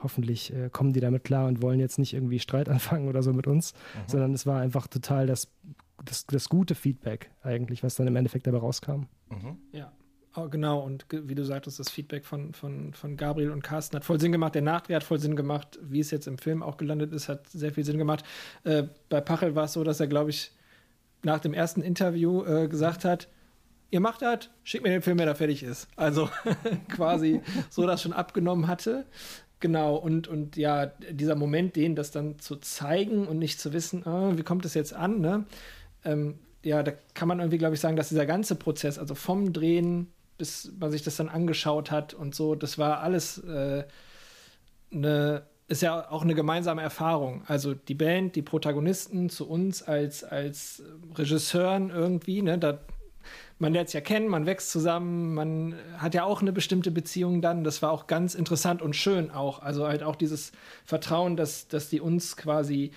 [0.00, 3.32] hoffentlich äh, kommen die damit klar und wollen jetzt nicht irgendwie Streit anfangen oder so
[3.32, 3.74] mit uns,
[4.06, 5.48] sondern es war einfach total das,
[6.04, 9.04] das, das gute Feedback eigentlich, was dann im Endeffekt dabei rauskam.
[9.72, 9.92] Ja,
[10.36, 10.80] oh, genau.
[10.80, 14.32] Und wie du sagtest, das Feedback von, von, von Gabriel und Carsten hat voll Sinn
[14.32, 14.54] gemacht.
[14.54, 15.78] Der Nachdreh hat voll Sinn gemacht.
[15.82, 18.24] Wie es jetzt im Film auch gelandet ist, hat sehr viel Sinn gemacht.
[18.64, 20.52] Äh, bei Pachel war es so, dass er, glaube ich,
[21.22, 23.28] nach dem ersten Interview äh, gesagt hat,
[23.90, 25.88] ihr macht das, schickt mir den Film, wenn er fertig ist.
[25.96, 26.28] Also
[26.88, 27.40] quasi
[27.70, 29.06] so das schon abgenommen hatte.
[29.60, 34.06] Genau, und, und ja, dieser Moment, den das dann zu zeigen und nicht zu wissen,
[34.06, 35.46] ah, wie kommt es jetzt an, ne?
[36.04, 39.52] Ähm, ja, da kann man irgendwie, glaube ich, sagen, dass dieser ganze Prozess, also vom
[39.52, 43.84] Drehen, bis man sich das dann angeschaut hat und so, das war alles äh,
[44.92, 47.42] eine, ist ja auch eine gemeinsame Erfahrung.
[47.46, 50.82] Also die Band, die Protagonisten zu uns als, als
[51.14, 52.78] Regisseuren irgendwie, ne, da
[53.58, 57.42] man lernt es ja kennen, man wächst zusammen, man hat ja auch eine bestimmte Beziehung
[57.42, 57.64] dann.
[57.64, 59.60] Das war auch ganz interessant und schön auch.
[59.60, 60.52] Also halt auch dieses
[60.84, 62.92] Vertrauen, dass, dass die uns quasi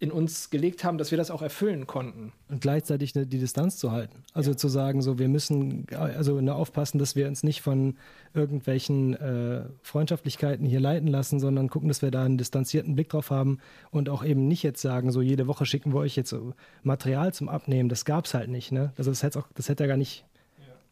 [0.00, 2.32] in uns gelegt haben, dass wir das auch erfüllen konnten.
[2.48, 4.22] Und gleichzeitig die Distanz zu halten.
[4.32, 7.96] Also zu sagen, so wir müssen also aufpassen, dass wir uns nicht von
[8.32, 13.30] irgendwelchen äh, Freundschaftlichkeiten hier leiten lassen, sondern gucken, dass wir da einen distanzierten Blick drauf
[13.30, 13.58] haben
[13.90, 16.54] und auch eben nicht jetzt sagen, so jede Woche schicken wir euch jetzt so
[16.84, 17.88] Material zum Abnehmen.
[17.88, 18.70] Das gab es halt nicht.
[18.70, 18.92] Ne?
[18.96, 20.24] Also das hätte auch, das hätte ja gar nicht,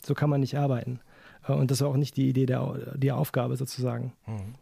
[0.04, 0.98] so kann man nicht arbeiten.
[1.46, 4.12] Äh, Und das war auch nicht die Idee der die Aufgabe sozusagen.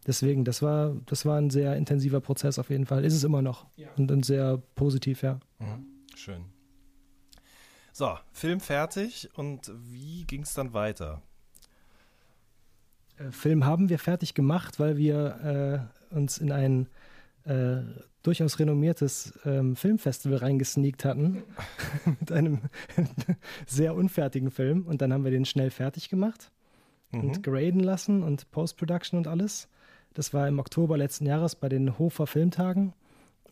[0.07, 3.05] Deswegen, das war, das war ein sehr intensiver Prozess auf jeden Fall.
[3.05, 3.67] Ist es immer noch.
[3.77, 3.89] Ja.
[3.97, 5.39] Und, und sehr positiv, ja.
[6.15, 6.45] Schön.
[7.93, 11.23] So, Film fertig und wie ging es dann weiter?
[13.19, 16.89] Äh, Film haben wir fertig gemacht, weil wir äh, uns in ein
[17.45, 17.83] äh,
[18.23, 21.45] durchaus renommiertes ähm, Filmfestival reingesneakt hatten
[22.21, 22.63] mit einem
[23.67, 26.51] sehr unfertigen Film und dann haben wir den schnell fertig gemacht
[27.23, 29.69] und graden lassen und Post-Production und alles.
[30.15, 32.93] Das war im Oktober letzten Jahres bei den Hofer Filmtagen,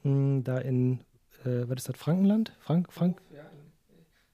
[0.05, 1.01] mh, da in,
[1.45, 2.53] äh, was ist das, Frankenland?
[2.61, 3.41] Frank, Frank, Ja,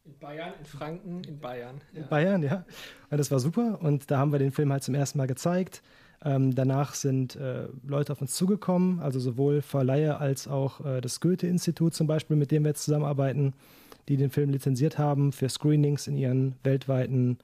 [0.04, 1.80] in, in Bayern, in Franken, in Bayern.
[1.94, 2.02] Ja.
[2.06, 2.64] Bayern, ja.
[3.10, 3.78] Und das war super.
[3.80, 5.82] Und da haben wir den Film halt zum ersten Mal gezeigt.
[6.24, 11.20] Ähm, danach sind äh, Leute auf uns zugekommen, also sowohl Verleiher als auch äh, das
[11.20, 13.54] Goethe-Institut zum Beispiel, mit dem wir jetzt zusammenarbeiten,
[14.08, 17.38] die den Film lizenziert haben für Screenings in ihren weltweiten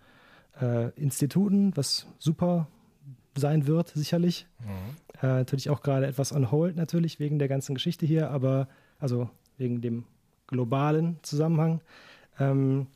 [0.60, 2.68] äh, Instituten, was super
[3.36, 4.46] sein wird, sicherlich.
[5.22, 8.68] Äh, natürlich auch gerade etwas on hold, natürlich, wegen der ganzen Geschichte hier, aber
[8.98, 9.28] also
[9.58, 10.04] wegen dem
[10.46, 11.80] globalen Zusammenhang.
[12.38, 12.86] Ähm,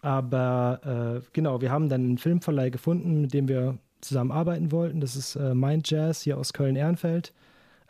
[0.00, 5.00] aber äh, genau, wir haben dann einen Filmverleih gefunden, mit dem wir zusammenarbeiten wollten.
[5.00, 7.32] Das ist äh, Mind Jazz hier aus Köln-Ehrenfeld,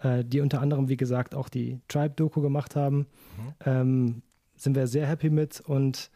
[0.00, 3.06] äh, die unter anderem, wie gesagt, auch die Tribe-Doku gemacht haben.
[3.66, 4.22] Ähm,
[4.56, 5.60] sind wir sehr happy mit.
[5.60, 6.10] Und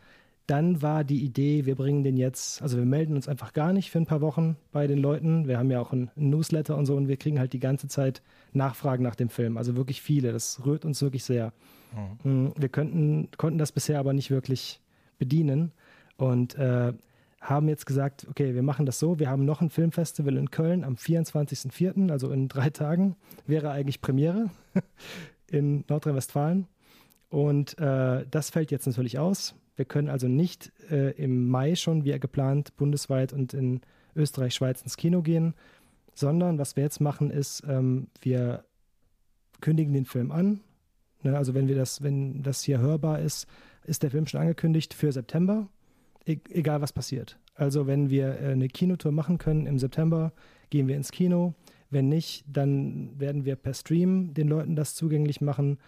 [0.48, 3.90] dann war die Idee, wir bringen den jetzt, also wir melden uns einfach gar nicht
[3.90, 5.46] für ein paar Wochen bei den Leuten.
[5.46, 8.22] Wir haben ja auch einen Newsletter und so und wir kriegen halt die ganze Zeit
[8.54, 9.58] Nachfragen nach dem Film.
[9.58, 10.32] Also wirklich viele.
[10.32, 11.52] Das rührt uns wirklich sehr.
[12.24, 14.80] Mm, Wir könnten, konnten das bisher aber nicht wirklich
[15.18, 15.72] bedienen
[16.16, 16.94] und äh,
[17.42, 19.18] haben jetzt gesagt, okay, wir machen das so.
[19.18, 23.16] Wir haben noch ein Filmfestival in Köln am 24.04., also in drei Tagen,
[23.46, 24.48] wäre eigentlich Premiere
[25.50, 26.66] in Nordrhein-Westfalen.
[27.28, 29.54] Und äh, das fällt jetzt natürlich aus.
[29.78, 33.80] Wir können also nicht äh, im Mai schon, wie geplant, bundesweit und in
[34.16, 35.54] Österreich, Schweiz ins Kino gehen,
[36.14, 38.64] sondern was wir jetzt machen, ist, ähm, wir
[39.60, 40.58] kündigen den Film an.
[41.22, 43.46] Ne, also wenn wir das, wenn das hier hörbar ist,
[43.84, 45.68] ist der Film schon angekündigt für September,
[46.26, 47.38] e egal was passiert.
[47.54, 50.32] Also wenn wir äh, eine Kinotour machen können im September,
[50.70, 51.54] gehen wir ins Kino.
[51.88, 55.78] Wenn nicht, dann werden wir per Stream den Leuten das zugänglich machen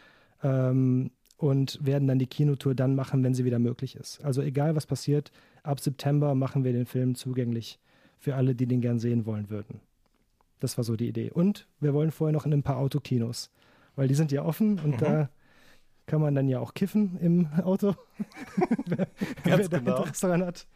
[0.44, 1.10] ähm,
[1.40, 4.22] und werden dann die Kinotour dann machen, wenn sie wieder möglich ist.
[4.22, 7.78] Also egal was passiert, ab September machen wir den Film zugänglich
[8.18, 9.80] für alle, die den gern sehen wollen würden.
[10.60, 11.30] Das war so die Idee.
[11.30, 13.50] Und wir wollen vorher noch in ein paar Autokinos,
[13.96, 15.30] weil die sind ja offen und da
[16.04, 17.94] kann man dann ja auch kiffen im Auto.
[18.84, 19.06] wer
[19.44, 19.96] wer Ganz da genau.
[19.96, 20.66] Interesse daran hat.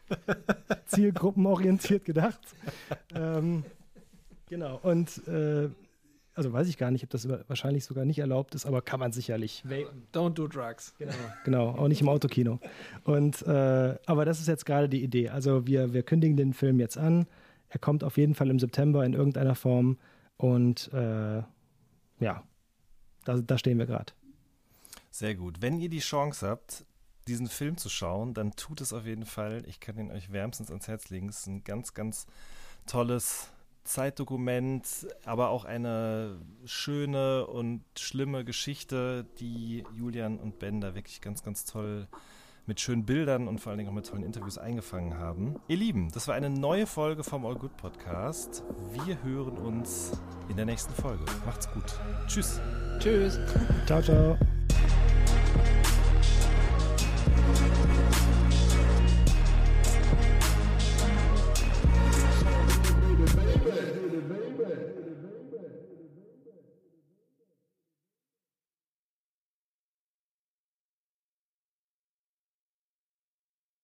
[0.86, 2.40] Zielgruppenorientiert gedacht.
[3.14, 3.64] ähm,
[4.48, 4.78] genau.
[4.82, 5.68] Und äh,
[6.34, 9.12] also weiß ich gar nicht, ob das wahrscheinlich sogar nicht erlaubt ist, aber kann man
[9.12, 9.64] sicherlich.
[9.64, 10.06] vapen.
[10.12, 10.94] Don't do drugs.
[10.98, 11.12] Genau,
[11.44, 12.58] genau, auch nicht im Autokino.
[13.04, 15.28] Und äh, aber das ist jetzt gerade die Idee.
[15.28, 17.26] Also wir, wir kündigen den Film jetzt an.
[17.68, 19.98] Er kommt auf jeden Fall im September in irgendeiner Form.
[20.36, 21.42] Und äh,
[22.20, 22.42] ja,
[23.24, 24.12] da, da stehen wir gerade.
[25.10, 25.62] Sehr gut.
[25.62, 26.84] Wenn ihr die Chance habt,
[27.28, 29.62] diesen Film zu schauen, dann tut es auf jeden Fall.
[29.66, 31.28] Ich kann ihn euch wärmstens ans Herz legen.
[31.28, 32.26] Es ist ein ganz, ganz
[32.86, 33.50] tolles
[33.84, 41.42] Zeitdokument, aber auch eine schöne und schlimme Geschichte, die Julian und Ben da wirklich ganz,
[41.42, 42.08] ganz toll
[42.66, 45.56] mit schönen Bildern und vor allen Dingen auch mit tollen Interviews eingefangen haben.
[45.68, 48.62] Ihr Lieben, das war eine neue Folge vom All Good Podcast.
[48.92, 50.12] Wir hören uns
[50.48, 51.24] in der nächsten Folge.
[51.44, 51.84] Macht's gut.
[52.26, 52.60] Tschüss.
[53.00, 53.38] Tschüss.
[53.86, 54.38] Ciao, ciao.